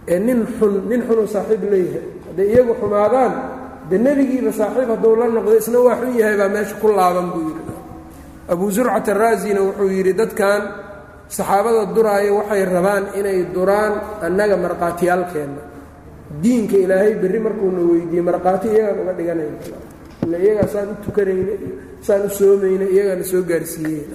ee 0.07 0.19
nin 0.19 0.43
xun 0.59 0.73
nin 0.91 1.01
xunuu 1.07 1.27
saaxiib 1.35 1.63
leeyahay 1.71 2.03
hadday 2.27 2.47
iyagu 2.53 2.73
xumaadaan 2.81 3.33
de 3.89 3.95
nebigiiba 4.05 4.51
saaxiib 4.51 4.89
hadduu 4.93 5.15
la 5.15 5.25
noqdo 5.31 5.51
isna 5.61 5.79
waa 5.79 5.95
xun 6.01 6.11
yahay 6.19 6.35
baa 6.41 6.51
meesha 6.55 6.75
ku 6.81 6.88
laaban 6.91 7.27
buu 7.33 7.43
yidhi. 7.49 7.73
Abu 8.51 8.65
zurcat 8.75 9.07
araasina 9.13 9.59
wuxuu 9.63 9.89
yidhi 9.95 10.13
dadkan 10.13 10.61
saxaabada 11.29 11.85
duraaya 11.95 12.31
waxay 12.33 12.63
rabaan 12.65 13.03
inay 13.19 13.39
duraan 13.55 13.93
annaga 14.25 14.55
markhaatiyaalkeenna 14.57 15.61
diinka 16.43 16.77
ilaahay 16.77 17.13
berri 17.21 17.39
markuuna 17.39 17.81
weydiiyey 17.91 18.23
markhaati 18.29 18.67
iyagaan 18.75 18.99
uga 19.03 19.13
dhiganayna 19.19 19.57
ila 20.25 20.38
iyagaa 20.45 20.67
saan 20.73 20.88
u 20.93 20.95
tukanayna 21.05 21.53
saan 22.07 22.21
u 22.28 22.30
soomayna 22.30 22.86
iyagaana 22.93 23.23
soo 23.32 23.41
gaarsiiyeen 23.49 24.09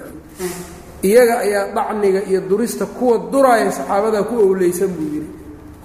iyaga 1.09 1.35
ayaa 1.45 1.65
dhacniga 1.75 2.21
iyo 2.29 2.39
durista 2.49 2.85
kuwa 2.85 3.15
duraaya 3.31 3.71
saxaabadaa 3.71 4.23
ku 4.29 4.35
owleysan 4.47 4.91
buu 4.97 5.09
yidhi. 5.15 5.29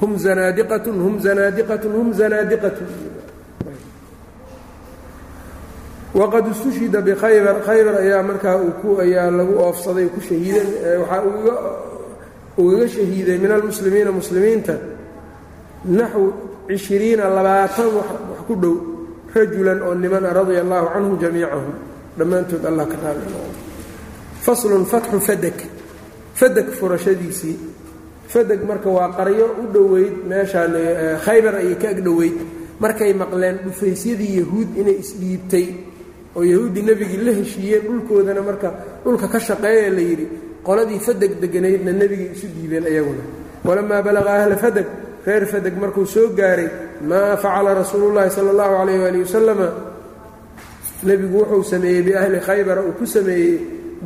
Hum 0.01 0.13
zanaadiqatun 0.25 0.97
hum 1.05 1.15
zanaadiqatun 1.25 1.93
hum 1.99 2.09
zanaadiqatun 2.13 2.89
waqad 6.17 6.45
istushhida 6.53 7.01
bikhaybar 7.09 7.57
khaybar 7.67 7.95
ayaa 8.05 8.23
markaa 8.31 8.57
ayaa 9.05 9.31
lagu 9.39 9.55
oofsaday 9.67 10.09
ku 10.15 10.21
shahiidan 10.29 10.69
waxaa 11.03 11.23
ugaga 12.61 12.87
shahiiday 12.97 13.39
min 13.43 13.51
almuslimiina 13.57 14.11
muslimiinta 14.21 14.75
naxw 15.99 16.25
cishiriina 16.69 17.25
labaatan 17.37 17.89
wax 17.97 18.09
ku 18.49 18.55
dhow 18.63 18.75
rajulan 19.35 19.79
oo 19.87 19.95
nimana 19.95 20.33
radia 20.33 20.61
allaahu 20.65 20.87
canhum 20.95 21.15
jamiicahum. 21.21 21.75
Dhammaantood 22.17 22.65
allah 22.65 22.87
ka 22.89 22.97
raali 23.05 23.27
faslun 24.41 24.85
fatxu 24.89 25.21
fadak. 25.21 25.59
Fadak 26.33 26.69
furashadiisii. 26.79 27.57
Fadag 28.33 28.65
marka 28.65 28.89
waa 28.89 29.13
qaryo 29.13 29.47
u 29.61 29.65
dhoweyd 29.75 30.15
meeshaan 30.25 30.73
khaybar 31.25 31.55
ayay 31.61 31.77
ka 31.77 31.89
ag 31.93 32.01
markay 32.81 33.13
maqleen 33.13 33.57
dhufaysyadii 33.65 34.33
yahuud 34.41 34.69
inay 34.81 34.97
isdhiibtay 35.05 35.67
oo 36.37 36.43
yahuuddii 36.53 36.83
nebigii 36.89 37.21
la 37.27 37.33
heshiiyeen 37.39 37.83
dhulkoodana 37.89 38.43
marka 38.49 38.69
dhulka 39.05 39.27
ka 39.33 39.39
shaqeeya 39.49 39.91
la 39.97 40.03
yidhi 40.09 40.27
qoladii 40.67 41.01
fadeg 41.07 41.33
deganaydna 41.43 41.93
nebigay 42.01 42.29
isu 42.35 42.47
dhiibeen 42.55 42.85
iyaguna 42.93 43.23
walamaa 43.67 44.03
balaqa 44.07 44.31
ahla 44.41 44.57
fadeg 44.65 44.87
reer 45.27 45.45
fadeg 45.53 45.75
markuu 45.83 46.07
soo 46.15 46.27
gaaray 46.39 46.69
maa 47.11 47.37
facala 47.43 47.71
rasuulu 47.81 48.07
llaahi 48.15 48.31
sala 48.37 48.51
allahu 48.55 48.73
calayh 48.79 48.99
waali 49.05 49.19
wasalama 49.27 49.69
nebigu 51.09 51.37
wuxuu 51.41 51.65
sameeyey 51.73 52.03
biahli 52.07 52.39
khaybara 52.47 52.81
uu 52.89 52.93
ku 52.99 53.07
sameeyey 53.07 53.55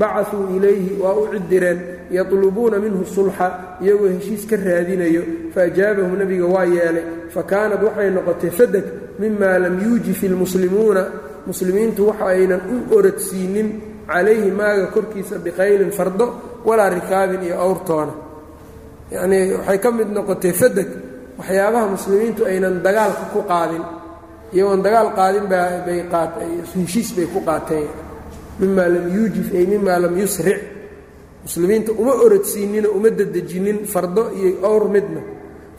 bacasuu 0.00 0.44
ilayhi 0.56 0.90
waa 1.02 1.14
u 1.14 1.24
cidireen 1.32 1.78
yatlubuuna 2.16 2.76
minhu 2.84 3.02
sulxa 3.14 3.46
iyagoo 3.82 4.08
heshiis 4.14 4.42
ka 4.50 4.56
raadinayo 4.56 5.22
faajaabahu 5.54 6.12
nebiga 6.20 6.46
waa 6.54 6.64
yeelay 6.74 7.04
fa 7.34 7.42
kaanad 7.50 7.82
waxay 7.86 8.10
noqotay 8.16 8.50
fadeg 8.58 8.84
mima 9.20 9.58
lam 9.62 9.74
yuujifi 9.84 10.26
lmuslimuuna 10.32 11.02
muslimiintu 11.46 12.00
waxa 12.08 12.24
aynan 12.26 12.60
u 12.74 12.76
oradsiinin 12.96 13.68
calayhi 14.06 14.50
maaga 14.50 14.86
korkiisa 14.94 15.38
bikaylin 15.38 15.90
fardo 15.98 16.26
walaa 16.64 16.90
rikaabin 16.90 17.42
iyo 17.42 17.56
awrtoona 17.60 18.12
yacnii 19.14 19.52
waxay 19.58 19.78
ka 19.78 19.90
mid 19.90 20.08
noqotay 20.16 20.52
fadeg 20.52 20.88
waxyaabaha 21.38 21.86
muslimiintu 21.96 22.44
aynan 22.50 22.82
dagaalka 22.84 23.24
ku 23.32 23.40
qaadin 23.52 23.84
iyagoon 24.52 24.82
dagaal 24.82 25.08
qaadin 25.18 25.46
bay 25.86 26.02
heshiis 26.74 27.14
bay 27.16 27.26
ku 27.32 27.40
qaateen. 27.48 27.88
Mima 28.60 28.84
lam 28.88 29.06
yuujif 29.08 29.54
ay 29.54 29.64
mima 29.66 29.98
lam 29.98 30.14
yusric. 30.18 30.60
Muslimiinta 31.44 31.92
uma 31.92 32.12
oradsiininoo 32.24 32.92
uma 32.92 33.10
dedejinin 33.10 33.86
fardo 33.86 34.30
iyo 34.36 34.60
owr 34.62 34.84
midna 34.94 35.20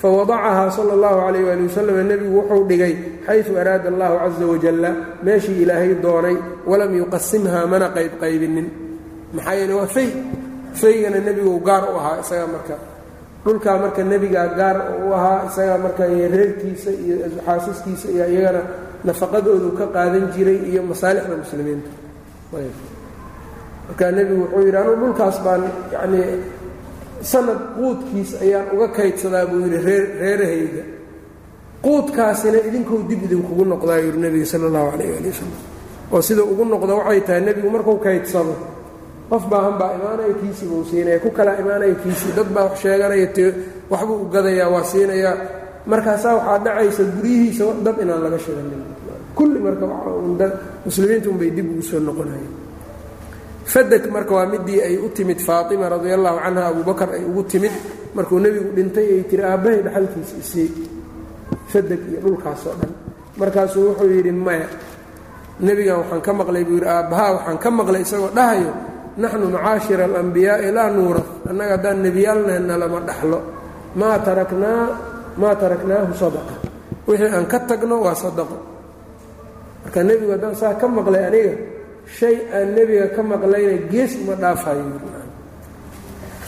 fawadacahaa 0.02 0.70
sala 0.76 0.92
allahu 0.98 1.18
calayh 1.26 1.44
waali 1.48 1.64
wasalam 1.70 1.98
nebigu 2.12 2.36
wuxuu 2.42 2.64
dhigay 2.70 2.94
xaysu 3.28 3.52
araada 3.62 3.88
allahu 3.94 4.16
casa 4.24 4.46
wajalla 4.52 4.90
meeshii 5.26 5.58
ilaahay 5.64 5.92
doonay 6.06 6.36
walam 6.70 6.92
yuqasimhaa 7.02 7.66
mana 7.74 7.88
qaybqaybinin 7.98 8.68
maxaa 9.36 9.56
yeele 9.60 9.74
waa 9.80 9.90
fay 9.96 10.10
faygana 10.82 11.20
nebigu 11.28 11.54
gaar 11.68 11.84
u 11.94 11.98
ahaa 12.02 12.18
isaga 12.24 12.46
marka 12.54 12.76
dhulkaa 13.46 13.78
marka 13.84 14.02
nebigaa 14.12 14.48
gaar 14.60 14.78
u 15.06 15.14
ahaa 15.18 15.40
isagaa 15.50 15.78
marka 15.86 16.04
reerkiisa 16.36 16.92
iyo 17.06 17.16
xaasiskiisa 17.46 18.08
iyo 18.16 18.26
iyagana 18.34 18.62
nafaqadoodu 19.08 19.70
ka 19.80 19.86
qaadan 19.96 20.26
jiray 20.34 20.60
iyo 20.72 20.82
masaalixda 20.90 21.36
muslimiinta 21.44 21.92
markaa 23.88 24.12
nebigu 24.18 24.42
wuxuu 24.44 24.62
yidhi 24.66 24.78
anugu 24.82 24.98
dhulkaas 25.06 25.38
baan 25.46 25.62
yacnii 25.94 26.26
sanad 27.32 27.60
quudkiis 27.78 28.32
ayaan 28.44 28.68
uga 28.76 28.88
kaydsadaa 28.98 29.46
buu 29.50 29.60
yidhi 29.66 29.80
reer 29.88 30.04
reerahayga 30.22 30.84
quudkaasina 31.86 32.58
idinkou 32.68 33.00
dib 33.10 33.22
idinkugu 33.28 33.64
noqdaa 33.74 34.00
yidhi 34.06 34.20
nebiga 34.24 34.46
sala 34.52 34.66
allahu 34.70 34.88
calayh 34.94 35.18
ali 35.20 35.30
wasalam 35.34 35.58
oo 36.14 36.22
sida 36.28 36.42
ugu 36.52 36.64
noqdo 36.74 36.94
waxay 37.00 37.22
tahay 37.28 37.42
nebigu 37.48 37.70
markuu 37.76 37.98
kaydsado 38.06 38.54
qof 39.32 39.44
baa 39.52 39.70
imaanaya 39.98 40.34
kiisii 40.42 40.68
buu 40.72 40.84
siinaya 40.90 41.20
ku 41.24 41.30
kalaa 41.38 41.58
imaanaya 41.64 41.96
kiisii 42.04 42.34
dad 42.38 42.50
baa 42.56 42.64
wax 42.70 42.76
sheeganaya 42.84 43.28
te 43.36 43.46
waxbuu 43.92 44.18
u 44.24 44.26
gadayaa 44.34 44.70
waa 44.74 44.84
siinayaa. 44.92 45.36
Markaasaa 45.92 46.34
waxaa 46.38 46.60
dhacaysa 46.66 47.04
guryihiisa 47.16 47.64
dad 47.86 47.98
inaan 48.04 48.22
laga 48.26 48.38
shiganin 48.46 48.84
kulli 49.38 49.60
marka 49.66 49.86
muslimiinta 50.86 51.28
unbay 51.34 51.50
dib 51.56 51.68
ugu 51.74 51.82
soo 51.90 52.00
noqonayeen 52.08 52.54
fadeg 53.66 54.04
marka 54.12 54.32
waa 54.36 54.46
midii 54.46 54.82
ay 54.82 54.96
u 54.98 55.10
timid 55.16 55.40
faatima 55.40 55.90
radia 55.90 56.16
allahu 56.18 56.38
canha 56.44 56.64
abubakar 56.72 57.10
ay 57.18 57.24
ugu 57.30 57.44
timid 57.52 57.72
markuu 58.16 58.40
nebigu 58.40 58.70
dhintay 58.76 59.08
ay 59.16 59.24
tiri 59.30 59.44
aabbahay 59.44 59.80
dhaxalkiisa 59.86 60.36
isii 60.44 60.70
fadeg 61.72 62.00
iyo 62.12 62.20
dhulkaasoo 62.26 62.76
dhan. 62.80 62.92
Markaasuu 63.40 63.84
wuxuu 63.96 64.10
yidhi 64.16 64.32
maya 64.32 64.68
nebigan 65.66 65.98
waxaan 66.04 66.22
ka 66.26 66.32
maqlay 66.40 66.64
buu 66.68 66.76
yidhi 66.78 66.90
aabbahaa 66.96 67.32
waxaan 67.38 67.58
ka 67.64 67.70
maqlay 67.78 68.02
isagoo 68.06 68.32
dhahayo 68.38 68.72
naxnu 69.22 69.46
macaashira 69.56 70.04
alambiyaai 70.10 70.72
laa 70.78 70.90
nuurad 70.96 71.28
annaga 71.50 71.72
haddaan 71.78 71.98
nebiyaalnahna 72.06 72.74
lama 72.82 73.00
dhaxlo. 73.10 73.40
Maa 74.00 74.18
taraknaa 74.26 74.84
maa 75.42 75.56
taraknaahu 75.62 76.12
sadaqa 76.22 76.54
wixii 77.08 77.32
aan 77.36 77.46
ka 77.52 77.58
tagno 77.70 77.96
waa 78.06 78.16
sadaqo. 78.24 78.58
Marka 79.84 80.00
nebigu 80.08 80.32
haddaan 80.36 80.56
saa 80.62 80.74
ka 80.80 80.86
maqlay 80.98 81.24
aniga 81.30 81.54
shay 82.18 82.36
aan 82.56 82.68
nebiga 82.76 83.08
ka 83.16 83.22
maqlayna 83.32 83.76
gees 83.92 84.12
uma 84.22 84.36
dhaafayo 84.42 84.84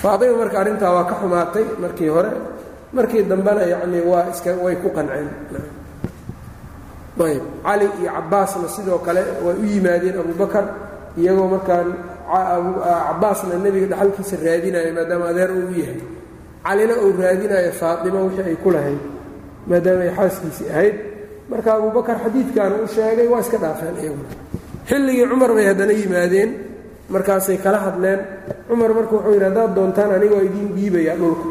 faatima 0.01 0.35
marka 0.41 0.57
arrintaa 0.61 0.91
waa 0.95 1.05
ka 1.09 1.15
xumaatay 1.21 1.65
markii 1.83 2.09
hore 2.15 2.31
markii 2.95 3.23
dambena 3.31 3.61
yacnii 3.73 4.03
waa 4.11 4.25
iska 4.31 4.51
way 4.63 4.75
ku 4.81 4.89
qanceen. 4.95 5.27
Ayb 7.23 7.43
cali 7.63 7.87
iyo 8.01 8.09
cabbaasna 8.15 8.67
sidoo 8.75 8.97
kale 9.05 9.21
way 9.45 9.55
u 9.61 9.65
yimaadeen 9.65 10.17
abubakar 10.19 10.65
iyagoo 11.17 11.47
markaa 11.53 11.81
cabbaasna 13.07 13.55
nebiga 13.63 13.87
dhaxalkiisa 13.91 14.35
raadinaya 14.45 14.91
maadaama 14.97 15.25
adeer 15.31 15.51
uu 15.51 15.67
u 15.71 15.73
yahay. 15.81 15.99
Calina 16.65 16.93
uu 17.03 17.11
raadinayo 17.21 17.71
faatima 17.81 18.19
wixii 18.25 18.45
ay 18.49 18.55
ku 18.63 18.69
lahayd 18.75 19.01
maadaama 19.69 20.01
ay 20.07 20.11
xaaskiisii 20.17 20.69
ahayd. 20.73 20.95
Marka 21.49 21.69
abubakar 21.77 22.17
xadiidkaana 22.23 22.75
u 22.83 22.87
sheegay 22.95 23.27
waa 23.33 23.39
iska 23.45 23.57
dhaafeen 23.63 23.95
iyaguna 24.03 24.29
xilligii 24.89 25.25
cumar 25.31 25.51
bay 25.55 25.65
haddana 25.69 25.93
yimaadeen. 25.93 26.49
Markaasay 27.13 27.57
kala 27.63 27.77
hadleen. 27.85 28.19
Cumar 28.67 28.89
marka 28.97 29.13
wuxuu 29.15 29.33
yidhi 29.35 29.45
haddaad 29.49 29.71
doontaan 29.75 30.11
anigoo 30.17 30.41
idiin 30.47 30.69
dhiibaya 30.75 31.13
dhulka 31.19 31.47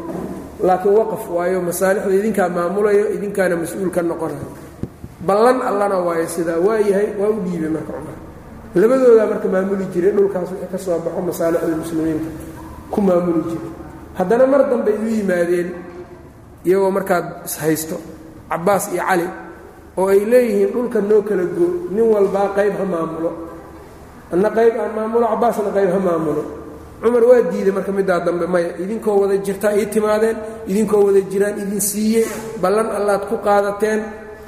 laakiin 0.67 0.95
waqaf 0.99 1.25
waayo 1.37 1.59
masaalixda 1.69 2.15
idinkaa 2.21 2.49
maamulayo 2.57 3.05
idinkaana 3.17 3.55
mas'uul 3.63 3.91
ka 3.95 4.01
noqonayo 4.03 4.47
ballan 5.27 5.59
allana 5.69 5.97
waayo 6.07 6.27
sidaa 6.35 6.59
waa 6.67 6.79
yahay 6.89 7.09
waa 7.21 7.31
u 7.35 7.41
dhiibay 7.45 7.71
marka 7.77 7.93
cumar. 7.99 8.17
Labadoodaa 8.81 9.27
marka 9.33 9.47
maamuli 9.55 9.85
jiray 9.93 10.13
dhulkaas 10.17 10.49
wixii 10.53 10.71
ka 10.73 10.79
soo 10.85 10.99
baxo 11.05 11.21
masaalixda 11.29 11.77
muslimiinta 11.83 12.29
ku 12.93 12.99
maamuli 13.07 13.43
jiray. 13.51 13.71
Haddana 14.19 14.45
mar 14.53 14.61
dambay 14.71 14.95
u 15.03 15.07
yimaadeen 15.17 15.69
iyagoo 16.67 16.91
markaad 16.97 17.27
ishaysto 17.49 17.97
cabbaas 18.51 18.85
iyo 18.95 19.03
cali 19.09 19.27
oo 19.99 20.07
ay 20.13 20.21
leeyihiin 20.33 20.71
dhulka 20.75 20.99
noo 21.09 21.21
kala 21.29 21.45
go 21.57 21.67
nin 21.95 22.07
walbaa 22.15 22.49
qayb 22.57 22.75
ha 22.81 22.85
maamulo. 22.93 23.31
Anna 24.33 24.49
qayb 24.57 24.75
aan 24.83 24.93
maamulo 24.97 25.25
cabbaasna 25.33 25.71
qayb 25.77 25.91
ha 25.95 26.01
maamulo. 26.09 26.43
Cumar 27.03 27.25
waa 27.31 27.43
diiday 27.51 27.73
marka 27.77 27.93
middaa 27.99 28.21
dambe 28.27 28.47
maya 28.55 28.71
idinkoo 28.83 29.17
wada 29.21 29.37
jirtaa 29.47 29.75
ii 29.81 29.87
timaadeen 29.95 30.37
idinkoo 30.71 31.01
wada 31.07 31.21
jiraan 31.33 31.57
idin 31.63 31.81
siiyey 31.91 32.25
ballan 32.63 32.89
allaad 32.99 33.23
ku 33.31 33.37
qaadateen 33.47 34.01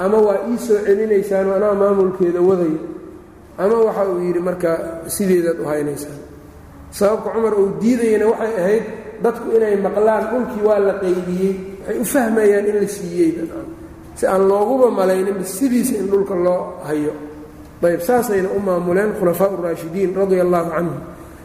ama 0.05 0.19
waa 0.27 0.39
ii 0.51 0.59
soo 0.67 0.79
celinaysaano 0.87 1.51
anaa 1.59 1.75
maamulkeeda 1.81 2.41
wadayo 2.49 2.79
ama 3.63 3.75
waxa 3.87 4.03
uu 4.11 4.21
yidhi 4.27 4.41
marka 4.49 4.71
sideedaad 5.15 5.59
u 5.61 5.65
haynaysaan. 5.71 6.19
Sababka 6.97 7.29
cumar 7.35 7.55
uu 7.61 7.69
diidayana 7.83 8.27
waxay 8.33 8.55
ahayd 8.63 8.85
dadku 9.25 9.47
inay 9.57 9.75
maqlaan 9.87 10.23
dhulkii 10.31 10.63
waa 10.69 10.79
la 10.87 10.95
qaybiyey 11.03 11.53
waxay 11.83 11.97
u 12.01 12.05
fahmayaan 12.15 12.67
in 12.71 12.77
la 12.83 12.89
siiyey 12.97 13.31
si 14.15 14.27
aan 14.27 14.49
looguba 14.49 14.91
malayninba 14.91 15.45
sidiisa 15.45 15.95
in 16.01 16.07
dhulka 16.07 16.35
loo 16.35 16.81
hayo. 16.87 17.13
Ayb 17.85 18.01
saasayna 18.01 18.49
u 18.57 18.61
maamuleen 18.61 19.13
khulafaa 19.19 19.53
uraashidiin 19.59 20.17
radia 20.17 20.43
allaahu 20.43 20.71
canhum. 20.71 21.01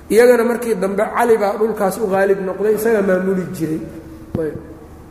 Iyagana 0.10 0.44
markii 0.44 0.76
dambe 0.76 1.04
cali 1.04 1.38
baa 1.38 1.58
dhulkaas 1.60 1.98
u 2.00 2.08
qaalib 2.08 2.40
noqday 2.48 2.74
isaga 2.76 3.02
maamuli 3.02 3.44
jiray. 3.52 3.82
Ayb 4.40 4.58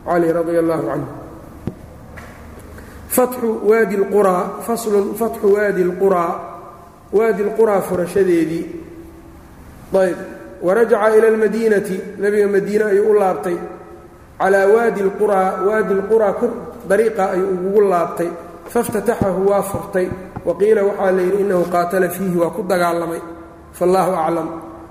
cali 0.05 0.27
radia 0.33 0.59
allaahu 0.59 0.85
canhu. 0.89 1.09
Fatxu 3.09 3.49
waadi 3.69 3.95
lquraa 3.97 4.43
faslun 4.65 5.13
fatxu 5.13 5.53
waadi 5.53 5.83
lquraa 5.83 6.33
waadi 7.11 7.43
lquraa 7.43 7.81
furashadeedii 7.81 8.65
ayb 9.93 10.17
warajaca 10.61 11.17
ila 11.17 11.27
almadiinati 11.27 12.01
nebiga 12.19 12.47
madiine 12.47 12.83
ayuu 12.83 13.11
u 13.11 13.13
laabtay 13.13 13.57
calaa 14.39 14.67
waadi 14.75 15.01
lquraa 15.09 15.49
waadi 15.67 15.93
lquraa 16.01 16.33
kor 16.39 16.51
dariiqa 16.89 17.23
ayuu 17.33 17.49
ugu 17.67 17.81
laabtay. 17.91 18.29
Faاftataxahu 18.73 19.41
waa 19.49 19.61
furtay. 19.71 20.07
Waqiila 20.47 20.81
waxaa 20.89 21.11
la 21.17 21.21
yidhi 21.25 21.39
innahu 21.43 21.63
qaatala 21.73 22.07
fiihi 22.15 22.37
waa 22.41 22.49
ku 22.55 22.61
dagaalamay. 22.71 23.21
Faallaahu 23.77 24.11
aclam. 24.23 24.47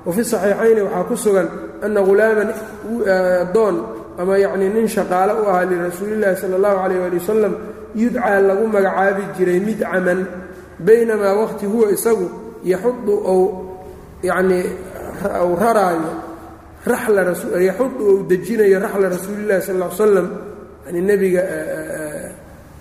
Wafi 0.07 0.23
saxiixayni 0.33 0.81
waxaa 0.87 1.05
ku 1.09 1.15
sugan 1.25 1.49
ana 1.85 2.01
ghulaaman 2.07 2.49
doon 3.55 3.77
ama 4.21 4.35
yacnii 4.45 4.71
nin 4.75 4.87
shaqaale 4.95 5.33
u 5.41 5.47
ahaa 5.51 5.65
lirasuulillahi 5.71 6.37
sala 6.41 6.55
allahu 6.59 6.77
calayh 6.83 7.07
ali 7.07 7.17
wasalam 7.23 7.55
yudcaa 7.95 8.41
lagu 8.49 8.65
magacaabi 8.75 9.23
jiray 9.39 9.61
midcaman 9.67 10.21
baynamaa 10.87 11.35
waqti 11.41 11.67
huwa 11.73 11.87
isagu 11.97 12.27
yaxudu 12.73 13.15
ou 13.33 13.43
yacnii 14.29 14.67
u 15.23 15.55
raraayo 15.63 16.11
yaxudu 16.87 18.03
ou 18.11 18.17
dejinayo 18.31 18.79
raxla 18.81 19.09
rasuulillahi 19.09 19.63
sal 19.63 19.77
l 19.83 19.85
slam 19.97 20.29
yani 20.87 21.01
nebiga 21.03 21.43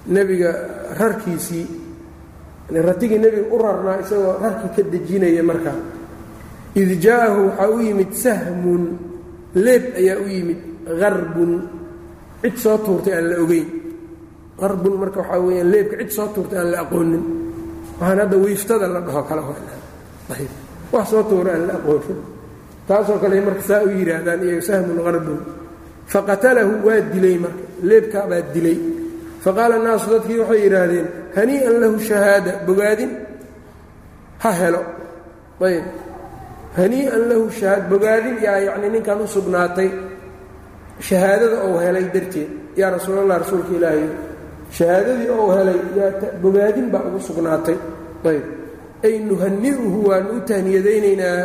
nebiga 0.07 0.51
rarkiisii 0.99 1.65
ratigii 2.87 3.19
nebiga 3.19 3.47
u 3.51 3.57
rarnaa 3.57 3.99
isagoo 4.03 4.37
rarkii 4.43 4.71
ka 4.75 4.81
dejinaya 4.93 5.43
markaa 5.43 5.77
id 6.81 6.89
jaa'ahu 7.05 7.41
waxaa 7.49 7.69
u 7.75 7.79
yimid 7.87 8.11
sahmun 8.13 8.83
leeb 9.65 9.83
ayaa 9.99 10.17
u 10.23 10.27
yimid 10.35 10.59
harbun 11.01 11.51
cid 12.41 12.55
soo 12.63 12.77
tuurtay 12.85 13.13
aan 13.17 13.27
la 13.29 13.35
ogeyn. 13.43 13.67
Harbun 14.61 14.93
marka 15.01 15.19
waxaa 15.21 15.39
weyaan 15.45 15.69
leebka 15.73 15.95
cid 16.01 16.11
soo 16.17 16.27
tuurtay 16.35 16.59
aan 16.59 16.69
la 16.71 16.77
aqoonin. 16.85 17.23
Waxaan 17.99 18.19
hadda 18.21 18.37
wiiftada 18.43 18.87
la 18.87 18.99
dhaho 19.01 19.21
kale 19.29 19.41
wax 20.93 21.05
soo 21.11 21.23
tuura 21.29 21.51
aan 21.55 21.63
la 21.67 21.73
aqoonin 21.81 22.19
taasoo 22.87 23.17
kale 23.21 23.37
marka 23.47 23.61
saa 23.69 23.81
u 23.85 23.89
yidhaahdaan 23.99 24.41
iyo 24.47 24.61
sahmun 24.69 24.99
qarbun 25.07 25.39
faqatalahu 26.13 26.71
waa 26.87 27.01
dilay 27.13 27.37
marka. 27.43 27.61
Leebkaa 27.89 28.25
baa 28.31 28.41
dilay. 28.55 28.77
Faqaala 29.43 29.75
annaasu 29.79 30.07
dadkii 30.13 30.39
waxay 30.41 30.59
yidhaahdeen 30.65 31.07
hanii'an 31.37 31.75
lahu 31.81 31.95
shahaada 32.09 32.51
bogaadin? 32.67 33.11
Ha 34.43 34.51
helo. 34.59 34.81
Ayb 35.67 35.85
hanii'an 36.77 37.23
lahu 37.29 37.43
shahaad 37.59 37.83
bogaadin? 37.91 38.35
Yaa 38.45 38.59
yacnii 38.67 38.89
ninkan 38.95 39.19
u 39.21 39.27
sugnaatay 39.35 39.89
shahaadada 41.07 41.57
ou 41.67 41.73
helay 41.83 42.05
darteed. 42.13 42.49
Yaa 42.79 42.89
rasuulallah 42.97 43.37
rasuulka 43.43 43.71
ilaahay. 43.77 44.09
Shahaadadii 44.77 45.29
ou 45.39 45.47
helay 45.55 45.79
yaa 45.99 46.11
bogaadin 46.43 46.87
baa 46.93 47.03
ugu 47.07 47.19
sugnaatay. 47.29 47.77
Ayb 48.29 48.45
ay 49.05 49.15
nuhani'uhu 49.29 49.99
waanu 50.09 50.29
u 50.37 50.39
tahniyadaynaynaa 50.49 51.39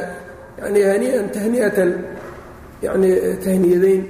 yani 0.63 0.81
hanii'an 0.91 1.27
tahni'atan 1.35 1.91
yanii 2.85 3.15
tahniyadayn 3.45 4.03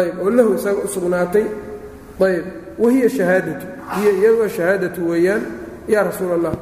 ayb 0.00 0.14
oo 0.24 0.30
lahu 0.36 0.50
isaga 0.58 0.80
u 0.84 0.88
sugnaatay 0.94 1.44
ayb 2.26 2.44
wahiya 2.82 3.08
shahaadatu 3.16 3.66
hiya 3.96 4.10
iyadoo 4.18 4.48
shahaadatu 4.56 5.00
weeyaan 5.10 5.42
yaa 5.92 6.04
rasuul 6.08 6.32
allah 6.38 6.54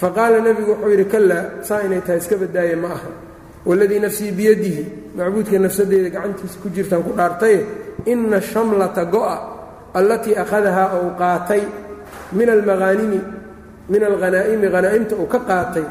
faqaala 0.00 0.38
nebigu 0.46 0.70
wuxuu 0.72 0.90
yidhi 0.92 1.04
kallaa 1.14 1.44
saa 1.68 1.80
inay 1.86 2.00
tahay 2.06 2.18
iska 2.22 2.36
baddaaya 2.42 2.76
ma 2.82 2.88
aha 2.96 3.10
waladii 3.68 4.00
nafsii 4.04 4.30
biyadihi 4.38 4.82
macbuudka 5.16 5.58
nafsadeeda 5.64 6.08
gacantiisa 6.14 6.56
ku 6.62 6.68
jirtaan 6.74 7.02
ku 7.06 7.12
dhaartaye 7.18 7.58
inna 8.12 8.38
shamlata 8.50 9.02
go'a 9.14 9.36
allatii 9.98 10.34
akhadahaa 10.42 10.88
ou 10.98 11.06
qaatay 11.20 11.62
min 12.36 12.48
almaaanimi 12.54 13.20
min 13.92 14.02
alghanaa'imi 14.10 14.66
hanaa'imta 14.74 15.14
uu 15.22 15.28
ka 15.34 15.38
qaatay 15.50 15.86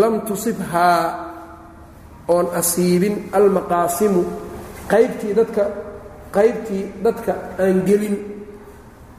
lam 0.00 0.14
tusibhaa 0.28 1.00
oon 2.28 2.46
asiibin 2.60 3.14
almaqaasimu 3.38 4.22
qaybtii 4.92 5.32
dadka 5.38 5.62
qaybtii 6.36 6.84
dadka 7.04 7.32
aan 7.62 7.78
gelin. 7.88 8.16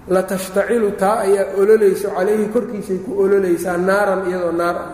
Latashtacilu 0.08 0.92
taa 1.02 1.20
ayaa 1.28 1.46
ololayso 1.60 2.08
calayhi 2.16 2.48
korkiisay 2.54 3.00
ku 3.06 3.12
ololaysaa 3.24 3.78
naaran 3.78 4.22
iyadoo 4.30 4.52
naar 4.62 4.76
ah. 4.76 4.88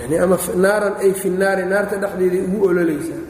Yani 0.00 0.16
ama 0.24 0.36
naaran 0.64 0.94
ay 1.04 1.12
fi 1.20 1.28
naarta 1.30 1.96
dhexdeeday 2.02 2.42
ugu 2.46 2.58
ololaysaa 2.68 3.22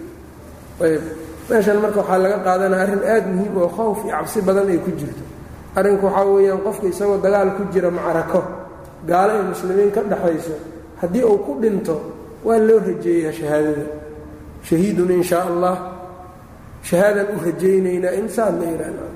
ayb. 0.85 1.03
Meeshan 1.49 1.79
marka 1.83 2.01
waxaa 2.03 2.19
laga 2.25 2.39
qaadanaya 2.47 2.83
arrin 2.85 3.03
aad 3.15 3.25
muhiim 3.35 3.55
oo 3.63 3.69
khowf 3.77 3.99
iyo 4.05 4.11
cabsi 4.19 4.39
badan 4.43 4.69
ay 4.75 4.79
ku 4.85 4.91
jirto. 4.99 5.25
Arrinku 5.79 6.07
waxaa 6.07 6.27
weeyaan 6.35 6.61
qofka 6.67 6.87
isagoo 6.93 7.19
dagaal 7.25 7.51
ku 7.57 7.63
jira 7.73 7.91
macrako 7.99 8.41
gaalo 9.09 9.33
ay 9.39 9.43
muslimiin 9.55 9.91
ka 9.95 10.01
dhexayso 10.11 10.57
haddii 11.01 11.25
uu 11.31 11.39
ku 11.47 11.53
dhinto 11.63 11.97
waa 12.47 12.59
loo 12.69 12.79
rajeeyaa 12.89 13.33
shahaadada. 13.39 13.87
Shahiidun 14.69 15.11
in 15.17 15.23
shaa 15.31 15.45
allah 15.51 15.75
shahaadaan 16.89 17.29
u 17.35 17.39
rajaynaynaa 17.47 18.15
insaan 18.21 18.55
la 18.61 18.67
yidhaahda 18.73 19.07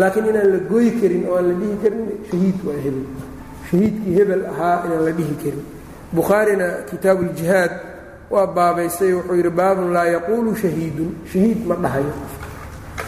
laakiin 0.00 0.26
inaan 0.30 0.48
la 0.54 0.58
gooyi 0.70 0.90
karin 1.00 1.22
oo 1.28 1.34
aan 1.38 1.46
la 1.50 1.54
dhihi 1.60 1.76
karin 1.82 2.02
shahiid 2.30 2.58
waa 2.66 2.78
hebel. 2.84 3.06
Shahiidkii 3.70 4.14
hebel 4.18 4.42
ahaa 4.52 4.76
inaan 4.86 5.04
la 5.08 5.12
dhihi 5.18 5.34
karin. 5.42 5.62
Bukhaarina 6.16 6.66
kitaabu 6.90 7.22
uljihaad 7.28 7.72
waa 8.30 8.46
baabaystay 8.56 9.12
wuxuu 9.18 9.36
yidhi 9.40 9.50
baabun 9.60 9.88
laa 9.96 10.06
yaquulu 10.16 10.50
shahiidun. 10.62 11.10
Shahiid 11.32 11.60
ma 11.68 11.74
dhahayo. 11.84 12.12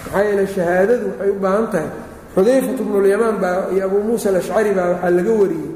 Maxaa 0.05 0.23
yeele 0.29 0.45
shahaadadu 0.55 1.07
waxay 1.11 1.31
u 1.31 1.39
baahan 1.45 1.67
tahay. 1.73 1.91
Xudayfatu 2.35 2.83
bnulyamaan 2.89 3.37
baa 3.43 3.57
iyo 3.75 3.83
abuu 3.87 4.03
muusa 4.09 4.27
alashcari 4.33 4.71
baa 4.79 4.89
waxaa 4.93 5.11
laga 5.19 5.33
wariyey 5.41 5.71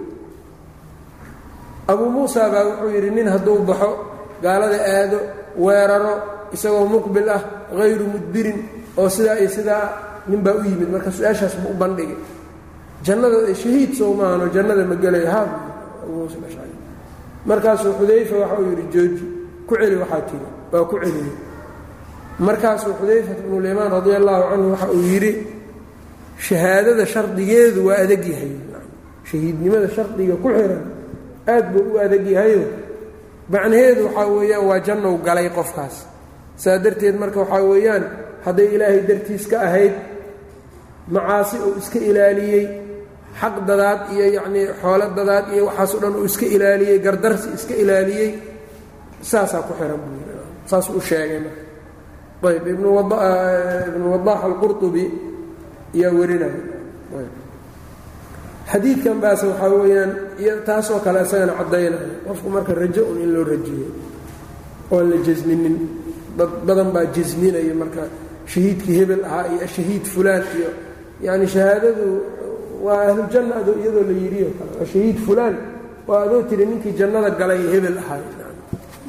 abuu 1.90 2.10
muusa 2.10 2.50
baa 2.52 2.64
wuxuu 2.68 2.90
yidhi 2.94 3.10
nin 3.10 3.28
hadduu 3.28 3.58
baxo 3.68 3.90
gaalada 4.42 4.78
aado 4.94 5.18
weeraro 5.64 6.14
isagoo 6.54 6.86
muqbil 6.86 7.28
ah 7.28 7.42
hayru 7.78 8.04
mudbirin 8.14 8.58
oo 8.96 9.08
sidaa 9.08 9.36
iyo 9.40 9.48
sidaa 9.50 9.84
nin 10.28 10.40
baa 10.44 10.54
u 10.54 10.64
yimid. 10.64 10.88
Marka 10.94 11.10
su'aashaas 11.10 11.54
buu 11.62 11.72
u 11.74 11.78
bandhigay. 11.82 12.16
Jannada 13.02 13.54
shahiid 13.54 13.94
sow 13.98 14.14
jannada 14.54 14.84
ma 14.84 14.94
gelay 14.94 15.26
ha 15.26 15.40
abuu 16.02 16.14
muusa 16.22 16.36
alashcari 16.38 16.74
markaasuu 17.46 17.92
xudayfa 17.98 18.34
waxa 18.42 18.56
uu 18.60 18.68
yidhi 18.70 18.84
jooji 18.94 19.24
ku 19.66 19.74
celi 19.80 19.96
waxaa 20.02 20.22
tiri 20.28 20.46
waa 20.72 20.84
ku 20.90 20.96
celiyey 21.02 21.34
markaasuu 22.38 22.94
xudayfat 23.00 23.38
bnulyamaan 23.44 23.90
radia 23.90 24.16
allaahu 24.22 24.42
canhu 24.50 24.70
waxa 24.74 24.86
uu 24.94 25.02
yidhi 25.12 25.32
shahaadada 26.38 27.06
shardigeedu 27.06 27.80
waa 27.86 27.98
adag 28.04 28.22
yahay. 28.32 28.52
Shahiidnimada 29.28 29.88
shardiga 29.96 30.34
ku 30.42 30.48
xiran 30.54 30.82
aad 31.54 31.66
buu 31.72 31.94
u 31.94 31.98
adag 32.04 32.26
yahayo. 32.34 32.62
Macnaheedu 33.52 34.02
waxaa 34.06 34.26
weeyaan 34.36 34.64
waa 34.68 34.80
jannow 34.86 35.14
galay 35.26 35.48
qofkaas. 35.56 35.96
Saa 36.62 36.78
darteed 36.84 37.16
marka 37.20 37.38
waxaa 37.42 37.62
weeyaan 37.70 38.04
hadday 38.44 38.68
ilaahay 38.74 39.00
dartiis 39.08 39.44
ka 39.50 39.56
ahayd 39.66 39.94
macaasi 41.14 41.56
uu 41.66 41.74
iska 41.82 41.98
ilaaliyey 42.10 42.64
xaq 43.40 43.54
dadaad 43.68 44.00
iyo 44.14 44.26
yacnii 44.36 44.66
xoolo 44.80 45.06
dadaad 45.18 45.44
iyo 45.54 45.62
waxaasoo 45.68 45.98
dhan 46.02 46.14
uu 46.20 46.24
iska 46.30 46.46
ilaaliyey 46.56 46.98
gardarsi 47.04 47.48
iska 47.58 47.74
ilaaliyey 47.82 48.30
saasaa 49.30 49.62
ku 49.66 49.72
xiran 49.78 50.00
buu 50.04 50.20
saasuu 50.70 50.94
u 50.96 51.00
sheegay 51.08 51.40
marka. 51.46 51.62
Ayb 52.48 52.66
ibnu 52.72 52.88
wadaax 54.12 54.40
alqurطubi 54.48 55.04
yaa 56.00 56.12
warinaya 56.18 56.60
xadiidkan 58.70 59.16
baase 59.22 59.44
waxaa 59.50 59.70
weeyaan 59.82 60.10
taasoo 60.68 60.98
kale 61.04 61.18
isagana 61.26 61.52
caddaynaya 61.60 62.08
qofku 62.26 62.48
marka 62.54 62.72
rajo 62.80 63.02
un 63.12 63.18
in 63.24 63.30
loo 63.34 63.44
rajiyo 63.52 63.88
oon 64.94 65.04
la 65.10 65.16
jasminin 65.26 65.76
dad 66.38 66.50
badan 66.66 66.88
baa 66.94 67.04
jasminaya 67.16 67.74
marka 67.82 68.02
shahiidkii 68.52 68.94
hebel 69.00 69.22
ahaa 69.28 69.44
iyo 69.54 69.66
shahiid 69.76 70.04
fulaan 70.14 70.42
iyo 70.58 70.70
yacni 71.26 71.46
shahaadadu 71.54 72.06
waa 72.84 73.00
ahlujanna 73.10 73.54
adoo 73.60 73.76
iyadoo 73.82 74.04
la 74.10 74.14
yidhiyo 74.22 74.48
kale 74.58 74.70
waa 74.78 74.86
shahiid 74.92 75.18
fulaan 75.26 75.54
waa 76.08 76.20
adoo 76.26 76.42
tiri 76.48 76.64
ninkii 76.70 76.94
jannada 77.00 77.30
galay 77.40 77.60
hebel 77.74 77.96
ahaay 78.02 78.22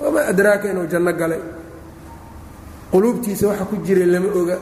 wama 0.01 0.20
adraaka 0.32 0.66
inuu 0.72 0.88
janno 0.93 1.14
galay. 1.22 1.41
Quluubtiisa 2.91 3.47
waxa 3.47 3.66
ku 3.70 3.76
jiray 3.86 4.06
lama 4.14 4.30
oga. 4.39 4.58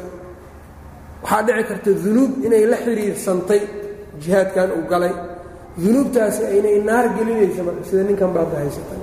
Waxaa 1.24 1.42
dhici 1.48 1.64
karta 1.70 1.92
dunuub 2.04 2.32
inay 2.46 2.64
la 2.72 2.78
xiriirsantay 2.84 3.62
jihaadkan 4.24 4.70
uu 4.78 4.84
galay 4.92 5.14
dunuubtaasi 5.82 6.42
aynay 6.54 6.78
naar 6.88 7.06
gelinaysa 7.18 7.62
marka 7.68 7.84
sida 7.90 8.04
ninkan 8.10 8.30
baad 8.36 8.52
haysata 8.60 8.96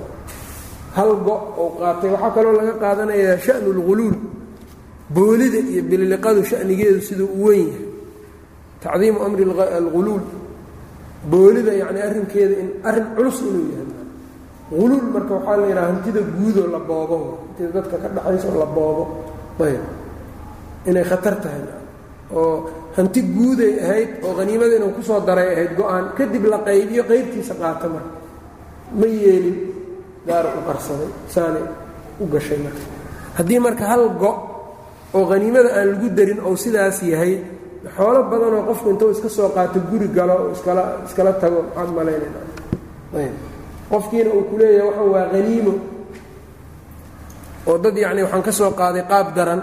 hal 0.97 1.11
go' 1.27 1.41
uu 1.63 1.69
qaatay 1.79 2.09
waxaa 2.13 2.31
kaloo 2.35 2.53
laga 2.59 2.73
qaadanayaa 2.83 3.37
sha'nu 3.45 3.69
lghuluul 3.79 4.17
boolida 5.15 5.59
iyo 5.71 5.81
bililiqadu 5.89 6.41
sha'nigeedu 6.51 6.99
siduu 7.07 7.27
u 7.39 7.45
weyn 7.49 7.67
yahay. 7.73 7.85
Tacdiimu 8.83 9.19
amri 9.25 9.43
alghuluul 9.81 10.23
boolida 11.31 11.71
yacni 11.81 11.99
arrinkeeda 12.07 12.55
in 12.63 12.69
arrin 12.89 13.07
culus 13.15 13.37
inuu 13.47 13.65
yahay. 13.73 13.87
Huluul 14.79 15.07
marka 15.13 15.31
waxaa 15.37 15.57
la 15.61 15.65
yidhaha 15.69 15.87
hantida 15.91 16.21
guudoo 16.37 16.67
la 16.75 16.79
boobo 16.89 17.17
hantida 17.47 17.69
dadka 17.75 17.95
ka 18.03 18.07
dhaxayso 18.15 18.49
la 18.61 18.67
boobo. 18.75 19.03
Ayb. 19.65 19.83
Inay 20.89 21.03
khatar 21.09 21.35
tahay. 21.43 21.63
Oo 22.39 22.55
hanti 22.99 23.19
guuday 23.35 23.73
ahayd 23.85 24.09
oo 24.25 24.33
haniimada 24.39 24.73
inuu 24.77 24.91
ku 24.97 25.01
soo 25.09 25.19
daray 25.27 25.47
ahayd 25.55 25.71
go'aan 25.79 26.05
kadib 26.17 26.43
la 26.51 26.57
qaybiyo 26.67 27.01
qaybtiisa 27.11 27.53
qaata 27.61 27.87
marka 27.93 28.11
ma 28.99 29.05
yeelin 29.23 29.57
gaara 30.27 30.49
u 30.59 30.61
qarsaday 30.69 31.09
saanay 31.33 31.65
u 32.19 32.25
gashay 32.33 32.59
marka 32.65 32.83
haddii 33.37 33.59
marka 33.65 33.83
hal 33.91 34.03
go' 34.21 34.37
oo 35.17 35.25
haniimada 35.31 35.69
aan 35.77 35.87
lagu 35.93 36.07
darin 36.17 36.39
ou 36.47 36.53
sidaas 36.63 36.97
yahay 37.11 37.33
xoolo 37.95 38.19
badanoo 38.31 38.61
qofku 38.69 38.87
intuu 38.93 39.09
iska 39.15 39.29
soo 39.37 39.49
qaato 39.55 39.79
guri 39.89 40.07
galo 40.17 40.33
oo 40.43 40.49
iskala 40.55 40.83
iskala 41.07 41.31
tago 41.41 41.59
maxaad 41.67 41.89
malaynayna 41.97 42.39
ayb. 43.21 43.35
Qofkiina 43.91 44.29
uu 44.37 44.43
ku 44.49 44.55
leeyahay 44.61 45.07
waa 45.13 45.25
haniimo 45.33 45.73
oo 47.69 47.77
dad 47.83 47.95
yacni 48.03 48.21
waxaan 48.25 48.43
ka 48.47 48.51
soo 48.59 48.71
qaaday 48.79 49.03
qaab 49.11 49.27
daran 49.37 49.61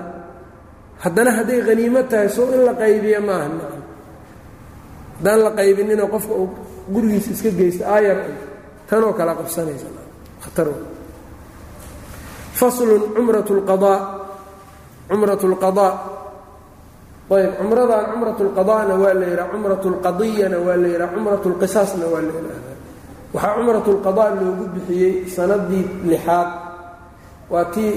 haddana 1.05 1.31
hadday 1.39 1.61
haniimo 1.69 2.01
tahay 2.11 2.29
soo 2.37 2.47
in 2.57 2.63
la 2.69 2.73
qaybiya 2.83 3.21
maaha. 3.29 3.49
Maa 3.59 3.75
haddaan 5.17 5.41
la 5.47 5.51
qaybininoo 5.59 6.09
qofka 6.15 6.35
uu 6.41 6.49
gurigiisa 6.93 7.31
iska 7.35 7.51
geysta 7.59 7.85
aayar 7.95 8.19
tanoo 8.89 9.13
kala 9.19 9.33
qabsanaysa. 9.41 9.87
Khatar 10.45 10.69
faslun 12.59 13.03
cumrat 13.15 13.49
lqadaa 13.59 13.99
cumrat 15.09 15.43
lqadaa 15.53 15.93
ayb 17.37 17.53
cumradan 17.59 18.03
cumrat 18.13 18.39
lqadaana 18.49 18.95
waa 19.03 19.15
la 19.21 19.27
yidhaha 19.31 19.51
cumrat 19.53 19.83
lqadiyana 19.95 20.57
waa 20.67 20.77
la 20.83 20.89
yidhaha 20.93 21.13
cumrat 21.15 21.43
lqisaasna 21.53 22.05
waa 22.13 22.23
la 22.27 22.33
yidhaahda 22.37 22.73
waxaa 23.35 23.55
cumrat 23.59 23.87
lqadaa 23.97 24.31
loogu 24.41 24.65
bixiyey 24.75 25.13
sanadii 25.37 25.85
lixaad. 26.11 26.49
Waa 27.53 27.65
tii 27.75 27.93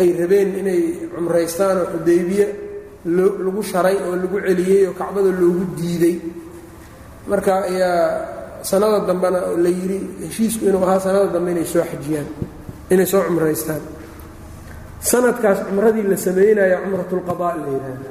ay 0.00 0.08
rabeen 0.20 0.48
inay 0.60 0.80
cumraystaan 1.14 1.76
oo 1.82 1.86
xudaybiye 1.94 2.46
lagu 3.44 3.62
sharay 3.70 3.96
oo 4.06 4.14
lagu 4.22 4.36
celiyey 4.46 4.82
oo 4.88 4.94
kacbada 5.00 5.30
loogu 5.40 5.64
diiday. 5.78 6.16
Marka 7.30 7.52
ayaa 7.70 8.02
sanada 8.70 8.98
dambena 9.08 9.38
la 9.64 9.70
yidhi 9.78 9.98
heshiisku 10.26 10.62
inuu 10.68 10.82
ahaa 10.86 11.00
sanada 11.06 11.26
dambe 11.34 11.50
inay 11.54 11.66
soo 11.72 11.84
xajiyaan 11.90 12.28
inay 12.92 13.06
soo 13.12 13.22
cumraystaan. 13.28 13.82
Sanadkaas 15.10 15.58
cumradii 15.68 16.02
la 16.10 16.16
sameynaya 16.26 16.76
cumratulqadaa 16.84 17.54
la 17.62 17.66
yidhaahda 17.74 18.10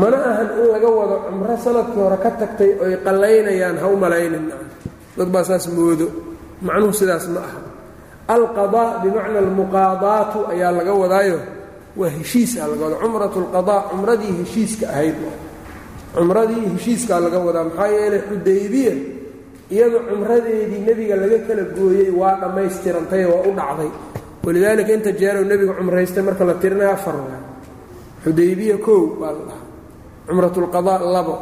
mana 0.00 0.16
ahan 0.30 0.48
in 0.60 0.66
laga 0.74 0.88
wado 0.98 1.16
cumro 1.28 1.54
sannadkii 1.64 2.00
hore 2.04 2.16
ka 2.24 2.30
tagtay 2.40 2.70
oy 2.84 2.94
qallaynayaan 3.04 3.76
ha 3.82 3.86
u 3.92 3.96
malaynin 4.04 4.46
dad 5.16 5.28
baa 5.34 5.44
saas 5.48 5.66
moodo. 5.76 6.06
Macnuhu 6.66 6.92
sidaas 7.00 7.26
ma 7.34 7.40
aha 7.48 7.60
alqadaa 8.28 9.00
bimacna 9.02 9.38
almuqaadaatu 9.44 10.38
ayaa 10.52 10.72
laga 10.78 10.92
wadaayo. 10.94 11.38
Waa 11.96 12.08
heshiisa 12.08 12.64
laga 12.70 12.84
wada 12.88 12.96
cumrat 13.02 13.34
lqadaa 13.36 13.80
cumradii 13.90 14.32
heshiiska 14.40 14.86
ahayd 14.94 15.16
cumradii 16.14 16.64
heshiiskaa 16.76 17.20
laga 17.24 17.38
wadaa 17.46 17.64
maxaa 17.68 17.88
yeelay 17.96 18.22
xudaybiya 18.28 18.94
iyadu 19.74 19.98
cumradeedii 20.08 20.80
nebiga 20.88 21.14
laga 21.22 21.38
kala 21.46 21.62
gooyey 21.76 22.10
waa 22.20 22.34
dhammaystirantay 22.40 23.24
waa 23.30 23.42
u 23.48 23.50
dhacday. 23.58 23.90
Walidaalika 24.44 24.92
inta 24.96 25.10
jeerow 25.20 25.44
nebiga 25.50 25.72
cumraystay 25.78 26.22
marka 26.26 26.44
la 26.48 26.54
tirinaya 26.62 26.92
afar 26.96 27.16
waa. 27.16 27.40
Xudaybiya 28.24 28.76
kow 28.86 29.00
baa 29.20 29.32
la 29.36 29.42
dhahaa. 29.48 29.64
Cumrat 30.26 30.54
lqadaa 30.64 30.98
labo. 31.14 31.34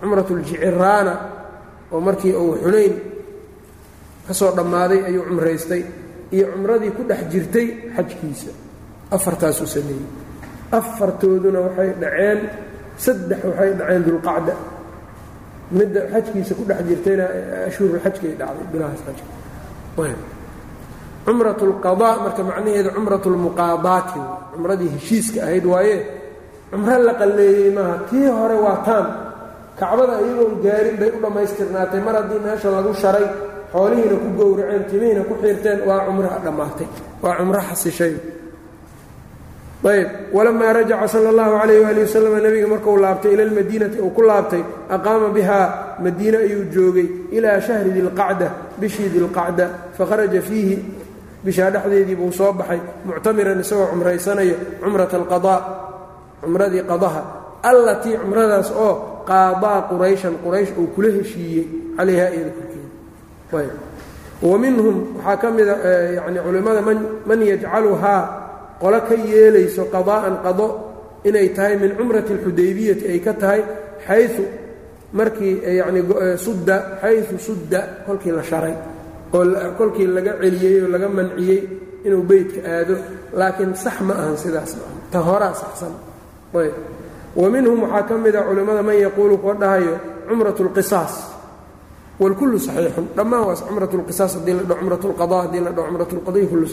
Cumrat 0.00 0.28
ljiciraana 0.30 1.14
oo 1.92 2.00
markii 2.06 2.32
uu 2.42 2.54
xunayn 2.62 2.94
ka 4.26 4.32
soo 4.38 4.50
dhammaaday 4.56 5.00
ayuu 5.08 5.24
cumraystay 5.28 5.82
iyo 6.34 6.44
cumradii 6.52 6.92
ku 6.96 7.02
dhex 7.10 7.20
jirtay 7.32 7.66
xajkiisa. 7.96 8.52
Afartaasuu 9.16 9.66
sameeyey. 9.74 10.06
Afartooduna 10.78 11.58
waxay 11.66 11.90
dhaceen 12.02 12.38
saddex 13.04 13.40
waxay 13.48 13.70
dhaceen 13.78 14.02
dulqacda 14.06 14.54
midda 15.78 16.00
xajkiisa 16.12 16.52
ku 16.58 16.62
dhex 16.68 16.80
jirtayna 16.88 17.24
ashhuurulxajkay 17.68 18.32
dhacday 18.40 18.66
bilahaas 18.72 19.00
xajka 19.06 19.24
cumrat 21.24 21.60
marka 22.24 22.42
macnaheedu 22.48 22.90
cumrat 22.96 23.24
cumradii 24.52 24.90
heshiiska 24.96 25.38
ahayd 25.46 25.64
waaye 25.72 25.96
cumro 26.70 26.96
la 27.06 27.12
qalleeyey 27.20 27.70
maaha 27.76 27.96
tii 28.10 28.28
hore 28.38 28.56
waa 28.66 28.78
taan. 28.86 29.06
Kacbada 29.78 30.14
iyagoon 30.24 30.54
gaarin 30.64 30.96
bay 31.00 31.10
u 31.16 31.18
dhammaystirnaatay 31.24 32.00
mar 32.06 32.14
haddii 32.20 32.40
meesha 32.46 32.68
lagu 32.76 32.92
sharay 33.02 33.26
xoolihiina 33.74 34.16
ku 34.22 34.28
gowraceen 34.38 34.82
timihiina 34.90 35.22
ku 35.28 35.34
xiirteen 35.42 35.78
waa 35.88 36.00
cumraha 36.06 36.38
dhammaatay 36.44 36.86
waa 37.22 37.34
cumro 37.38 37.60
xasishay. 37.68 38.14
Ayb 39.84 40.08
walamaa 40.32 40.72
rajaca 40.72 41.04
sala 41.12 41.28
allahu 41.28 41.60
calayh 41.60 41.84
waali 41.84 42.00
wasalam 42.08 42.40
nebiga 42.40 42.66
markuu 42.72 42.96
laabtay 42.96 43.32
ila 43.36 43.44
lmadiinati 43.44 44.00
uu 44.00 44.10
ku 44.16 44.22
laabtay 44.24 44.62
aqaama 44.88 45.28
bihaa 45.28 46.00
madiine 46.00 46.38
ayuu 46.40 46.64
joogay 46.72 47.08
ilaa 47.36 47.60
shahri 47.60 47.90
dilqacda 47.92 48.48
bishii 48.80 49.12
dilqacda 49.12 49.92
fakharaja 49.98 50.40
fiihi 50.40 50.76
bishaa 51.44 51.68
dhexdeedii 51.70 52.16
buu 52.16 52.32
soo 52.32 52.52
baxay 52.56 52.80
muctamiran 53.04 53.60
isagoo 53.60 53.92
cumraysanayo 53.92 54.56
cumrata 54.80 55.16
alqadaa 55.20 55.58
cumradii 56.40 56.82
qadaha 56.90 57.20
allatii 57.70 58.16
cumradaas 58.24 58.72
oo 58.72 58.92
qaadaa 59.28 59.78
qurayshan 59.92 60.34
quraysh 60.44 60.72
uu 60.80 60.86
kula 60.96 61.10
heshiiyey 61.18 61.64
calayha 61.96 62.26
iyada 62.32 62.52
minhum 63.52 65.16
waxaa 65.16 65.36
ka 65.42 65.50
mida 65.50 65.74
yani 66.16 66.38
culimmada 66.44 66.80
man 67.28 67.40
yajcaluhaa 67.50 68.22
qolo 68.80 68.98
ka 69.08 69.14
yeelayso 69.14 69.82
qadaa'an 69.94 70.34
qado 70.44 70.66
inay 71.24 71.48
tahay 71.56 71.76
min 71.78 71.96
cumrati 71.98 72.32
alxudaybiyati 72.36 73.04
ay 73.12 73.18
ka 73.26 73.32
tahay 73.32 73.60
xayu 74.06 74.44
markii 75.12 75.54
yani 75.80 76.00
sudda 76.36 76.76
xayu 77.02 77.38
sudda 77.38 77.80
kolkii 78.06 78.32
la 78.36 78.42
sharay 78.42 78.74
oo 79.32 79.44
kolkii 79.78 80.06
laga 80.16 80.32
celiyey 80.42 80.82
oo 80.84 80.88
laga 80.94 81.08
manciyey 81.08 81.60
inuu 82.06 82.22
beytka 82.30 82.60
aado 82.68 82.94
laakiin 83.38 83.72
sax 83.74 83.96
ma 84.06 84.14
ahan 84.14 84.36
sidaas 84.36 84.76
ta 85.12 85.18
horaa 85.18 85.54
saxsan. 85.54 85.94
Wa 87.34 87.50
minhum 87.50 87.82
waxaa 87.82 88.02
ka 88.08 88.14
mida 88.24 88.40
culimmada 88.46 88.82
man 88.82 88.94
yaquulu 89.04 89.38
kuwa 89.42 89.54
dhahayo 89.54 89.94
cumrat 90.28 90.58
اlqisaas 90.60 91.33
wlkullu 92.20 92.58
saxiixun. 92.66 93.06
Dhammaan 93.16 93.42
waa 93.48 93.56
cumratulqisaas 93.68 94.32
haddii 94.38 94.54
la 94.58 94.62
dhao 94.68 94.76
cumratulqada 94.80 95.36
haddii 95.44 95.62
la 95.66 95.70
dhao 95.76 95.84
cumratulqadaya 95.88 96.46
kullu 96.50 96.66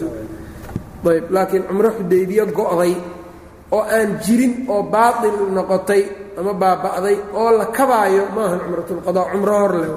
ayb 1.11 1.25
laakiin 1.35 1.63
cumro 1.69 1.89
xudaybiye 1.97 2.43
go'day 2.59 2.93
oo 3.75 3.81
aan 3.97 4.09
jirin 4.23 4.53
oo 4.73 4.83
baail 4.93 5.35
noqotay 5.57 6.03
ama 6.39 6.53
baaba'day 6.53 7.17
oo 7.39 7.49
la 7.59 7.65
kabaayo 7.77 8.23
maahan 8.35 8.59
cumratulqada 8.65 9.21
cumro 9.31 9.53
hor 9.61 9.73
le 9.81 9.87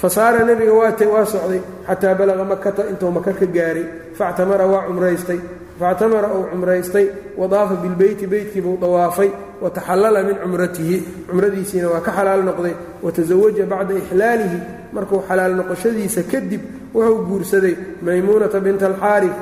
fasaara 0.00 0.40
nebiga 0.48 0.72
waatay 0.80 1.08
waa 1.14 1.24
socday. 1.32 1.60
Xataa 1.88 2.14
balaga 2.14 2.44
makata 2.52 2.82
intuu 2.90 3.10
maka 3.10 3.32
ka 3.40 3.46
gaaray 3.56 3.86
factamara 4.18 4.64
waa 4.72 4.86
cumraystay 4.86 5.40
factamara 5.80 6.28
uu 6.36 6.44
cumraystay 6.52 7.06
wadaafa 7.40 7.74
bilbeyti 7.82 8.26
beytkiibuu 8.26 8.76
dawaafay 8.80 9.30
wataxallala 9.62 10.22
min 10.22 10.36
cumratihi 10.42 10.96
cumradiisiina 11.28 11.88
waa 11.92 12.00
ka 12.00 12.12
xalaal 12.12 12.42
noqday 12.48 12.74
watasawaja 13.02 13.64
bacda 13.72 13.94
ixlaalihi 14.02 14.58
markuu 14.92 15.20
xalaal 15.28 15.52
noqoshadiisa 15.60 16.22
kadib 16.32 16.62
wuxuu 16.94 17.24
guursaday 17.28 17.74
maymuunata 18.02 18.60
binta 18.60 18.86
alxaarif 18.90 19.34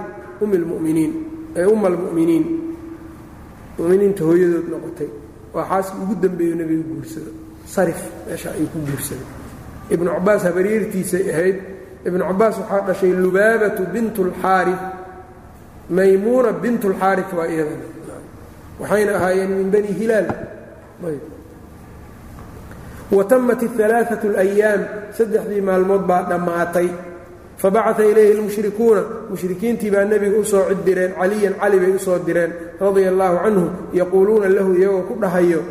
um 0.42 0.50
lmuminiin 0.62 1.12
ee 1.56 1.64
umma 1.64 1.86
almu'miniin 1.88 2.44
muminiinta 3.78 4.24
hooyadood 4.24 4.68
noqotay. 4.70 5.08
Waa 5.54 5.82
ugu 6.02 6.14
dambeeyo 6.22 6.54
nebiga 6.54 6.82
guursado. 6.82 7.30
Sarif 7.66 8.00
meesha 8.28 8.50
ayuu 8.50 8.68
ku 8.72 8.78
guursaday. 8.78 9.26
Ibnu 9.90 10.10
cabaas 10.10 10.42
habaryartiisay 10.44 11.30
ahayd. 11.32 11.56
Ibnu 12.06 12.24
cabaas 12.24 12.58
waxaa 12.60 12.86
dhashay 12.86 13.12
lubaabatu 13.12 13.82
bint 13.92 14.16
اlxaarif 14.18 14.78
maymuuna 15.89 16.51
bint 16.63 16.81
اlxaarif 16.89 17.29
waa 17.37 17.47
iyadana 17.53 17.85
waxayna 18.79 19.11
ahaayeen 19.17 19.51
min 19.59 19.67
bani 19.73 19.91
hilaal 19.99 20.27
watamat 23.11 23.59
الثalaaثaة 23.69 24.23
اlأyaam 24.29 24.81
saddexdii 25.17 25.61
maalmood 25.61 26.03
baa 26.07 26.23
dhammaatay 26.31 26.87
fabacaa 27.61 28.07
ilayhi 28.11 28.31
اlmushrikuuna 28.37 29.01
mushrikiintii 29.31 29.91
baa 29.91 30.05
nebiga 30.05 30.37
usoo 30.39 30.63
cid 30.69 30.81
direen 30.85 31.11
caliyan 31.19 31.53
cali 31.61 31.77
bay 31.83 31.91
usoo 31.99 32.19
direen 32.27 32.51
radia 32.79 33.09
allaahu 33.13 33.37
canhu 33.43 33.65
yaquuluuna 34.01 34.47
lahu 34.57 34.71
iyagoo 34.79 35.03
ku 35.09 35.13
dhahayo 35.23 35.61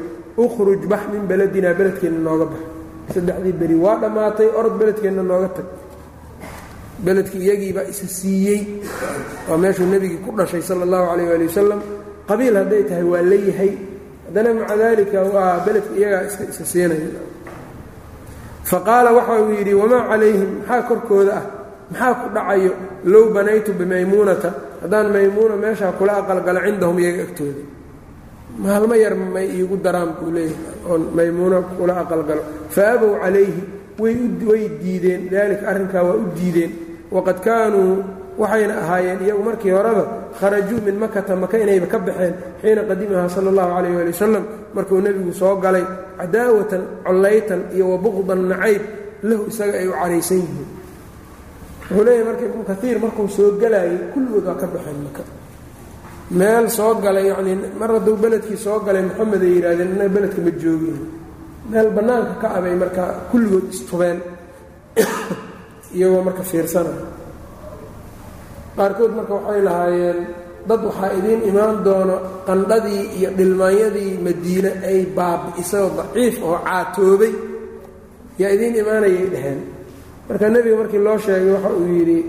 ukhruj 0.44 0.82
bax 0.92 1.02
min 1.12 1.22
beledinaa 1.30 1.74
beledkeenna 1.78 2.20
nooga 2.28 2.46
bax 2.52 2.62
saddexdii 3.14 3.56
beri 3.60 3.76
waa 3.84 3.96
dhammaatay 4.02 4.48
orod 4.58 4.74
beledkeenna 4.80 5.22
nooga 5.22 5.48
tag 5.56 5.66
beledkii 7.03 7.41
iyagiibaa 7.45 7.87
isa 7.91 8.07
siiyey. 8.07 8.61
Waa 9.49 9.57
meeshuu 9.57 9.85
nebigii 9.93 10.21
ku 10.25 10.31
dhashay 10.37 10.61
sala 10.61 10.83
اllahu 10.87 11.05
calayh 11.11 11.35
ali 11.35 11.45
wasalam 11.51 11.81
qabiil 12.29 12.55
hadday 12.61 12.83
tahay 12.89 13.03
waa 13.11 13.21
leeyahay 13.31 13.71
haddana 14.25 14.49
maca 14.59 14.75
daalika 14.81 15.17
waa 15.35 15.59
beledka 15.65 15.93
iyagaa 15.99 16.23
iska 16.29 16.43
isa 16.51 16.63
siinaya 16.71 17.09
faqaala 18.69 19.09
waxa 19.17 19.33
uu 19.41 19.51
yidhi 19.59 19.73
wamaa 19.81 20.03
calayhim? 20.09 20.49
Maxaa 20.59 20.81
korkooda 20.89 21.33
ah? 21.39 21.45
Maxaa 21.91 22.13
ku 22.21 22.27
dhacayo? 22.35 22.71
Low 23.11 23.25
banaytu 23.35 23.71
bimaymuunata. 23.79 24.49
Haddaan 24.81 25.07
maymuuna 25.13 25.55
meeshaa 25.63 25.91
kula 25.99 26.13
aqalgalo 26.21 26.59
cindahum 26.65 26.97
iyaga 26.99 27.21
agtooda. 27.27 27.61
Maalmo 28.63 28.95
yar 29.03 29.13
may 29.35 29.47
iigu 29.57 29.75
daraan 29.85 30.11
buu 30.17 30.31
leeyahay 30.35 30.89
oon 30.89 31.01
maymuuno 31.17 31.57
kula 31.77 31.93
aqalgalo 32.03 32.41
fa 32.73 32.81
abow 32.93 33.11
calayhi 33.21 33.61
way 34.49 34.63
diideen. 34.81 35.21
Daalika 35.31 35.63
arrinkaa 35.71 36.03
waa 36.07 36.17
u 36.17 36.25
diideen 36.37 36.71
waqad 37.15 37.37
kaanuu 37.47 38.03
waxayna 38.37 38.73
ahaayeen 38.83 39.19
iyagu 39.23 39.43
markii 39.43 39.71
horeba 39.71 40.03
kharajuu 40.39 40.81
min 40.83 40.95
makata 40.99 41.35
maka 41.35 41.57
inayba 41.57 41.87
ka 41.87 41.99
baxeen 41.99 42.35
xiina 42.61 42.81
qadimahaa 42.89 43.29
sala 43.29 43.49
allahu 43.49 43.69
calayh 43.75 43.95
ali 44.01 44.11
wasalam 44.11 44.43
markuu 44.75 44.99
nebigu 44.99 45.33
soo 45.33 45.55
galay 45.63 45.85
cadaawatan 46.19 46.81
collaytan 47.05 47.61
iyo 47.75 47.85
wabuqdan 47.95 48.41
nacayb 48.51 48.83
lahu 49.23 49.47
isaga 49.47 49.79
ay 49.79 49.87
u 49.87 49.93
caraysan 49.95 50.37
yihiin. 50.43 50.69
Wuxuu 51.85 52.03
leeyahay 52.03 52.25
marka 52.27 52.43
ibnu 52.49 52.63
kaiir 52.67 52.97
markuu 52.99 53.27
soo 53.37 53.49
galaayay 53.61 53.99
kulligood 54.13 54.45
waa 54.45 54.59
ka 54.59 54.67
baxeen 54.67 54.99
maka 55.07 55.23
meel 56.35 56.65
soo 56.77 56.93
galay 56.99 57.25
yacnii 57.31 57.57
mar 57.79 57.89
hadduu 57.95 58.17
beledkii 58.19 58.59
soo 58.59 58.79
galay 58.83 59.03
moxamed 59.07 59.41
ay 59.47 59.51
yidhahdeen 59.55 59.89
innaga 59.95 60.11
beledka 60.15 60.39
ma 60.43 60.51
joogin. 60.61 60.97
Meel 61.71 61.89
bannaanka 61.95 62.33
ka 62.41 62.47
abay 62.57 62.75
marka 62.75 63.03
kulligood 63.31 63.71
istubeen 63.71 64.19
iyagoo 65.97 66.21
marka 66.27 66.43
fiirsanaya 66.51 67.05
qaarkood 68.77 69.11
marka 69.17 69.33
waxay 69.37 69.61
lahaayeen 69.67 70.19
dad 70.69 70.81
waxaa 70.87 71.11
idiin 71.19 71.41
imaan 71.49 71.75
doono 71.85 72.15
qandhadii 72.47 73.01
iyo 73.17 73.29
dhilmaanyadii 73.37 74.11
madiine 74.25 74.71
ay 74.89 74.99
baabi'isayoo 75.17 75.91
daciif 75.97 76.35
oo 76.47 76.57
caatoobay. 76.67 77.33
Yaa 78.41 78.51
idiin 78.55 78.75
imaanayay 78.81 79.27
dhaheen. 79.33 79.59
Marka 80.27 80.45
nebiga 80.53 80.75
markii 80.81 81.01
loo 81.05 81.17
sheegay 81.25 81.51
waxa 81.55 81.69
uu 81.79 81.87
yidhi 81.97 82.19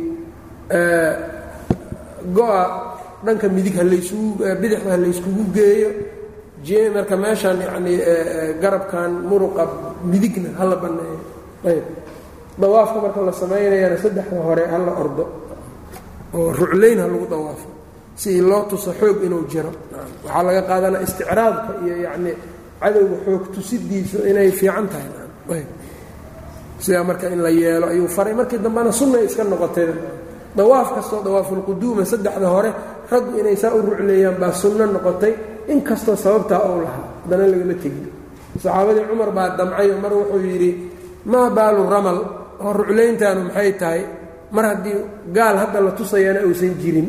go-a 2.36 2.62
dhanka 3.24 3.46
midig 3.56 3.74
halaysugu 3.80 4.28
bidixda 4.60 4.90
ha 4.92 4.96
layskugu 5.04 5.42
geeyo. 5.56 5.90
Marka 6.94 7.14
meeshan 7.22 7.56
yacnii 7.66 7.98
garabkan 8.62 9.10
muruqa 9.28 9.64
midigna 10.10 10.48
hala 10.58 10.76
banneeyo 10.82 11.18
ayb 11.70 11.84
dawaafka 12.60 12.98
marka 13.04 13.20
la 13.28 13.32
samaynayana 13.32 13.96
saddexda 14.04 14.40
hore 14.46 14.64
hala 14.72 14.92
ordo 15.02 15.24
oo 16.34 16.52
ruclayn 16.58 16.98
ha 17.02 17.06
lagu 17.12 17.26
dawaafo 17.34 17.68
si 18.20 18.40
loo 18.40 18.62
tuso 18.70 18.90
xoog 19.00 19.18
inuu 19.26 19.44
jiro. 19.50 19.70
Waxaa 20.24 20.42
laga 20.46 20.62
qaadanaa 20.68 21.02
isticraadka 21.06 21.70
iyo 21.84 21.94
yacni 22.06 22.32
cadowga 22.80 23.16
xoog 23.24 23.42
tusidiisu 23.54 24.16
inay 24.30 24.50
fiican 24.58 24.86
tahay. 24.92 25.62
Sidaa 26.80 27.04
marka 27.04 27.28
in 27.28 27.40
la 27.42 27.50
yeelo 27.50 27.86
ayuu 27.92 28.08
faray. 28.08 28.34
Markii 28.34 28.58
dambena 28.64 28.92
sunnay 28.92 29.24
iska 29.28 29.44
noqotay 29.44 29.88
dawaaf 30.56 30.88
kastoo 30.96 31.20
dawaafulquduuma 31.26 32.04
saddexda 32.12 32.48
hore 32.54 32.70
raggu 33.10 33.30
inay 33.40 33.56
saa 33.62 33.72
u 33.76 33.80
rucleeyaan 33.86 34.36
baa 34.40 34.52
sunno 34.52 34.84
noqotay 34.96 35.32
inkastoo 35.72 36.16
sababtaa 36.16 36.60
ou 36.68 36.80
lahaa. 36.84 37.04
Haddana 37.24 37.44
lagama 37.52 37.74
tegin. 37.82 38.06
Saxaabadii 38.62 39.04
cumar 39.10 39.30
baa 39.36 39.48
damcayo 39.58 39.94
mar 40.02 40.12
wuxuu 40.18 40.40
yidhi 40.50 40.70
maa 41.32 41.50
baalu 41.56 41.82
ramal 41.94 42.18
oo 42.64 42.72
ruclayntaanu 42.78 43.40
maxay 43.48 43.72
tahay? 43.80 44.02
Mar 44.54 44.64
haddii 44.70 44.96
gaal 45.36 45.56
hadda 45.62 45.80
la 45.80 45.90
tusayana 45.98 46.40
uusan 46.46 46.74
jirin 46.82 47.08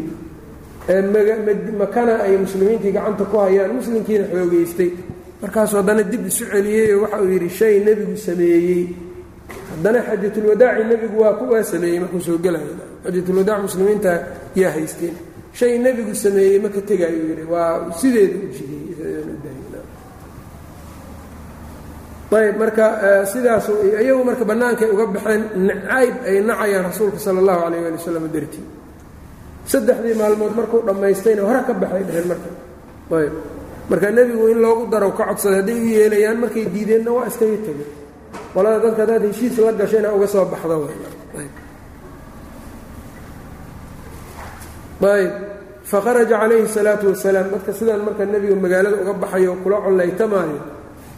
makana 1.77 2.13
ay 2.23 2.37
muslimiintii 2.37 2.91
gacanta 2.91 3.23
ku 3.25 3.37
hayaan 3.37 3.75
muslimkiina 3.75 4.25
xoogaystay 4.31 4.89
markaasuu 5.41 5.77
haddana 5.79 6.03
dib 6.11 6.25
isu 6.27 6.45
celiyey 6.51 6.93
oo 6.95 7.01
waxa 7.03 7.17
uu 7.21 7.29
yidhi 7.33 7.49
shay 7.49 7.79
nebigu 7.85 8.15
sameeyey. 8.17 8.83
Haddana 9.71 9.99
xajatulwadaaci 10.07 10.83
nebigu 10.89 11.17
waa 11.21 11.33
kuwaa 11.39 11.63
sameeyey 11.63 11.99
markuu 11.99 12.19
soo 12.27 12.37
gelaya 12.37 12.73
xajatulwadaac 13.03 13.61
muslimiinta 13.67 14.11
yaa 14.55 14.71
haysteen 14.75 15.15
shay 15.53 15.77
nebigu 15.85 16.13
sameeyey 16.15 16.59
ma 16.63 16.69
ka 16.69 16.81
tegayuu 16.89 17.25
yidhi. 17.29 17.43
Waa 17.53 17.91
sideeda 17.99 18.37
u 18.39 18.49
ayb 22.31 22.55
marka 22.59 22.85
sidaasu 23.31 23.71
iyagu 23.87 24.23
marka 24.27 24.43
bannaankay 24.43 24.89
uga 24.91 25.05
baxeen 25.15 25.41
nacayb 25.67 26.15
ay 26.27 26.37
nacayaan 26.43 26.83
rasuulka 26.91 27.19
sala 27.19 27.39
allahu 27.39 27.59
calayh 27.63 27.79
waali 27.83 27.95
wasalam 27.99 28.23
dartii. 28.35 28.65
Saddexdii 29.71 30.15
maalmood 30.19 30.53
markuu 30.59 30.79
dhammaystayna 30.87 31.41
hore 31.47 31.61
ka 31.67 31.73
baxay 31.73 32.03
dheheen 32.07 32.27
marka. 32.31 32.49
Ayb 33.15 33.33
marka 33.89 34.07
nebigu 34.11 34.45
in 34.51 34.59
loogu 34.59 34.83
daro 34.91 35.09
ka 35.15 35.23
codsaday 35.31 35.59
hadday 35.63 35.77
u 35.79 35.87
yeelayaan 35.95 36.37
markay 36.43 36.65
diideenna 36.73 37.11
waa 37.15 37.27
iskaga 37.31 37.57
tegay 37.65 37.89
qolada 38.53 38.77
dadka 38.83 39.01
haddaad 39.07 39.23
heshiis 39.31 39.55
la 39.63 39.71
gasho 39.79 39.97
inaa 39.99 40.11
uga 40.17 40.27
soo 40.27 40.45
baxda 40.51 40.75
ayb. 45.01 45.31
Fakharaja 45.87 46.35
calayhi 46.43 46.67
salaatu 46.67 47.05
wasalaam 47.15 47.47
dadka 47.55 47.71
sidaan 47.71 48.01
marka 48.03 48.25
nebiga 48.27 48.55
magaalada 48.59 48.97
uga 49.03 49.13
baxayo 49.23 49.55
kula 49.63 49.77
collaytamaayo 49.85 50.59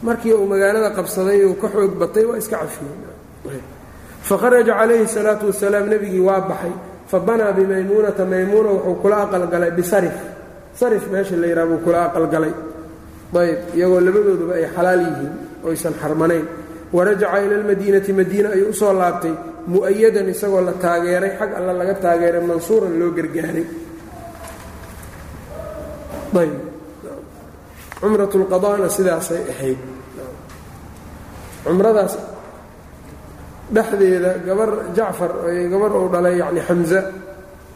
markii 0.03 0.33
uu 0.33 0.45
magaalada 0.51 0.89
qabsaday 0.97 1.39
uu 1.45 1.55
ka 1.61 1.67
xoog 1.73 1.93
batay 2.01 2.25
waa 2.29 2.37
iska 2.41 2.57
cafiyey. 2.63 3.61
Fakharaja 4.27 4.73
calayhi 4.79 5.07
salaatu 5.07 5.45
wasalaam 5.49 5.85
nebigii 5.91 6.19
waa 6.29 6.41
baxay. 6.49 6.71
Fabanaa 7.11 7.51
bimaymuunata 7.57 8.23
maymuuna 8.25 8.69
wuxuu 8.75 8.95
kula 9.01 9.17
aqalgalay 9.25 9.71
bisarif. 9.71 10.17
Sarif 10.79 11.03
meesha 11.11 11.35
la 11.41 11.47
yidhaha 11.47 11.67
buu 11.71 11.79
kula 11.85 11.99
aqalgalay 12.07 12.53
ayb 13.41 13.59
iyagoo 13.77 13.99
labadooduba 14.07 14.53
ay 14.59 14.65
xalaal 14.75 15.01
yihiin 15.07 15.31
oysan 15.67 15.93
xarmanayn. 16.01 16.45
Warajaca 16.95 17.37
ila 17.45 17.55
lmadiinati 17.61 18.11
madiina 18.19 18.49
ayuu 18.55 18.69
u 18.69 18.73
soo 18.73 18.93
laabtay 18.93 19.33
mu'ayadan 19.67 20.27
isagoo 20.33 20.61
la 20.67 20.73
taageeray 20.83 21.31
xag 21.39 21.51
alla 21.57 21.73
laga 21.79 21.93
taageeray 22.03 22.41
mansuuran 22.49 22.93
loo 22.99 23.09
gargaaray 23.17 23.65
cumrat 27.99 28.33
lqadana 28.41 28.87
sidaasay 28.97 29.41
ahayd. 29.53 29.79
Cumradaas 31.65 32.13
dhexdeeda 33.75 34.31
gabar 34.47 34.69
jacfar 34.97 35.31
gabar 35.71 35.91
uu 35.99 36.09
dhalay 36.13 36.35
yani 36.41 36.61
xamza 36.67 36.99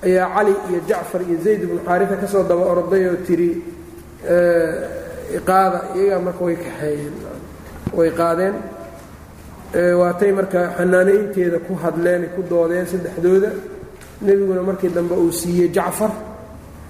ayaa 0.06 0.28
cali 0.36 0.54
iyo 0.70 0.80
jacfar 0.90 1.22
iyo 1.28 1.38
zayd 1.46 1.62
ibnu 1.66 1.80
xaarifa 1.88 2.16
ka 2.22 2.28
soo 2.34 2.44
daba 2.50 2.64
orday 2.74 3.04
oo 3.12 3.18
tiri 3.28 3.50
qaada 5.48 5.80
iyagaa 5.98 6.20
marka 6.28 6.42
way 6.48 6.56
kaxeeyeen 6.66 7.16
way 7.98 8.10
qaadeen. 8.20 8.56
Waatay 10.02 10.32
marka 10.40 10.60
xanaanaynteeda 10.78 11.58
ku 11.68 11.74
hadleen 11.84 12.24
ku 12.36 12.42
doodeen 12.52 12.86
saddexdooda. 12.92 13.50
Nebiguna 14.26 14.62
markii 14.70 14.90
dambe 14.98 15.16
uu 15.24 15.32
siiyey 15.40 15.70
jacfar 15.78 16.12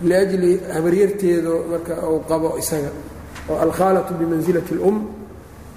liajli 0.10 0.52
habaryarteedu 0.76 1.54
marka 1.72 1.94
uu 2.12 2.20
qabo 2.30 2.50
isaga 2.62 2.92
oo 3.50 3.58
alkhaalatu 3.66 4.12
bimansilati 4.20 4.72
اlum 4.76 4.98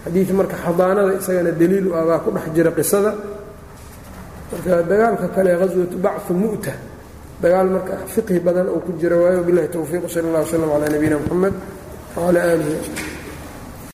xadiid 0.04 0.28
marka 0.38 0.56
xadaanada 0.64 1.12
isagana 1.20 1.50
daliil 1.60 1.86
u 1.90 1.92
ah 1.98 2.04
baa 2.08 2.18
ku 2.24 2.30
dhex 2.34 2.46
jira 2.56 2.70
qisada. 2.78 3.12
Marka 4.50 4.72
dagaalka 4.90 5.26
kale 5.34 5.50
haswatu 5.60 5.96
bachu 6.04 6.32
mu'ta 6.42 6.72
dagaal 7.42 7.68
marka 7.76 7.94
fiqhi 8.14 8.38
badan 8.46 8.66
uu 8.74 8.80
ku 8.86 8.90
jira 9.00 9.16
waayo 9.22 9.40
bilahi 9.48 9.68
towfiiq 9.76 10.04
sal 10.14 10.24
اllah 10.28 10.42
wslm 10.46 10.70
calaa 10.72 10.90
nabiyina 10.94 11.16
mxamed 11.22 11.54
wcalaa 12.16 12.44
aalihi 12.50 12.76